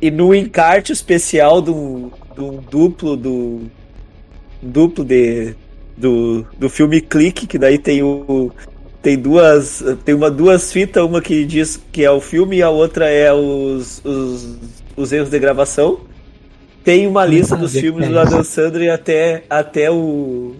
[0.00, 3.62] E no encarte especial do, do duplo do.
[4.60, 5.54] Duplo de.
[5.96, 8.52] Do, do filme Clique, que daí tem o.
[9.00, 9.82] Tem duas.
[10.04, 13.32] Tem uma duas fitas, uma que diz que é o filme e a outra é
[13.32, 14.58] os, os,
[14.96, 16.00] os erros de gravação.
[16.84, 18.18] Tem uma lista dos filmes do.
[18.18, 20.54] Adam Sandler até, até o.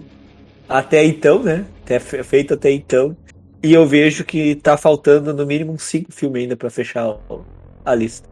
[0.67, 1.65] Até então, né?
[1.83, 3.15] Até fe- feito até então.
[3.63, 7.17] E eu vejo que tá faltando no mínimo cinco filmes ainda pra fechar
[7.83, 8.29] a lista.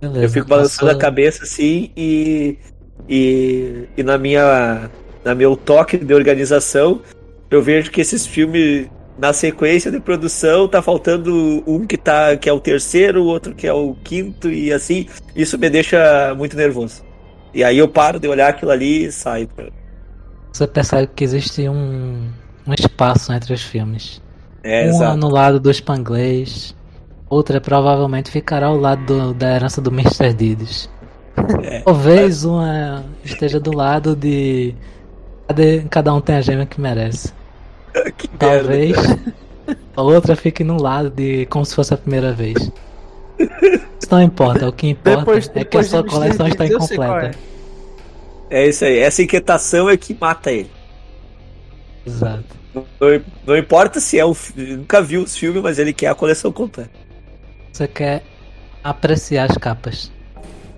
[0.00, 0.24] Beleza.
[0.24, 2.58] Eu fico balançando a cabeça assim e,
[3.08, 4.90] e, e na minha
[5.24, 7.02] na meu toque de organização
[7.50, 8.88] eu vejo que esses filmes
[9.18, 13.54] na sequência de produção tá faltando um que tá que é o terceiro, o outro
[13.54, 17.04] que é o quinto e assim isso me deixa muito nervoso.
[17.52, 19.48] E aí eu paro de olhar aquilo ali e saio.
[20.52, 22.28] Você percebe que existe um,
[22.68, 24.20] um espaço entre os filmes.
[24.62, 25.16] É, um exato.
[25.16, 26.74] no lado do Spanglês,
[27.28, 30.32] outra provavelmente ficará ao lado do- da herança do Mr.
[30.34, 30.90] Didis.
[31.62, 31.80] É.
[31.86, 34.74] Talvez uma esteja do lado de.
[35.88, 37.32] Cada um tem a gema que merece.
[38.16, 38.28] Que.
[38.28, 38.96] Talvez
[39.96, 42.70] a outra fique no lado de como se fosse a primeira vez.
[43.38, 47.30] Isso não importa, o que importa Depois, é que a depois sua coleção está incompleta.
[48.50, 48.98] É isso aí.
[48.98, 50.70] Essa inquietação é que mata ele.
[52.06, 52.57] Exato.
[53.00, 56.52] Não, não importa se é o nunca viu os filmes, mas ele quer a coleção
[56.52, 56.90] completa.
[57.72, 58.22] Você quer
[58.82, 60.10] apreciar as capas.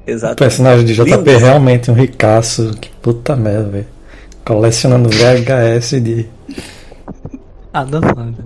[0.07, 0.37] O Exato.
[0.37, 1.31] personagem de JP Lindo.
[1.31, 2.73] é realmente um ricaço.
[2.81, 3.87] Que puta merda, velho.
[4.45, 6.29] Colecionando VHS de.
[7.73, 8.37] Ah, dançando.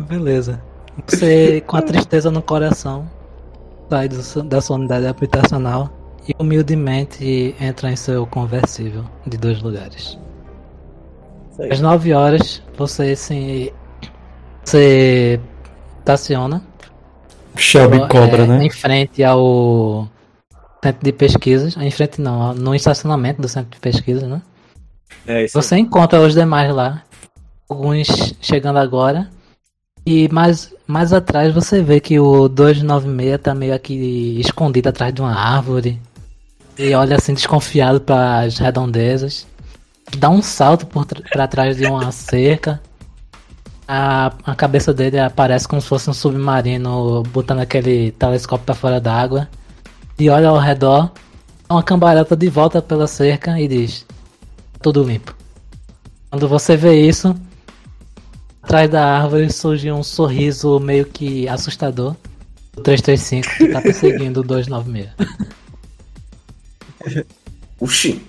[0.00, 0.60] Beleza.
[1.06, 3.08] Você, com a tristeza no coração,
[3.88, 5.90] sai do da sua unidade habitacional
[6.28, 10.18] e humildemente entra em seu conversível de dois lugares.
[11.68, 13.72] Às 9 horas, você se.
[14.64, 15.40] Você
[15.98, 16.62] estaciona
[17.56, 18.64] Shelby é, Cobra, né?
[18.64, 20.08] em frente ao
[20.82, 21.76] centro de pesquisas.
[21.76, 24.40] Em frente não, no estacionamento do centro de pesquisas, né?
[25.26, 25.58] É isso.
[25.58, 25.62] aí.
[25.62, 27.02] Você encontra os demais lá.
[27.68, 29.28] Alguns chegando agora.
[30.06, 35.20] E mais, mais atrás você vê que o 296 tá meio aqui escondido atrás de
[35.20, 36.00] uma árvore.
[36.78, 39.46] E olha assim desconfiado para as redondezas.
[40.18, 40.86] Dá um salto
[41.32, 42.80] pra trás de uma cerca.
[43.86, 49.00] A, a cabeça dele aparece como se fosse um submarino botando aquele telescópio pra fora
[49.00, 49.48] d'água.
[50.18, 51.10] E olha ao redor.
[51.68, 54.04] Uma cambalhota de volta pela cerca e diz:
[54.82, 55.34] tudo limpo.
[56.30, 57.34] Quando você vê isso,
[58.62, 62.16] atrás da árvore surge um sorriso meio que assustador.
[62.76, 65.10] O 335 que tá perseguindo o 296.
[67.80, 68.22] Oxi.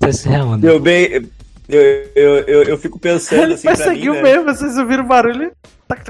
[0.00, 0.60] Vocês se reúnem.
[0.60, 1.28] Deu bem.
[1.68, 1.82] Eu,
[2.16, 3.68] eu, eu, eu fico pensando Ele assim.
[3.68, 4.22] pra perseguiu mim, né?
[4.24, 5.52] mesmo, vocês ouviram o barulho?
[5.86, 6.04] Tac.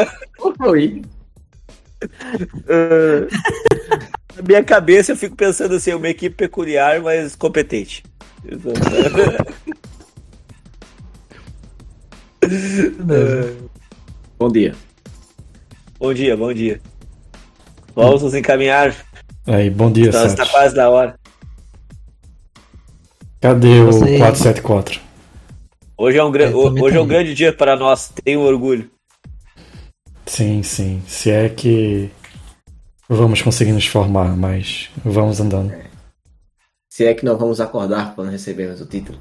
[0.58, 1.02] Foi.
[2.68, 3.28] Ah,
[4.36, 8.02] Na minha cabeça eu fico pensando assim, uma equipe peculiar, mas competente.
[14.38, 14.74] Bom dia.
[15.98, 16.80] bom dia, bom dia.
[17.94, 18.94] Vamos nos encaminhar.
[19.46, 20.50] Aí, bom dia, Então, está Santos.
[20.52, 21.18] quase da hora.
[23.44, 25.00] Cadê o Você- 474?
[25.98, 28.10] Hoje é um, também hoje é um grande dia para nós.
[28.24, 28.90] Tenho orgulho.
[30.24, 31.02] Sim, sim.
[31.06, 32.08] Se é que
[33.06, 35.74] vamos conseguir nos formar, mas vamos andando.
[36.90, 39.18] Se é que nós vamos acordar quando recebermos o título.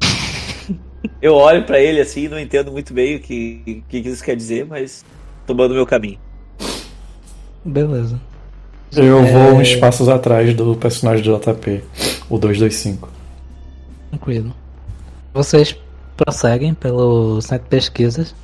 [1.20, 4.64] Eu olho pra ele assim, não entendo muito bem o que, que isso quer dizer,
[4.64, 5.04] mas
[5.46, 6.18] tomando meu caminho.
[7.62, 8.18] Beleza.
[8.96, 9.30] Eu É.
[9.30, 11.84] vou uns passos atrás do personagem do JP,
[12.30, 13.08] o 225.
[14.10, 14.54] Tranquilo.
[15.34, 15.76] Vocês
[16.16, 18.34] prosseguem pelo centro de pesquisas.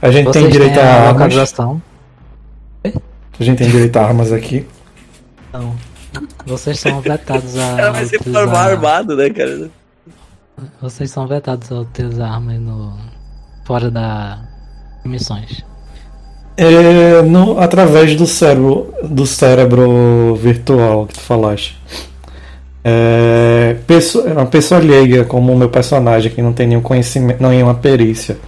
[0.00, 1.34] A gente Vocês tem direito a armas.
[3.38, 4.66] A gente tem direito a armas aqui.
[5.48, 5.74] Então,
[6.46, 7.72] vocês são vetados a.
[7.72, 9.70] O cara vai se utilizar- formar armado, né, cara?
[10.80, 12.96] Vocês são vetados a utilizar armas no.
[13.66, 14.42] fora da.
[15.04, 15.64] missões.
[16.56, 21.78] É, no, através do cérebro, do cérebro virtual que tu falaste.
[22.88, 27.74] É, pessoa, uma pessoa leiga como o meu personagem que não tem nenhum conhecimento, nenhuma
[27.74, 28.38] perícia,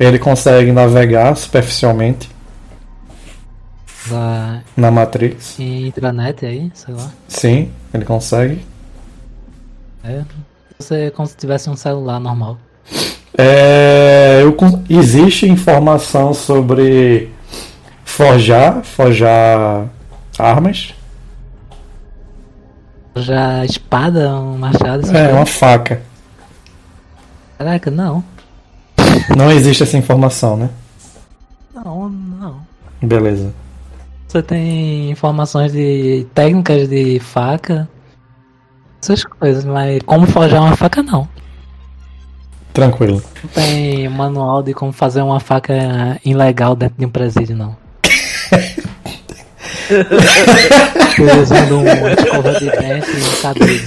[0.00, 2.30] ele consegue navegar superficialmente
[4.08, 5.58] Da na Matrix.
[5.58, 7.10] intranet aí, sei lá.
[7.28, 8.64] Sim, ele consegue.
[10.02, 10.22] É.
[10.78, 12.56] Você como se tivesse um celular normal.
[13.36, 14.56] É, eu
[14.88, 17.30] existe informação sobre
[18.06, 19.86] forjar, forjar
[20.38, 20.94] armas.
[23.16, 25.32] Já espada, um machado, É, coisas.
[25.32, 26.02] uma faca.
[27.58, 28.24] Caraca, não.
[29.36, 30.70] Não existe essa informação, né?
[31.74, 32.56] Não, não.
[33.02, 33.52] Beleza.
[34.26, 37.86] Você tem informações de técnicas de faca,
[39.02, 41.28] essas coisas, mas como forjar uma faca não.
[42.72, 43.22] Tranquilo.
[43.42, 47.76] Não tem manual de como fazer uma faca ilegal dentro de um presídio, não.
[51.42, 53.80] Usando um escova de dente e um cabelo.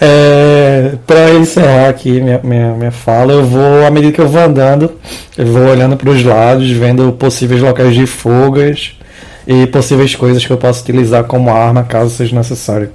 [0.00, 4.40] É, para encerrar aqui minha, minha, minha fala, eu vou, à medida que eu vou
[4.40, 4.92] andando,
[5.36, 8.96] eu vou olhando para os lados, vendo possíveis locais de fugas
[9.44, 12.92] e possíveis coisas que eu posso utilizar como arma caso seja necessário.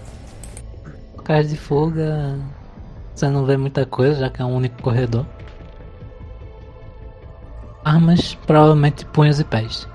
[1.18, 2.38] Locais de fuga,
[3.14, 5.26] você não vê muita coisa, já que é um único corredor.
[7.84, 9.88] Armas, provavelmente punhos e pés.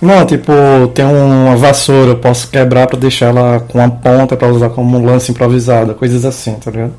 [0.00, 0.52] Não, tipo,
[0.94, 4.98] tem uma vassoura, eu posso quebrar para deixar ela com uma ponta para usar como
[4.98, 6.94] um lance improvisado, coisas assim, tá ligado?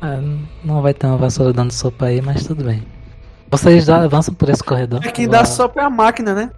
[0.00, 0.20] Ah,
[0.64, 2.82] não vai ter uma vassoura dando sopa aí, mas tudo bem.
[3.50, 5.00] Vocês já avançam por esse corredor.
[5.04, 6.50] É quem dá sopa é a máquina, né?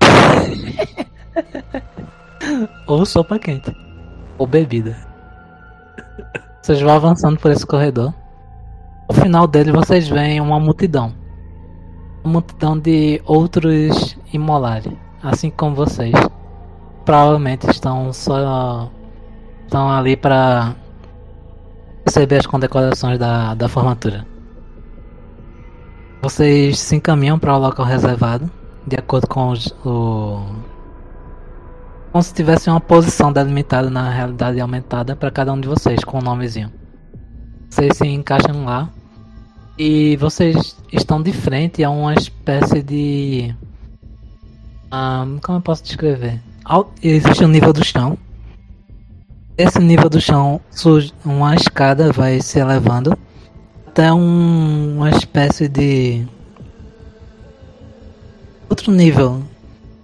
[2.86, 3.74] Ou sopa quente.
[4.36, 4.96] Ou bebida.
[6.60, 8.12] Vocês vão avançando por esse corredor.
[9.08, 11.19] No final dele vocês veem uma multidão.
[12.22, 14.92] Uma multidão de outros imolares.
[15.22, 16.14] Assim como vocês.
[17.04, 18.90] Provavelmente estão só.
[19.64, 20.74] Estão ali para
[22.06, 24.26] receber as condecorações da, da formatura.
[26.22, 28.50] Vocês se encaminham para o local reservado.
[28.86, 30.44] De acordo com os, o,
[32.10, 36.18] como se tivesse uma posição delimitada na realidade aumentada para cada um de vocês, com
[36.18, 36.72] um nomezinho.
[37.68, 38.88] Vocês se encaixam lá
[39.82, 43.54] e vocês estão de frente a uma espécie de.
[44.90, 46.38] Ah, como eu posso descrever?
[47.02, 48.18] Existe um nível do chão.
[49.56, 53.16] Esse nível do chão, surge uma escada vai se elevando
[53.86, 56.26] até um- uma espécie de.
[58.68, 59.42] Outro nível,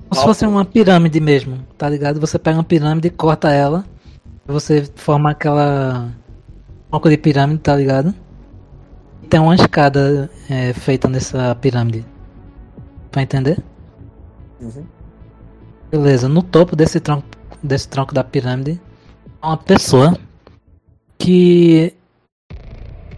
[0.08, 2.18] como se fosse uma pirâmide mesmo, tá ligado?
[2.18, 3.84] Você pega uma pirâmide, corta ela,
[4.46, 6.10] você forma aquela
[6.90, 8.14] bloco de pirâmide, tá ligado?
[9.28, 12.04] Tem uma escada é, feita nessa pirâmide.
[13.10, 13.58] Pra entender?
[15.90, 17.26] Beleza, no topo desse tronco,
[17.62, 18.80] desse tronco da pirâmide,
[19.42, 20.16] uma pessoa
[21.18, 21.94] que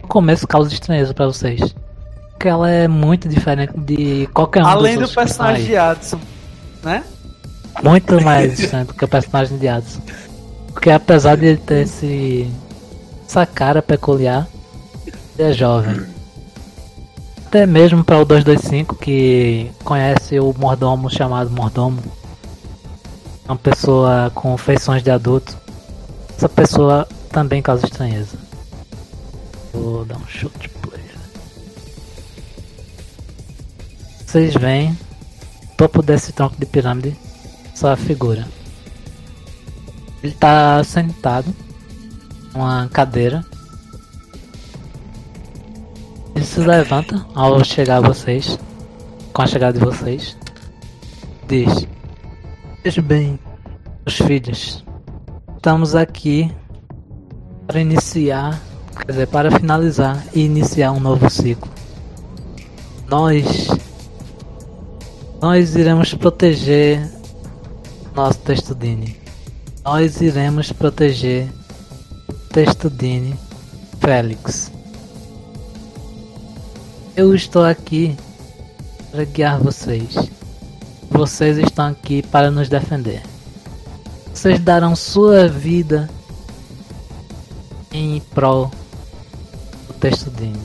[0.01, 1.75] no começo causa estranheza pra vocês.
[2.31, 6.19] Porque ela é muito diferente de qualquer um Além do dos estão personagem de Adson,
[6.83, 7.03] né?
[7.83, 10.01] Muito mais distante do que o personagem de Adson.
[10.71, 12.49] Porque apesar de ele ter esse,
[13.27, 14.47] essa cara peculiar,
[15.41, 16.05] é jovem.
[17.45, 22.01] Até mesmo para o 225 que conhece o mordomo chamado mordomo.
[23.45, 25.57] Uma pessoa com feições de adulto.
[26.37, 28.37] Essa pessoa também causa estranheza.
[29.73, 30.49] Vou dar um
[30.81, 31.03] play.
[34.25, 34.95] Vocês veem
[35.75, 37.17] topo desse tronco de pirâmide
[37.73, 38.45] sua figura.
[40.21, 41.55] Ele tá sentado
[42.53, 43.43] numa cadeira.
[46.39, 48.57] Ele se levanta ao chegar a vocês,
[49.33, 50.37] com a chegada de vocês.
[51.49, 51.85] Diz:
[52.81, 53.37] Veja bem,
[54.05, 54.85] os filhos.
[55.57, 56.49] Estamos aqui
[57.67, 58.57] para iniciar,
[58.95, 61.69] quer dizer, para finalizar e iniciar um novo ciclo.
[63.09, 63.67] Nós
[65.41, 67.05] nós iremos proteger
[68.15, 69.17] nosso Testudine.
[69.83, 71.49] Nós iremos proteger
[72.53, 73.37] Testudine
[73.99, 74.78] Félix.
[77.19, 78.15] Eu estou aqui
[79.11, 80.15] para guiar vocês.
[81.11, 83.21] Vocês estão aqui para nos defender.
[84.33, 86.09] Vocês darão sua vida
[87.91, 88.71] em prol
[89.85, 90.61] do Testudine.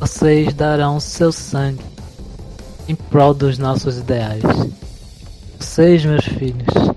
[0.00, 1.84] Vocês darão seu sangue
[2.88, 4.42] em prol dos nossos ideais.
[5.56, 6.96] Vocês, meus filhos,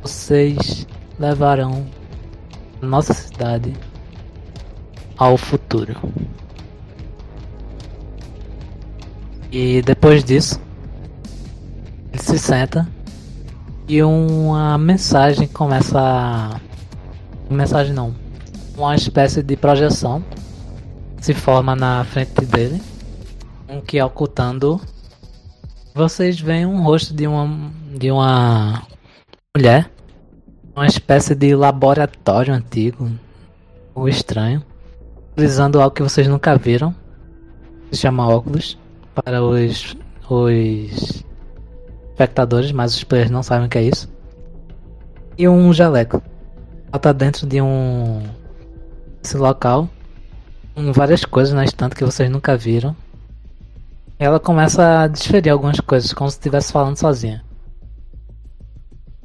[0.00, 0.86] vocês
[1.18, 1.84] levarão
[2.80, 3.74] nossa cidade
[5.18, 5.96] ao futuro.
[9.52, 10.58] E depois disso,
[12.10, 12.88] ele se senta
[13.86, 16.58] e uma mensagem começa a.
[17.50, 18.14] Mensagem não.
[18.74, 20.24] Uma espécie de projeção
[21.20, 22.80] se forma na frente dele,
[23.68, 24.80] um que é ocultando
[25.94, 28.82] vocês veem um rosto de uma de uma
[29.54, 29.90] mulher,
[30.74, 33.10] uma espécie de laboratório antigo,
[33.94, 34.64] ou estranho,
[35.32, 36.94] utilizando algo que vocês nunca viram,
[37.90, 38.78] se chama óculos
[39.14, 39.96] para os
[40.28, 41.24] os
[42.10, 44.10] espectadores, mas os players não sabem o que é isso.
[45.36, 46.22] E um jaleco.
[46.90, 48.22] Ela tá dentro de um
[49.22, 49.88] esse local
[50.74, 52.96] com várias coisas na estante que vocês nunca viram
[54.24, 57.42] ela começa a desferir algumas coisas, como se estivesse falando sozinha.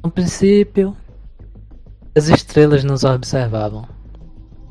[0.02, 0.96] No princípio,
[2.16, 3.86] as estrelas nos observavam.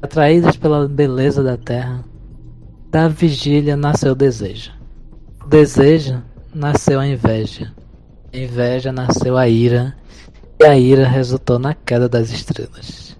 [0.01, 2.03] Atraídas pela beleza da terra,
[2.91, 4.73] da vigília nasceu o desejo.
[5.49, 6.21] Desejo
[6.53, 7.73] nasceu a inveja.
[8.33, 9.95] A inveja nasceu a ira.
[10.59, 13.17] E a ira resultou na queda das estrelas.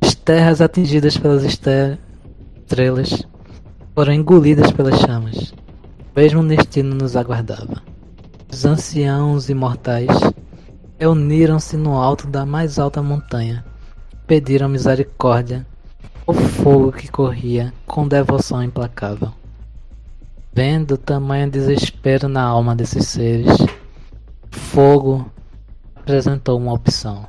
[0.00, 3.22] As terras atingidas pelas estrelas
[3.94, 5.52] foram engolidas pelas chamas.
[6.16, 7.82] O mesmo destino nos aguardava.
[8.50, 10.08] Os anciãos imortais
[10.98, 13.62] reuniram-se no alto da mais alta montanha
[14.10, 15.66] e pediram misericórdia
[16.26, 19.41] ao fogo que corria com devoção implacável.
[20.54, 25.30] Vendo tamanho desespero na alma desses seres, o fogo
[25.94, 27.26] apresentou uma opção.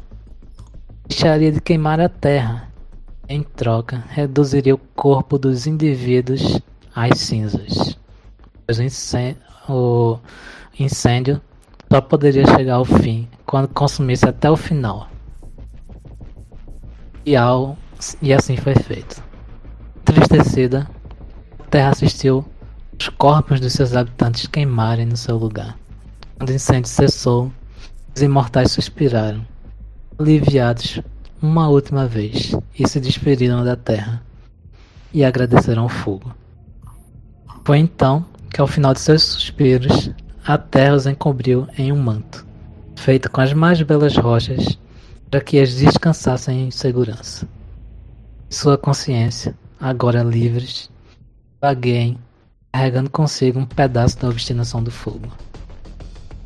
[1.07, 2.69] Deixaria de queimar a terra
[3.29, 6.59] em troca, reduziria o corpo dos indivíduos
[6.93, 7.97] às cinzas,
[8.67, 8.81] pois o
[10.81, 15.07] incêndio, o só poderia chegar ao fim quando consumisse até o final.
[17.25, 17.77] E, ao,
[18.21, 19.23] e assim foi feito.
[20.01, 20.89] Entristecida,
[21.59, 22.43] a terra assistiu
[23.03, 25.77] os corpos dos seus habitantes queimarem no seu lugar.
[26.37, 27.51] Quando o incêndio cessou,
[28.15, 29.45] os imortais suspiraram,
[30.17, 31.01] aliviados
[31.41, 34.23] uma última vez e se despediram da terra
[35.13, 36.33] e agradeceram o fogo.
[37.65, 40.09] Foi então que, ao final de seus suspiros,
[40.45, 42.45] a terra os encobriu em um manto,
[42.95, 44.79] feito com as mais belas rochas,
[45.29, 47.45] para que as descansassem em segurança.
[48.49, 50.89] Sua consciência, agora livres,
[51.59, 52.17] vagueiem,
[52.73, 55.27] carregando consigo um pedaço da obstinação do fogo.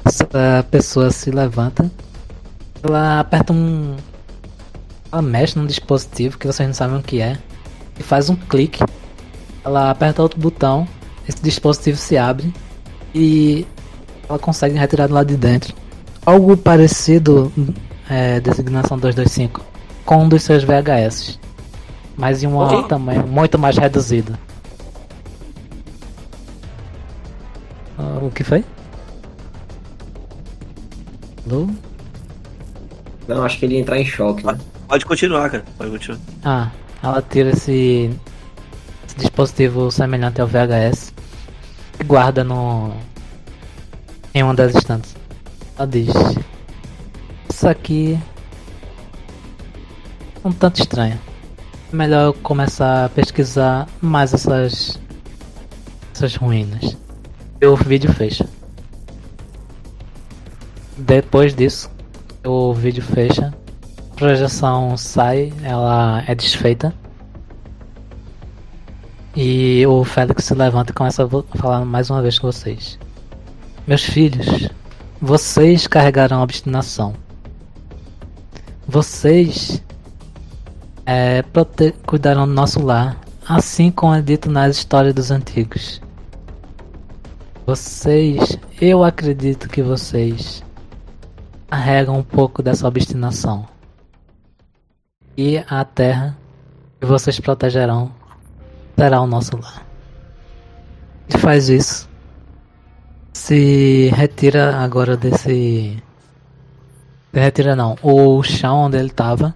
[0.04, 1.90] Essa pessoa se levanta,
[2.84, 3.96] ela aperta um
[5.10, 7.38] ela mexe num dispositivo que vocês não sabem o que é
[7.98, 8.84] e faz um clique.
[9.64, 10.86] Ela aperta outro botão,
[11.28, 12.54] esse dispositivo se abre
[13.16, 13.66] e
[14.28, 15.74] ela consegue retirar do lado de dentro.
[16.26, 17.52] Algo parecido,
[18.10, 19.62] é, designação 225,
[20.06, 21.40] com um dos seus VHS,
[22.18, 22.84] mas em um okay.
[22.84, 24.38] tamanho muito mais reduzido.
[27.98, 28.64] Uh, o que foi?
[31.50, 31.68] Alô?
[33.28, 34.58] Não, acho que ele ia entrar em choque, né?
[34.88, 35.66] Pode continuar, cara.
[35.78, 36.20] Pode continuar.
[36.44, 36.72] Ah,
[37.04, 38.10] ela tira esse,
[39.06, 41.14] esse dispositivo semelhante ao VHS
[42.00, 42.94] e guarda no
[44.34, 45.16] em uma das estantes.
[45.78, 46.14] Ela diz:
[47.50, 48.20] Isso aqui
[50.44, 51.20] é um tanto estranho.
[51.92, 55.00] É melhor eu começar a pesquisar mais essas
[56.14, 56.98] essas ruínas.
[57.64, 58.48] O vídeo fecha.
[60.98, 61.90] Depois disso,
[62.46, 63.54] o vídeo fecha
[64.18, 66.94] projeção sai, ela é desfeita.
[69.36, 72.98] E o Félix se levanta e começa a falar mais uma vez com vocês.
[73.86, 74.70] Meus filhos,
[75.22, 77.14] vocês carregarão a obstinação.
[78.88, 79.84] Vocês
[81.06, 81.44] é,
[82.06, 83.16] cuidarão do nosso lar,
[83.48, 86.02] assim como é dito nas histórias dos antigos.
[87.68, 90.64] Vocês, eu acredito que vocês
[91.68, 93.68] carregam um pouco dessa obstinação.
[95.36, 96.38] E a terra
[96.98, 98.10] que vocês protegerão
[98.98, 99.86] será o nosso lar.
[101.28, 102.08] Ele faz isso.
[103.34, 106.02] Se retira agora desse.
[107.34, 107.98] Se retira não.
[108.02, 109.54] O chão onde ele estava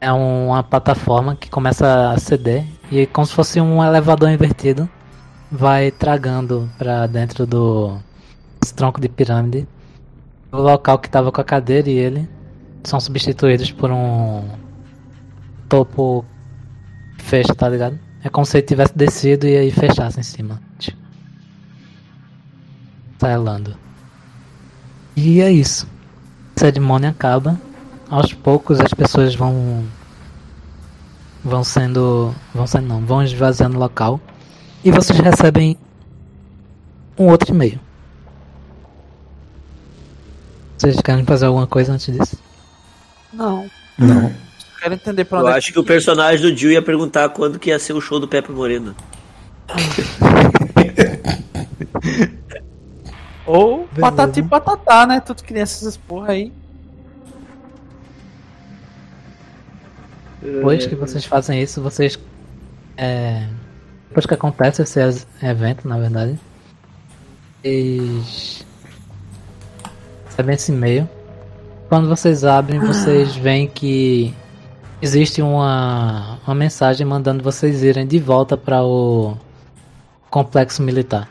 [0.00, 4.90] é uma plataforma que começa a ceder e como se fosse um elevador invertido
[5.50, 7.98] vai tragando para dentro do
[8.74, 9.66] tronco de pirâmide.
[10.52, 12.28] O local que estava com a cadeira e ele
[12.84, 14.48] são substituídos por um
[15.68, 16.24] topo
[17.18, 17.98] fecha, tá ligado?
[18.22, 20.60] É como se ele tivesse descido e aí fechasse em cima.
[20.78, 20.98] Tipo.
[23.18, 23.76] Tailando.
[25.16, 25.88] E é isso.
[26.56, 27.60] A cerimônia acaba.
[28.08, 29.84] Aos poucos as pessoas vão.
[31.44, 32.34] vão sendo.
[32.54, 34.20] vão sendo não, vão esvaziando o local.
[34.86, 35.76] E vocês recebem
[37.18, 37.80] um outro e-mail.
[40.78, 42.38] Vocês querem fazer alguma coisa antes disso?
[43.32, 43.68] Não.
[43.98, 44.32] Não.
[44.80, 47.58] Quero entender pra Eu onde é acho que o personagem do Jill ia perguntar quando
[47.58, 48.94] que ia ser o show do Pepe Moreno.
[53.44, 55.18] Ou patati patatá, né?
[55.18, 56.52] Tudo que nem essas porra aí.
[60.40, 62.16] Depois que vocês fazem isso, vocês.
[62.96, 63.48] É,
[64.16, 66.40] depois que acontece esse evento, na verdade,
[67.62, 68.64] vocês.
[70.24, 71.06] recebem esse e-mail.
[71.90, 74.34] Quando vocês abrem, vocês veem que
[75.02, 79.36] existe uma, uma mensagem mandando vocês irem de volta para o
[80.30, 81.28] complexo militar.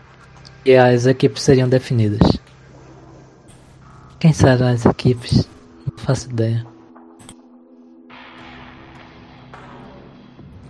[0.64, 2.38] E as equipes seriam definidas.
[4.20, 5.50] Quem serão as equipes?
[5.88, 6.64] Não faço ideia.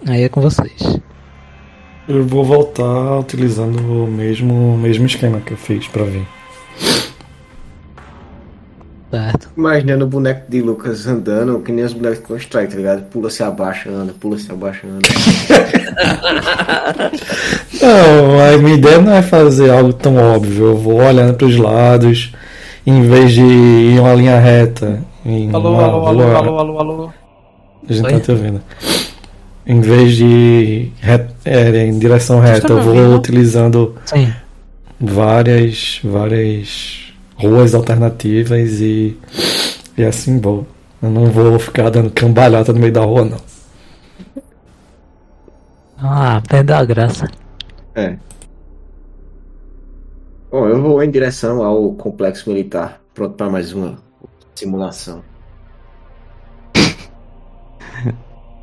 [0.07, 1.03] Aí é com vocês.
[2.07, 6.27] Eu vou voltar utilizando o mesmo, o mesmo esquema que eu fiz pra vir.
[9.09, 9.49] Certo.
[9.57, 13.03] Imaginando o boneco de Lucas andando, que nem os bonecos de Constrói, tá ligado?
[13.03, 15.07] Pula se abaixa, anda, pula se abaixa, anda.
[17.81, 20.65] Não, a minha ideia não é fazer algo tão óbvio.
[20.65, 22.33] Eu vou olhando para os lados,
[22.85, 25.01] em vez de ir em uma linha reta.
[25.25, 27.09] Em Alô, uma alô, alô, alô, alô, alô.
[27.87, 28.11] A gente Oi?
[28.11, 28.61] tá te ouvindo.
[29.65, 30.91] Em vez de
[31.45, 33.15] é, em direção reta, eu vou ouvindo?
[33.15, 34.33] utilizando Sim.
[34.99, 39.17] várias, várias ruas alternativas e,
[39.95, 40.65] e assim vou.
[41.01, 43.37] Eu não vou ficar dando cambalhota no meio da rua, não.
[45.97, 47.27] Ah, perdeu a graça.
[47.93, 48.17] É.
[50.51, 53.97] Bom, eu vou em direção ao complexo militar, pronto para mais uma
[54.55, 55.21] simulação.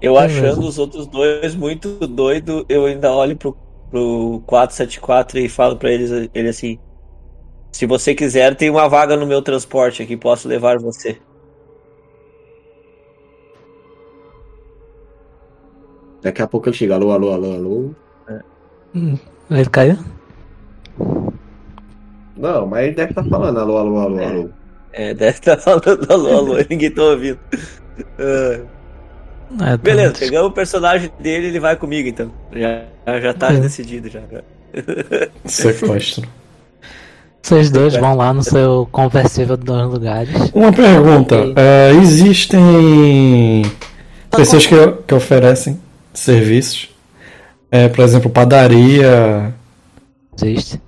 [0.03, 0.49] Eu Beleza.
[0.49, 3.57] achando os outros dois muito doido, eu ainda olho pro,
[3.89, 6.77] pro 474 e falo pra eles ele assim:
[7.71, 11.21] Se você quiser, tem uma vaga no meu transporte aqui, posso levar você.
[16.21, 17.95] Daqui a pouco ele chega, alô, alô, alô, alô.
[18.95, 19.17] Hum,
[19.51, 19.97] Ele caiu?
[22.37, 24.51] Não, mas ele deve estar falando alô, alô, alô, alô.
[24.93, 27.39] É, deve estar falando alô, alô, ninguém tá ouvindo.
[29.61, 32.31] É, tá beleza, muito- pegamos o personagem dele ele vai comigo então.
[32.53, 32.85] Já,
[33.21, 33.57] já tá É.
[33.59, 34.21] decidido já.
[35.45, 36.29] Sequestro.
[37.43, 40.33] Vocês dois vão lá no seu conversível dos dois lugares.
[40.55, 43.63] Uma pergunta: é, existem
[44.31, 44.75] pessoas que,
[45.07, 45.79] que oferecem
[46.15, 46.89] serviços?
[47.71, 49.53] É, por exemplo, padaria.
[50.41, 50.81] Existe.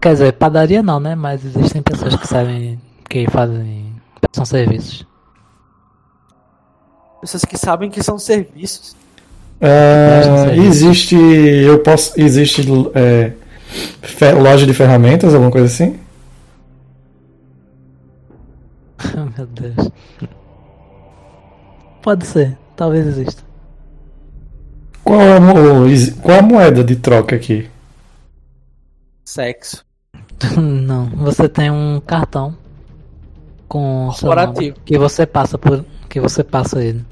[0.00, 1.14] Quer dizer, padaria não, né?
[1.14, 3.92] Mas existem pessoas que sabem que fazem.
[4.32, 5.04] são serviços.
[7.20, 8.96] Pessoas que sabem que são serviços.
[9.60, 11.14] É, existe.
[11.16, 12.18] Eu posso.
[12.18, 12.62] Existe
[12.94, 13.32] é,
[14.02, 15.98] fe- loja de ferramentas, alguma coisa assim?
[19.36, 19.90] Meu Deus.
[22.02, 23.42] Pode ser, talvez exista.
[25.04, 25.40] Qual é a,
[26.22, 27.68] qual a moeda de troca aqui?
[29.24, 29.84] Sexo.
[30.58, 32.56] Não, você tem um cartão
[33.68, 34.76] com Corporativo.
[34.84, 37.04] que você passa por que você passa ele.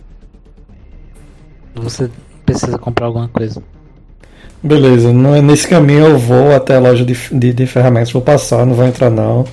[1.82, 2.10] Você
[2.44, 3.62] precisa comprar alguma coisa.
[4.62, 8.66] Beleza, no- nesse caminho eu vou até a loja de, de, de ferramentas, vou passar,
[8.66, 9.44] não vou entrar não.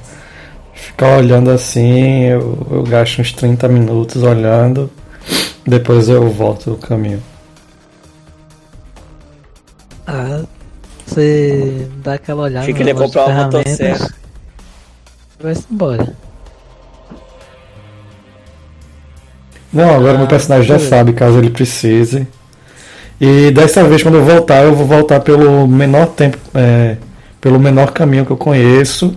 [0.73, 4.89] Ficar olhando assim, eu, eu gasto uns 30 minutos olhando,
[5.65, 7.22] depois eu volto o caminho.
[10.07, 10.43] Ah,
[11.06, 12.61] você dá aquela olhada.
[12.61, 14.15] Achei que ele ia comprar uma ferramentas, motosserra.
[15.39, 16.15] Vai-se embora.
[19.76, 20.89] Não, agora Ah, meu personagem já beleza.
[20.89, 22.27] sabe, caso ele precise.
[23.19, 26.97] E dessa vez, quando eu voltar, eu vou voltar pelo menor tempo, é,
[27.41, 29.15] pelo menor caminho que eu conheço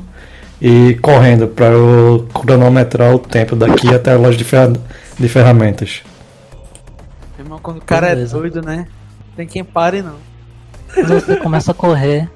[0.60, 4.72] e correndo para eu cronometrar o tempo daqui até a loja de, ferra-
[5.18, 6.02] de ferramentas.
[7.36, 8.36] Meu irmão, quando o cara Beleza.
[8.36, 8.86] é doido, né?
[9.36, 10.16] Tem quem pare, não.
[10.92, 12.28] Quando você começa a correr,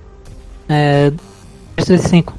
[0.69, 1.13] é,
[1.79, 2.33] 5,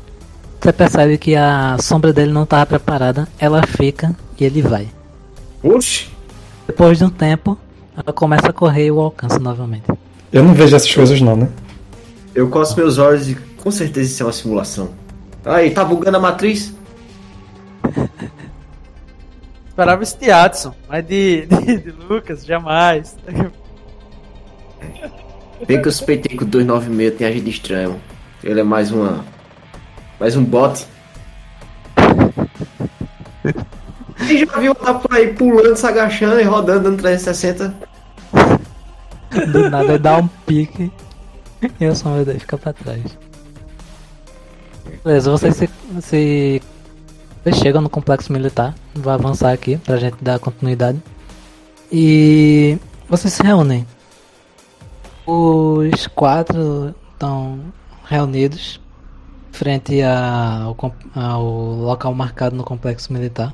[0.62, 4.88] você percebe que a sombra dele não estava preparada, ela fica e ele vai.
[5.64, 6.10] Oxi!
[6.68, 7.58] Depois de um tempo,
[7.96, 9.86] ela começa a correr e o alcança novamente.
[10.32, 11.50] Eu não vejo essas coisas não, né?
[12.36, 14.90] Eu coço meus olhos e com certeza isso é uma simulação.
[15.46, 16.74] Aí, tá bugando a matriz?
[19.70, 23.16] Esperava esse de Adson, mas de, de, de Lucas, jamais.
[25.66, 28.00] Bem que eu suspeitei que o 296 tem agido estranho.
[28.44, 29.24] Ele é mais uma.
[30.20, 30.86] Mais um bot.
[34.28, 37.74] Quem já viu tá por aí pulando, se agachando e rodando, dando 360?
[39.52, 40.92] Do nada dá um pique
[41.80, 43.02] e a sombra dele fica pra trás.
[45.04, 45.70] Beleza, vocês se,
[46.02, 46.62] se
[47.44, 48.74] vocês chegam no complexo militar.
[48.94, 51.02] Vou avançar aqui pra gente dar continuidade.
[51.92, 52.78] E
[53.10, 53.86] vocês se reúnem.
[55.26, 57.60] Os quatro estão
[58.06, 58.80] reunidos
[59.52, 60.76] frente ao,
[61.16, 63.54] ao local marcado no complexo militar.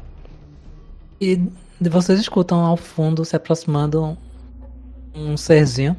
[1.20, 1.36] E
[1.80, 4.18] de- vocês escutam ao fundo se aproximando
[5.14, 5.96] um serzinho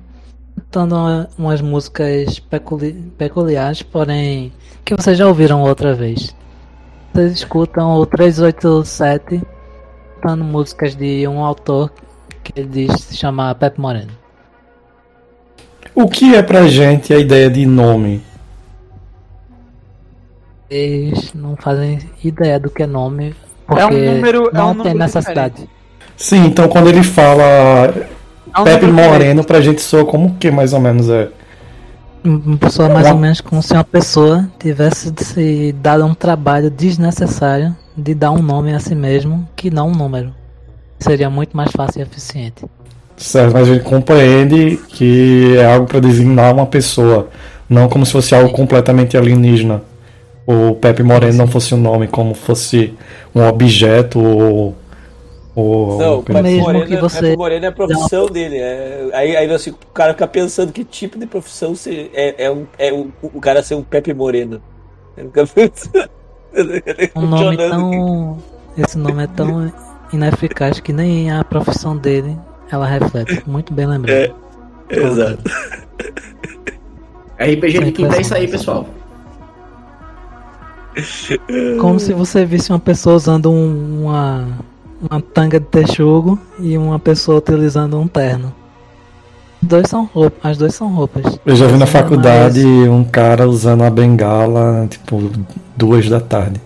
[0.57, 4.53] cantando uma- umas músicas peculi- peculiares, porém
[4.85, 6.35] que vocês já ouviram outra vez.
[7.13, 9.43] Vocês escutam o 387
[10.21, 11.91] cantando músicas de um autor
[12.45, 14.13] que ele diz se chama Pepe Moreno.
[15.95, 18.23] O que é pra gente a ideia de nome?
[20.69, 23.35] Eles não fazem ideia do que é nome,
[23.77, 25.69] porque É um número- é não um tem necessidade.
[26.17, 27.45] Sim, então quando ele fala
[28.55, 31.29] É um Pepe Moreno, pra gente soa como o que mais ou menos é?
[32.23, 37.75] Uma pessoa mais ou menos como se uma pessoa tivesse se dado um trabalho desnecessário
[37.97, 40.35] de dar um nome a si mesmo que não um número.
[40.99, 42.65] Seria muito mais fácil e eficiente.
[43.17, 47.29] Certo, mas a gente compreende que é algo para designar uma pessoa,
[47.69, 49.83] não como se fosse algo completamente alienígena.
[50.53, 52.95] O Pepe Moreno não fosse um nome, como fosse
[53.35, 54.75] um objeto ou.
[55.55, 58.27] ou Não, o coisa Pepe Mesmo Moreno, que é- você- Pepe Moreno é a profissão
[58.27, 58.57] dele.
[58.59, 62.51] É, aí aí assim, o cara fica pensando que tipo de profissão se- é, é,
[62.51, 64.61] um, é um- o cara ser um Pepe Moreno.
[67.15, 68.39] Um nome tão.
[68.77, 69.73] Esse nome é tão
[70.13, 72.37] ineficaz que nem a profissão dele
[72.71, 73.43] ela reflete.
[73.47, 74.17] Muito bem lembrado.
[74.17, 74.33] É,
[74.91, 75.43] Exato.
[77.39, 78.87] RPG de quinta é isso aí, pessoal.
[81.81, 84.49] Como se você visse uma pessoa usando um- uma,
[85.11, 88.53] uma tanga de texugo e uma pessoa utilizando um terno.
[89.63, 91.39] Dois são roupas, as duas são roupas.
[91.45, 95.31] Eu já vi na Mas- faculdade um cara usando uma bengala, tipo,
[95.77, 96.61] duas da tarde.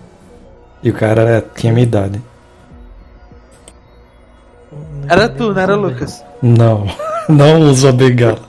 [0.81, 2.21] E o cara tinha minha idade.
[5.07, 6.23] Era tu, não era Lucas?
[6.41, 6.85] Não,
[7.29, 8.39] não uso a bengala.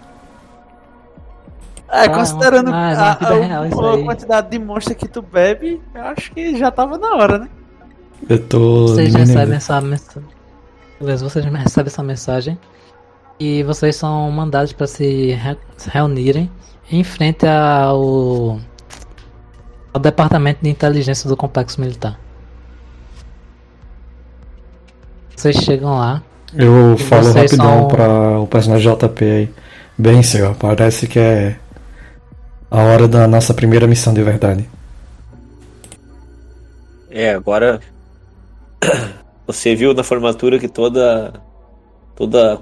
[1.96, 3.62] É, Ah, considerando ah, a, a- a
[3.94, 4.04] aí.
[4.04, 7.48] quantidade de monstro que tu bebe, eu acho que já tava na hora, né?
[8.28, 8.88] Eu tô.
[8.88, 9.34] Vocês diminuindo.
[9.34, 10.28] recebem essa mensagem.
[11.00, 12.58] Beleza, vocês recebem essa mensagem.
[13.38, 16.50] E vocês são mandados para se, re- se reunirem
[16.90, 18.58] em frente ao,
[19.92, 22.18] ao departamento de inteligência do complexo militar.
[25.34, 26.22] Vocês chegam lá.
[26.54, 29.50] Eu falo rapidão são- pra o personagem JP aí.
[29.98, 31.56] Bem, senhor, parece que é
[32.70, 34.70] a hora da nossa primeira missão de verdade.
[37.08, 37.80] É, agora
[39.46, 41.42] você viu na formatura que toda
[42.14, 42.60] toda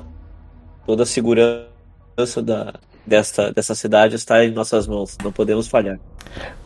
[0.87, 2.75] toda a segurança da
[3.07, 5.19] desta dessa cidade está em nossas mãos.
[5.23, 6.01] Não podemos falhar.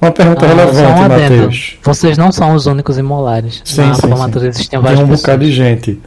[0.01, 1.49] Uma pergunta Ah, um relevante, adendo.
[1.49, 1.79] Matheus.
[1.83, 3.63] Vocês não são os únicos imolares.
[3.65, 4.49] Sim, Na sim, formatura sim.
[4.49, 5.39] existiam Tem várias um pessoas.
[5.39, 6.03] bocado de gente.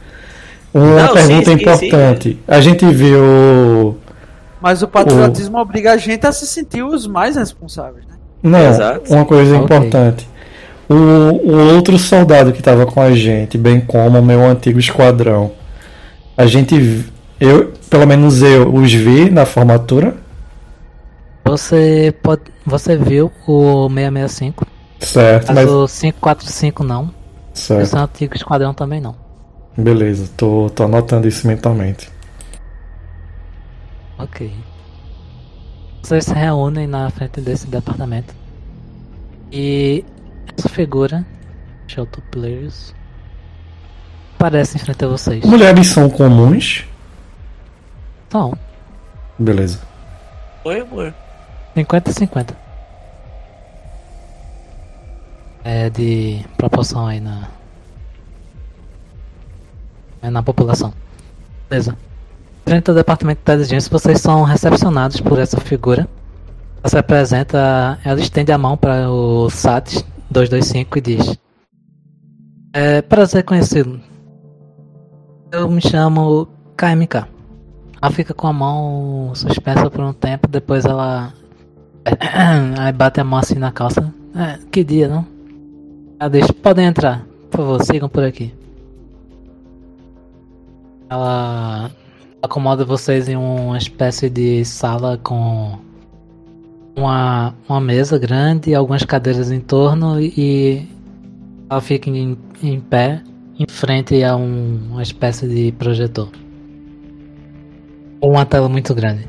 [0.74, 2.42] Uma Não, pergunta sim, sim, importante.
[2.46, 3.98] A gente viu.
[4.62, 8.14] Mas o patriotismo obriga a gente a se sentir os mais responsáveis, né?
[8.42, 9.12] Não, Exato.
[9.12, 9.64] uma coisa Ok.
[9.64, 10.28] importante.
[10.88, 15.52] O, o outro soldado que estava com a gente, bem como o meu antigo esquadrão,
[16.36, 17.04] a gente,
[17.40, 20.14] eu, pelo menos eu, os vi na formatura.
[21.44, 24.66] Você pode, você viu o 665?
[25.00, 25.70] Certo, Mas mas.
[25.70, 27.04] o 545 não.
[27.06, 27.10] O
[27.52, 27.86] Certo.
[27.86, 29.14] seu antigo esquadrão também não.
[29.76, 32.08] Beleza, tô, tô anotando isso mentalmente.
[34.22, 34.52] Ok.
[36.02, 38.34] Vocês se reúnem na frente desse departamento.
[39.50, 40.04] E
[40.56, 41.24] essa figura,
[41.86, 42.94] Shelter Players,
[44.34, 45.44] aparece em frente a vocês.
[45.44, 46.84] Mulheres são comuns?
[48.26, 48.56] Então,
[49.38, 49.80] Beleza.
[50.64, 51.12] Oi, amor.
[51.74, 52.56] 50 e 50.
[55.64, 57.48] É de proporção aí na.
[60.20, 60.92] É na população.
[61.68, 61.96] Beleza.
[62.64, 66.08] Frente ao departamento de inteligência, vocês são recepcionados por essa figura.
[66.82, 71.38] Ela se apresenta, ela estende a mão para o SAT 225 e diz:
[72.72, 74.00] É prazer conhecê-lo.
[75.50, 77.26] Eu me chamo KMK.
[78.00, 81.32] Ela fica com a mão suspensa por um tempo, depois ela
[82.78, 84.12] Aí bate a mão assim na calça.
[84.34, 85.26] É, que dia, não?
[86.18, 87.24] Ela deixa, podem entrar.
[87.50, 88.54] Por favor, sigam por aqui.
[91.08, 91.90] Ela
[92.42, 95.78] acomoda vocês em uma espécie de sala com
[96.96, 100.86] uma, uma mesa grande, algumas cadeiras em torno e
[101.70, 103.22] ela fica em, em pé
[103.58, 106.28] em frente a um- uma espécie de projetor.
[108.20, 109.28] Uma tela muito grande.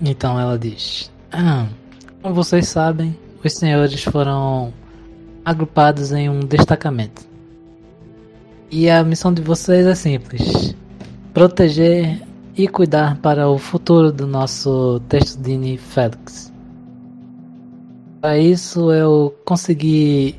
[0.00, 1.66] Então ela diz: ah,
[2.22, 4.72] Como vocês sabem, os senhores foram
[5.44, 7.27] agrupados em um destacamento.
[8.70, 10.74] E a missão de vocês é simples:
[11.32, 12.20] proteger
[12.56, 16.52] e cuidar para o futuro do nosso Testudine Félix.
[18.20, 20.34] Para isso, eu consegui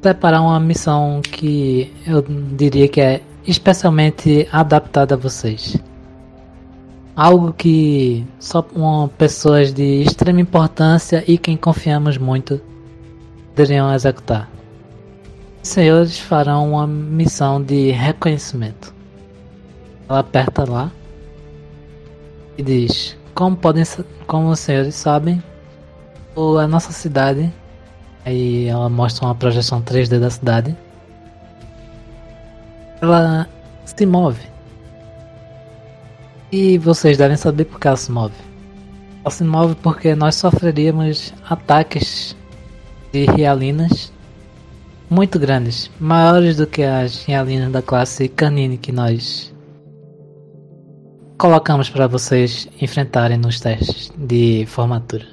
[0.00, 2.24] preparar uma missão que eu
[2.56, 5.76] diria que é especialmente adaptada a vocês
[7.16, 8.62] algo que só
[9.16, 12.60] pessoas de extrema importância e quem confiamos muito
[13.48, 14.55] poderiam executar.
[15.66, 18.94] Senhores farão uma missão de reconhecimento.
[20.08, 20.92] Ela aperta lá
[22.56, 23.82] e diz: Como podem,
[24.28, 25.42] como os senhores sabem,
[26.62, 27.52] a nossa cidade.
[28.24, 30.74] Aí ela mostra uma projeção 3D da cidade.
[33.02, 33.48] Ela
[33.84, 34.40] se move.
[36.52, 38.36] E vocês devem saber por que ela se move.
[39.24, 42.36] Ela se move porque nós sofreríamos ataques
[43.12, 44.12] de rialinas
[45.08, 49.54] muito grandes, maiores do que as rialinas da classe canine que nós
[51.38, 55.26] colocamos para vocês enfrentarem nos testes de formatura.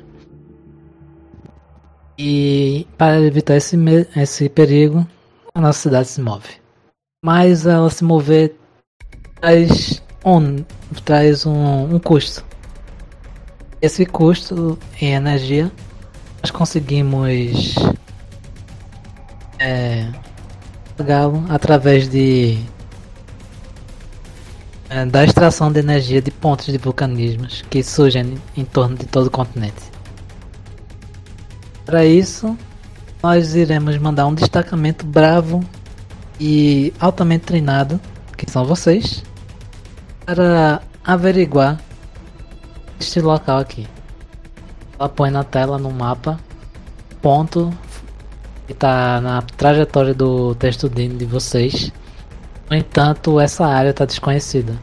[2.17, 3.77] E para evitar esse,
[4.15, 5.07] esse perigo,
[5.55, 6.49] a nossa cidade se move.
[7.23, 8.55] Mas ela se mover
[9.39, 10.63] traz um,
[11.03, 12.45] traz um, um custo.
[13.81, 15.71] Esse custo em energia
[16.41, 17.75] nós conseguimos
[19.63, 20.05] é,
[20.97, 22.59] pagá-lo através de
[24.89, 29.27] é, da extração de energia de pontos de vulcanismos que surgem em torno de todo
[29.27, 29.81] o continente.
[31.85, 32.57] Para isso,
[33.21, 35.63] nós iremos mandar um destacamento bravo
[36.39, 37.99] e altamente treinado,
[38.37, 39.23] que são vocês,
[40.25, 41.79] para averiguar
[42.99, 43.87] este local aqui.
[44.99, 46.37] Ela põe na tela no mapa
[47.21, 47.73] ponto
[48.65, 51.91] que está na trajetória do texto DIN de vocês.
[52.69, 54.77] No entanto, essa área está desconhecida.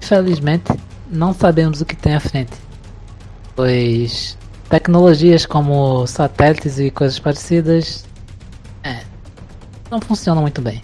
[0.00, 0.72] Infelizmente,
[1.10, 2.52] não sabemos o que tem à frente,
[3.56, 4.36] pois
[4.68, 8.04] tecnologias como satélites e coisas parecidas
[8.82, 9.02] é,
[9.90, 10.82] não funcionam muito bem.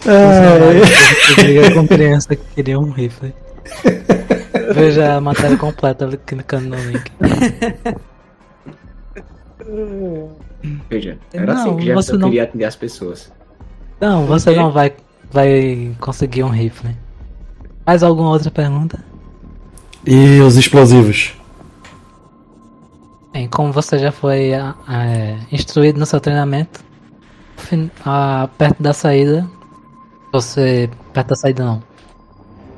[0.00, 3.34] Funcionária Ai, pública briga com criança que queria um rifle.
[4.74, 7.10] Veja a matéria completa clicando no link.
[10.88, 13.32] Veja, era Não, assim que você Jefferson não- queria atender as pessoas.
[14.00, 14.92] Não, você não vai,
[15.30, 16.96] vai conseguir um rifle.
[17.86, 19.02] Mais alguma outra pergunta?
[20.04, 21.34] E os explosivos?
[23.32, 26.80] Bem, como você já foi é, instruído no seu treinamento,
[27.56, 29.46] fin- ah, perto da saída,
[30.32, 30.88] você.
[31.12, 31.82] Perto da saída não.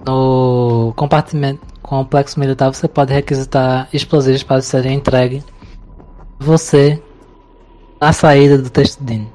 [0.07, 5.43] No compartimento complexo militar você pode requisitar explosivos para serem entregues.
[6.39, 7.03] Você
[8.01, 9.33] na saída do Testudine.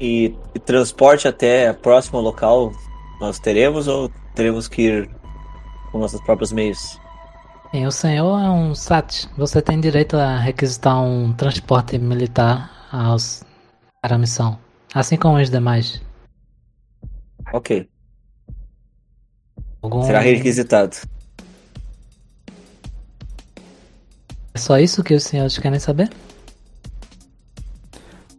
[0.00, 2.72] E, e transporte até o próximo local
[3.20, 5.10] nós teremos ou teremos que ir
[5.90, 6.98] com nossos próprios meios?
[7.70, 9.26] Sim, o senhor é um SAT.
[9.36, 13.44] Você tem direito a requisitar um transporte militar aos,
[14.00, 14.58] para a missão.
[14.94, 16.00] Assim como os demais.
[17.52, 17.88] Ok.
[19.82, 20.02] Algum...
[20.04, 20.96] Será requisitado.
[24.54, 26.10] É só isso que os senhores querem saber?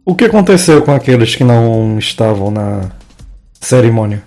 [0.04, 2.90] O que aconteceu com aqueles que não estavam na
[3.60, 4.22] cerimônia?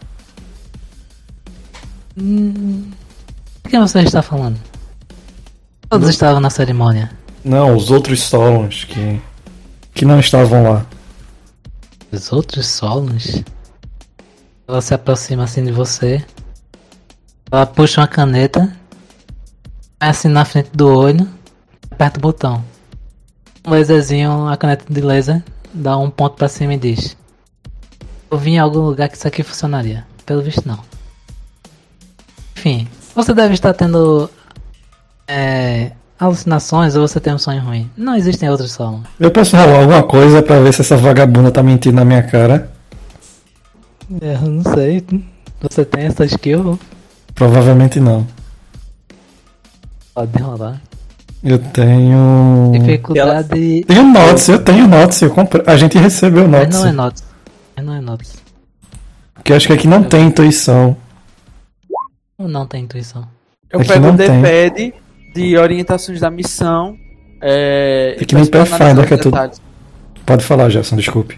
[2.17, 2.91] Hum,
[3.63, 4.57] de quem você está falando?
[5.89, 7.11] Todos estavam na cerimônia.
[7.43, 9.21] Não, os outros Solons que,
[9.93, 10.85] que não estavam lá.
[12.11, 13.43] Os outros solos?
[14.67, 16.25] Ela se aproxima assim de você.
[17.55, 18.69] Ela puxa uma caneta.
[19.97, 21.25] Vai assim na frente do olho.
[21.89, 22.61] Aperta o botão.
[23.65, 25.41] Um laserzinho, a caneta de laser,
[25.73, 27.15] dá um ponto pra cima e diz:
[28.29, 30.05] Eu vi em algum lugar que isso aqui funcionaria.
[30.25, 30.79] Pelo visto, não.
[32.57, 34.29] Enfim, você deve estar tendo
[35.25, 37.89] é, alucinações ou você tem um sonho ruim.
[37.95, 38.99] Não existem outros solos.
[39.17, 42.69] Eu posso rolar alguma coisa pra ver se essa vagabunda tá mentindo na minha cara?
[44.19, 45.05] É, Eu não sei.
[45.61, 46.77] Você tem essa skill?
[47.35, 48.25] Provavelmente não.
[50.13, 50.81] Pode rolar.
[51.43, 52.71] Eu tenho.
[52.73, 53.83] Dificuldade.
[53.85, 55.63] Tenho notes, eu tenho notes, eu comprei.
[55.67, 56.79] A gente recebeu Mas notes.
[56.79, 57.23] não é notes.
[57.75, 58.35] Mas não é notes.
[59.35, 60.97] Porque eu acho que aqui não tem intuição.
[62.37, 63.27] Ou não tem intuição.
[63.69, 64.41] Eu Aqui pego o tem.
[64.41, 64.93] D-pad
[65.35, 66.97] de orientações da missão.
[67.41, 69.37] É, É e que nem Pathfinder, que é tudo-.
[70.25, 71.37] Pode falar, Gerson, desculpe.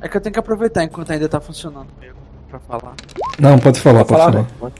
[0.00, 2.94] É que eu tenho que aproveitar enquanto ainda tá funcionando mesmo pra falar.
[3.38, 4.42] Não, pode falar, pode falar.
[4.42, 4.72] né?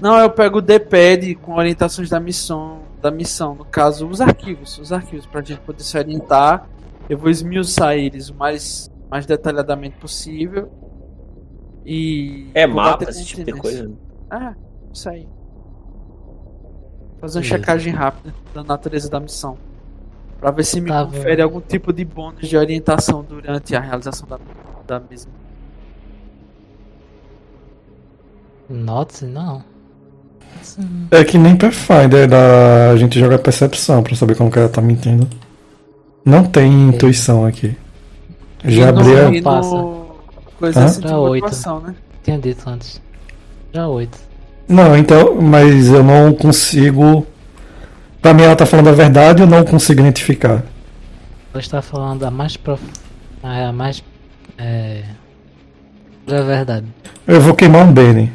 [0.00, 4.78] Não, eu pego o D-pad com orientações da missão, da missão, no caso, os arquivos,
[4.78, 6.66] os arquivos pra gente poder se orientar.
[7.08, 10.70] Eu vou esmiuçar eles o mais, mais detalhadamente possível.
[11.84, 13.90] E É mapa, esse tipo de coisa.
[14.30, 14.54] Ah,
[14.92, 15.28] isso aí.
[17.20, 17.58] Fazer uma Beleza.
[17.58, 19.56] checagem rápida da natureza da missão.
[20.40, 21.42] Pra ver se me Tá confere bom.
[21.44, 24.38] algum tipo de bônus de orientação durante a realização da,
[24.86, 25.30] da mesma.
[28.68, 29.22] Notes?
[29.22, 29.62] Não.
[30.78, 32.90] Hum, É que nem Pathfinder, da...
[32.92, 35.28] a gente joga percepção pra saber como que ela tá mentindo.
[36.24, 37.76] Não tem intuição aqui.
[38.64, 39.34] Já abri no- a...
[39.34, 39.74] e Passa.
[39.74, 40.02] no
[40.58, 40.84] Coisa Hã?
[40.84, 41.42] assim oito.
[41.42, 41.94] motivação, né?
[42.22, 43.02] Tinha dito antes.
[43.72, 44.16] Já oito.
[44.68, 47.26] Não, então, mas eu não consigo.
[48.20, 50.62] Pra mim ela tá falando a verdade, eu não consigo identificar.
[51.52, 52.80] Ela está falando a mais prof...
[53.42, 54.02] a mais.
[54.56, 55.02] É.
[56.24, 56.86] Da verdade.
[57.26, 58.32] Eu vou queimar um Bene.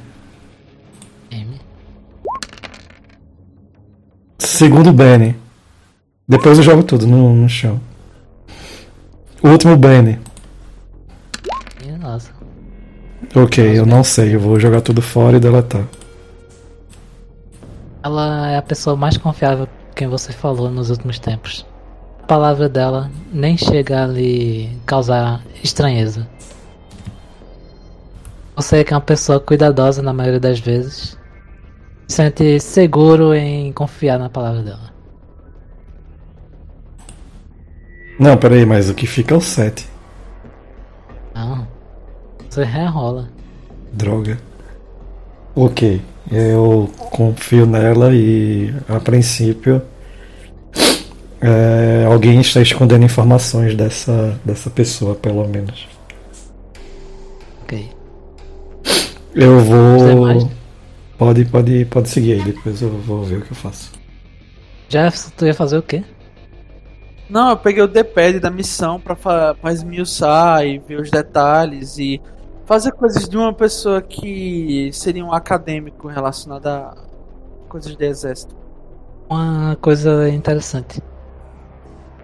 [4.38, 5.36] Segundo Bene.
[6.28, 7.80] Depois eu jogo tudo no, no chão.
[9.42, 10.20] O último Bene.
[11.86, 12.32] E nossa.
[13.36, 15.84] Ok, eu não sei, eu vou jogar tudo fora e deletar.
[18.04, 21.66] Ela é a pessoa mais confiável quem você falou nos últimos tempos.
[22.22, 26.28] A palavra dela nem chega a lhe causar estranheza.
[28.56, 31.17] Você que é uma pessoa cuidadosa na maioria das vezes,
[32.08, 34.94] sente seguro em confiar na palavra dela.
[38.20, 39.88] Não, peraí, mas o que fica é o 7.
[41.36, 41.68] Não.
[42.50, 43.30] Você rerola.
[43.94, 44.40] Droga.
[45.56, 46.02] Ok,
[46.32, 49.82] eu confio nela e a princípio
[51.42, 55.88] é, alguém está escondendo informações dessa, dessa pessoa, pelo menos.
[57.64, 57.90] Ok.
[59.36, 60.50] Eu vou.
[61.18, 63.92] Pode, pode, pode seguir aí, depois eu vou ver o que eu faço.
[64.88, 66.04] Jefferson, tu ia fazer o quê?
[67.30, 72.22] Não, eu peguei o D-pad da missão pra, pra esmiuçar e ver os detalhes e
[72.66, 76.96] fazer coisas de uma pessoa que seria um acadêmico relacionado a
[77.68, 78.56] coisas de exército.
[79.30, 81.02] Uma coisa interessante.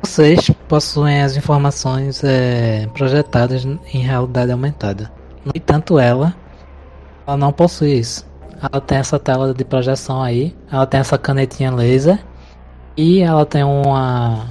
[0.01, 5.11] Vocês possuem as informações é, projetadas em realidade aumentada.
[5.43, 6.35] No entanto, ela,
[7.25, 8.25] ela não possui isso.
[8.71, 12.23] Ela tem essa tela de projeção aí, ela tem essa canetinha laser
[12.95, 14.45] e ela tem uma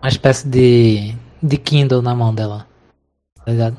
[0.00, 2.66] uma espécie de de Kindle na mão dela.
[3.44, 3.76] Tá ligado?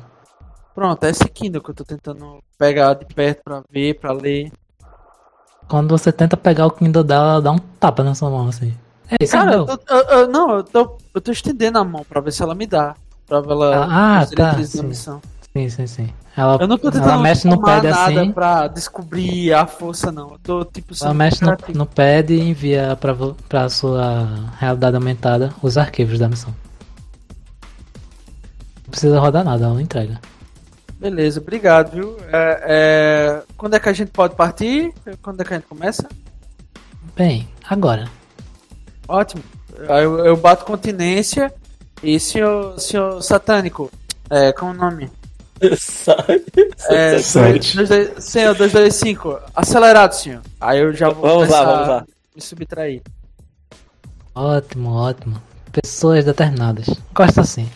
[0.74, 4.52] Pronto, é esse Kindle que eu tô tentando pegar de perto pra ver, pra ler.
[5.68, 8.72] Quando você tenta pegar o Kindle dela, ela dá um tapa na sua mão assim.
[9.10, 12.04] É isso, Cara, eu tô, eu- eu- não, eu tô, eu tô estendendo a mão
[12.08, 12.94] pra ver se ela me dá.
[13.26, 13.86] Pra ver ela
[14.20, 14.82] Ah, tá, sim.
[14.86, 15.20] missão.
[15.56, 16.08] Sim, sim, sim.
[16.36, 18.32] Ela, Eu não tô ela tentando mexe no pad nada assim.
[18.32, 20.32] pra descobrir a força, não.
[20.32, 23.14] Eu tô, tipo, Ela mexe no, no pad e envia pra,
[23.48, 26.52] pra sua realidade aumentada os arquivos da missão.
[28.84, 30.20] Não precisa rodar nada, ela não entrega.
[30.98, 32.16] Beleza, obrigado, viu?
[32.32, 34.92] É, é, Quando é que a gente pode partir?
[35.22, 36.08] Quando é que a gente começa?
[37.14, 38.08] Bem, agora.
[39.06, 39.42] Ótimo.
[39.78, 41.52] Eu, eu bato continência
[42.02, 43.88] e senhor, senhor satânico,
[44.28, 45.08] é, como o nome?
[45.78, 46.44] Sabe?
[46.90, 50.42] É, dois- senhor 225, acelerado, senhor.
[50.60, 52.06] Aí eu já vou Vamos lá, vamos lá.
[52.34, 53.02] me subtrair.
[54.34, 55.40] Ótimo, ótimo.
[55.72, 56.86] Pessoas determinadas.
[57.14, 57.68] Gosta assim.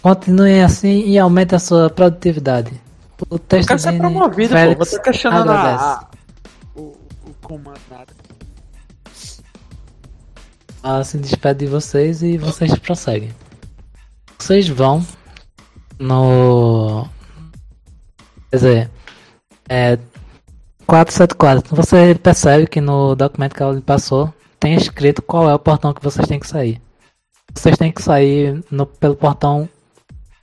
[0.00, 2.70] Continue assim e aumente a sua produtividade.
[3.30, 4.54] O Eu texto quero ser promovido, pô.
[4.54, 6.08] Félix Vou estar questionando a,
[6.76, 8.12] o, o comando nada.
[10.82, 13.32] Ela se despede de vocês e vocês prosseguem.
[14.38, 15.04] Vocês vão
[16.04, 17.08] no.
[18.50, 18.90] Quer dizer,
[19.68, 19.98] é.
[20.86, 21.74] 474.
[21.74, 25.94] Você percebe que no documento que ela lhe passou tem escrito qual é o portão
[25.94, 26.80] que vocês têm que sair.
[27.54, 29.66] Vocês têm que sair no, pelo portão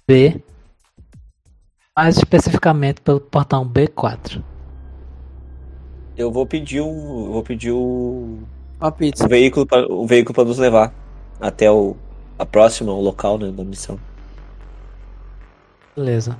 [0.08, 0.42] B,
[1.96, 4.44] mais especificamente pelo portão B4.
[6.18, 7.26] Eu vou pedir um.
[7.26, 8.40] eu Vou pedir o,
[8.80, 9.26] Uma pizza.
[9.26, 10.92] um veículo para um veículo para nos levar
[11.40, 11.96] até o
[12.40, 14.00] a próxima, o local né, da missão.
[16.02, 16.36] Beleza.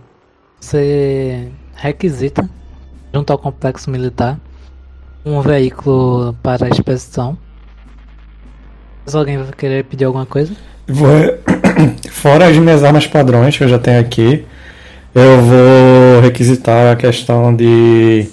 [0.60, 2.50] Você requisita,
[3.14, 4.40] junto ao complexo militar,
[5.24, 7.38] um veículo para a expedição.
[9.06, 10.52] Se alguém vai querer pedir alguma coisa?
[10.88, 11.08] Vou...
[12.10, 14.44] Fora as minhas armas padrões que eu já tenho aqui,
[15.14, 18.28] eu vou requisitar a questão de,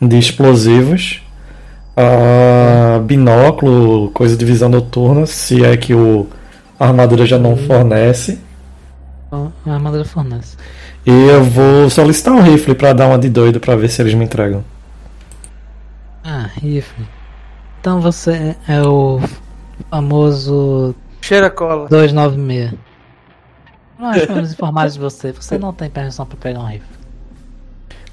[0.00, 1.22] de explosivos,
[1.96, 6.26] ah, binóculo, coisa de visão noturna, se é que o,
[6.80, 8.40] a armadura já não fornece.
[9.32, 10.56] A armadura fornece.
[11.06, 14.12] E eu vou solicitar um rifle pra dar uma de doido pra ver se eles
[14.12, 14.62] me entregam.
[16.22, 17.06] Ah, rifle.
[17.80, 19.20] Então você é o
[19.90, 21.88] famoso Cheira cola.
[21.88, 22.74] 296.
[23.98, 25.32] Nós fomos informados de você.
[25.32, 26.96] Você não tem permissão para pegar um rifle.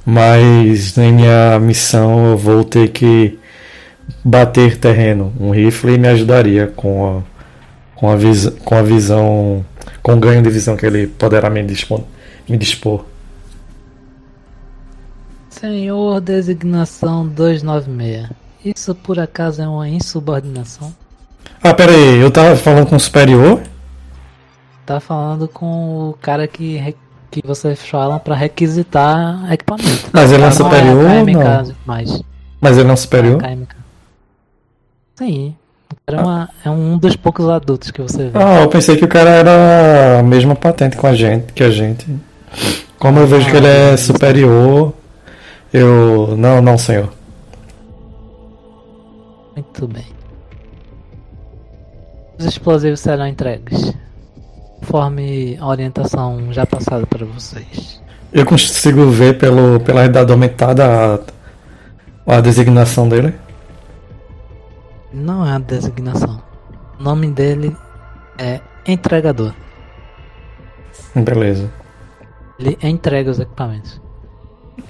[0.05, 3.37] Mas em minha missão eu vou ter que
[4.23, 5.33] bater terreno.
[5.39, 7.21] Um rifle me ajudaria com a,
[7.95, 9.65] com a, vis, com a visão.
[10.01, 12.03] Com o ganho de visão que ele poderá me dispor.
[12.47, 13.05] Me dispor.
[15.49, 18.29] Senhor designação 296.
[18.63, 20.93] Isso por acaso é uma insubordinação?
[21.61, 23.61] Ah, pera aí, eu tava falando com o superior?
[24.85, 26.95] Tá falando com o cara que,
[27.31, 30.09] que vocês falam pra requisitar equipamento.
[30.11, 31.75] Mas ele é Não superior ou KMK não?
[31.85, 32.21] mais.
[32.61, 33.37] Mas ele não é superior?
[33.41, 33.75] KMK.
[35.15, 35.55] Sim.
[36.09, 38.31] Cara é, uma- é um dos poucos adultos que você vê.
[38.33, 41.69] Ah, eu pensei que o cara era a mesma patente com a gente, que a
[41.69, 42.05] gente.
[42.97, 44.93] Como eu vejo que ele é superior,
[45.73, 46.35] eu.
[46.37, 47.09] Não, não, senhor.
[49.55, 50.05] Muito bem.
[52.37, 53.93] Os explosivos serão entregues.
[54.79, 58.01] Conforme a orientação já passada para vocês.
[58.31, 61.19] Eu consigo ver pelo, pela realidade aumentada
[62.25, 63.33] a, a designação dele.
[65.11, 66.41] Não é a designação.
[66.99, 67.75] O nome dele
[68.37, 69.53] é entregador.
[71.15, 71.71] Beleza.
[72.59, 74.01] Ele entrega os equipamentos.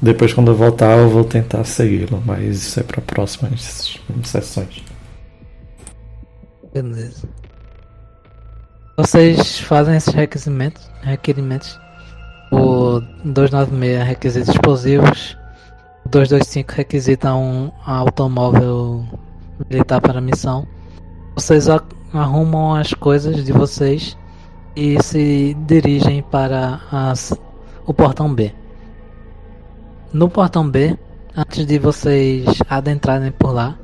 [0.02, 4.84] Depois, quando eu voltar, eu vou tentar segui-lo, mas isso é para próximas sessões.
[6.74, 7.28] Beleza.
[8.98, 11.80] Vocês fazem esses requisimentos, requerimentos.
[12.52, 15.38] O 296 requisita explosivos.
[16.06, 19.06] O 225 requisita um automóvel
[19.70, 20.68] militar para a missão.
[21.36, 21.68] Vocês
[22.14, 24.18] arrumam as coisas de vocês
[24.76, 27.34] e se dirigem para as-
[27.86, 28.54] o portão B.
[30.12, 30.98] No portão B,
[31.36, 33.78] antes de vocês adentrarem por lá,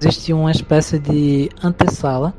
[0.00, 2.34] existe uma espécie de antessala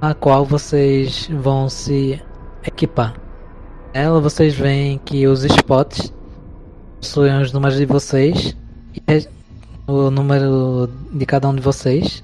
[0.00, 2.20] na qual vocês vão se
[2.66, 3.14] equipar.
[3.94, 6.12] Nela vocês veem que os spots
[7.00, 8.56] possuem os números de vocês
[8.94, 9.28] e
[9.86, 12.22] o número de cada um de vocês,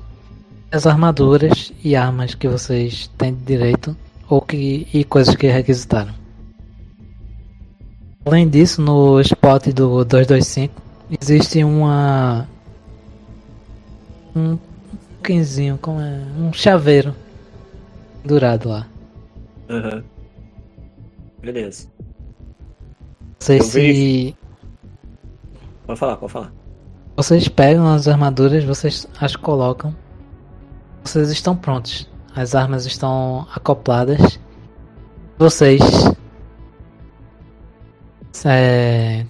[0.70, 3.96] as armaduras e armas que vocês têm de direito
[4.28, 6.14] ou que, e coisas que requisitaram.
[8.24, 10.82] Além disso, no spot do 225
[11.20, 12.46] existe uma
[14.36, 14.58] um
[15.24, 17.14] quinzinho, como é, um chaveiro
[18.22, 18.86] pendurado lá.
[19.70, 20.04] Aham.
[21.40, 21.88] Beleza.
[23.38, 24.36] Vocês Eu se vejo.
[25.86, 26.52] Pode falar, pode falar.
[27.18, 29.92] Vocês pegam as armaduras, vocês as colocam.
[31.02, 32.08] Vocês estão prontos.
[32.32, 34.38] As armas estão acopladas.
[35.36, 35.82] Vocês.
[38.44, 39.26] É,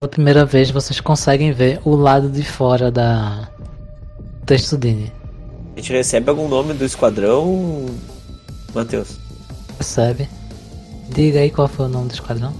[0.00, 3.48] pela primeira vez vocês conseguem ver o lado de fora da
[4.44, 5.12] Textudine.
[5.76, 7.86] A gente recebe algum nome do esquadrão,
[8.74, 9.16] Matheus?
[9.76, 10.28] Percebe?
[11.08, 12.52] Diga aí qual foi o nome do esquadrão.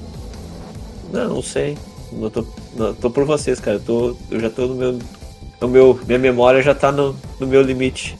[1.12, 1.76] Não, não sei.
[2.12, 2.44] Não tô,
[2.76, 3.76] não, tô por vocês, cara.
[3.76, 4.98] Eu, tô, eu já tô no meu,
[5.60, 6.00] no meu.
[6.06, 8.18] Minha memória já tá no, no meu limite.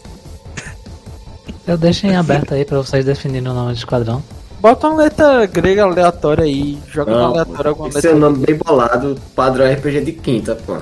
[1.66, 4.22] Eu deixo em aberto aí pra vocês definirem o nome do esquadrão.
[4.60, 6.78] Bota uma letra grega aleatória aí.
[6.90, 8.10] Joga na aleatória alguma esse letra.
[8.10, 10.78] é um nome bem bolado, padrão RPG de quinta, pô.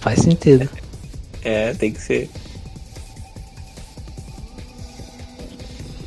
[0.00, 0.68] Faz sentido.
[1.42, 2.30] É, tem que ser.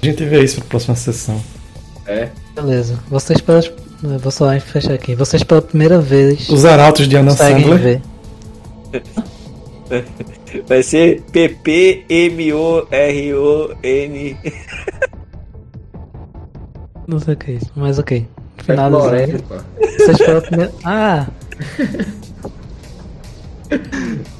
[0.01, 1.41] A gente vê isso pra próxima sessão.
[2.05, 2.29] É.
[2.55, 2.99] Beleza.
[3.09, 3.71] Vocês pelas.
[4.03, 5.15] Eu Vou só fechar aqui.
[5.15, 7.79] Vocês pela primeira vez Os arautos de conseguem Sandler.
[7.79, 8.01] ver.
[10.67, 12.07] Vai ser P-P-M-O-R-O-N.
[17.07, 18.27] Não sei o que é isso, mas ok.
[18.57, 18.63] É.
[18.63, 19.55] Floresta, pô.
[19.97, 20.71] Vocês pela primeira.
[20.85, 21.27] Ah!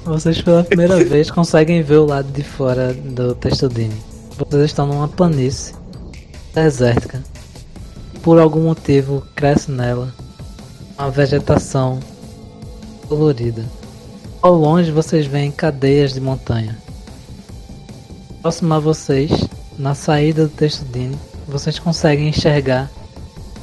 [0.06, 3.95] Vocês pela primeira vez conseguem ver o lado de fora do Testudine.
[4.38, 5.74] Vocês estão numa planície
[6.53, 7.24] desértica.
[8.24, 10.14] Por algum motivo cresce nela
[10.98, 12.00] uma vegetação
[13.10, 13.66] colorida.
[14.42, 16.77] Ao longe vocês veem cadeias de montanha.
[18.42, 19.30] Próximo a vocês,
[19.77, 21.18] na saída do Testudine,
[21.50, 22.90] vocês conseguem enxergar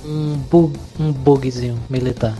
[0.04, 2.36] um, bug, um bugzinho militar.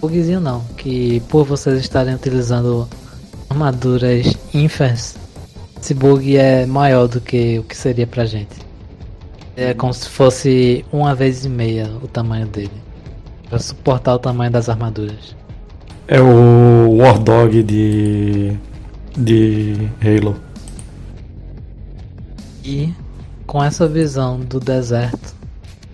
[0.00, 2.88] Bugzinho não, que por vocês estarem utilizando
[3.48, 5.16] armaduras infers,
[5.82, 8.69] esse bug é maior do que o que seria pra gente.
[9.60, 12.72] É como se fosse uma vez e meia o tamanho dele.
[13.46, 15.36] Pra suportar o tamanho das armaduras.
[16.08, 18.56] É o War Dog de.
[19.14, 20.34] de Halo.
[22.64, 22.94] E
[23.46, 25.34] com essa visão do deserto,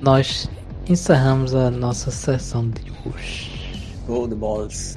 [0.00, 0.48] nós
[0.88, 3.50] encerramos a nossa sessão de hoje.
[4.06, 4.96] Gold Balls.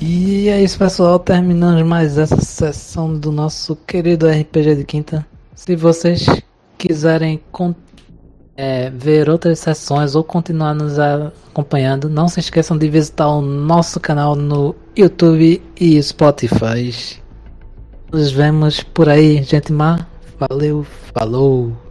[0.00, 1.18] E é isso, pessoal.
[1.18, 5.26] Terminamos mais essa sessão do nosso querido RPG de quinta.
[5.56, 6.24] Se vocês
[6.86, 7.40] quiserem
[8.56, 13.98] é, ver outras sessões ou continuar nos acompanhando, não se esqueçam de visitar o nosso
[13.98, 17.20] canal no YouTube e Spotify.
[18.12, 20.06] Nos vemos por aí, gente má.
[20.38, 21.83] Valeu, falou.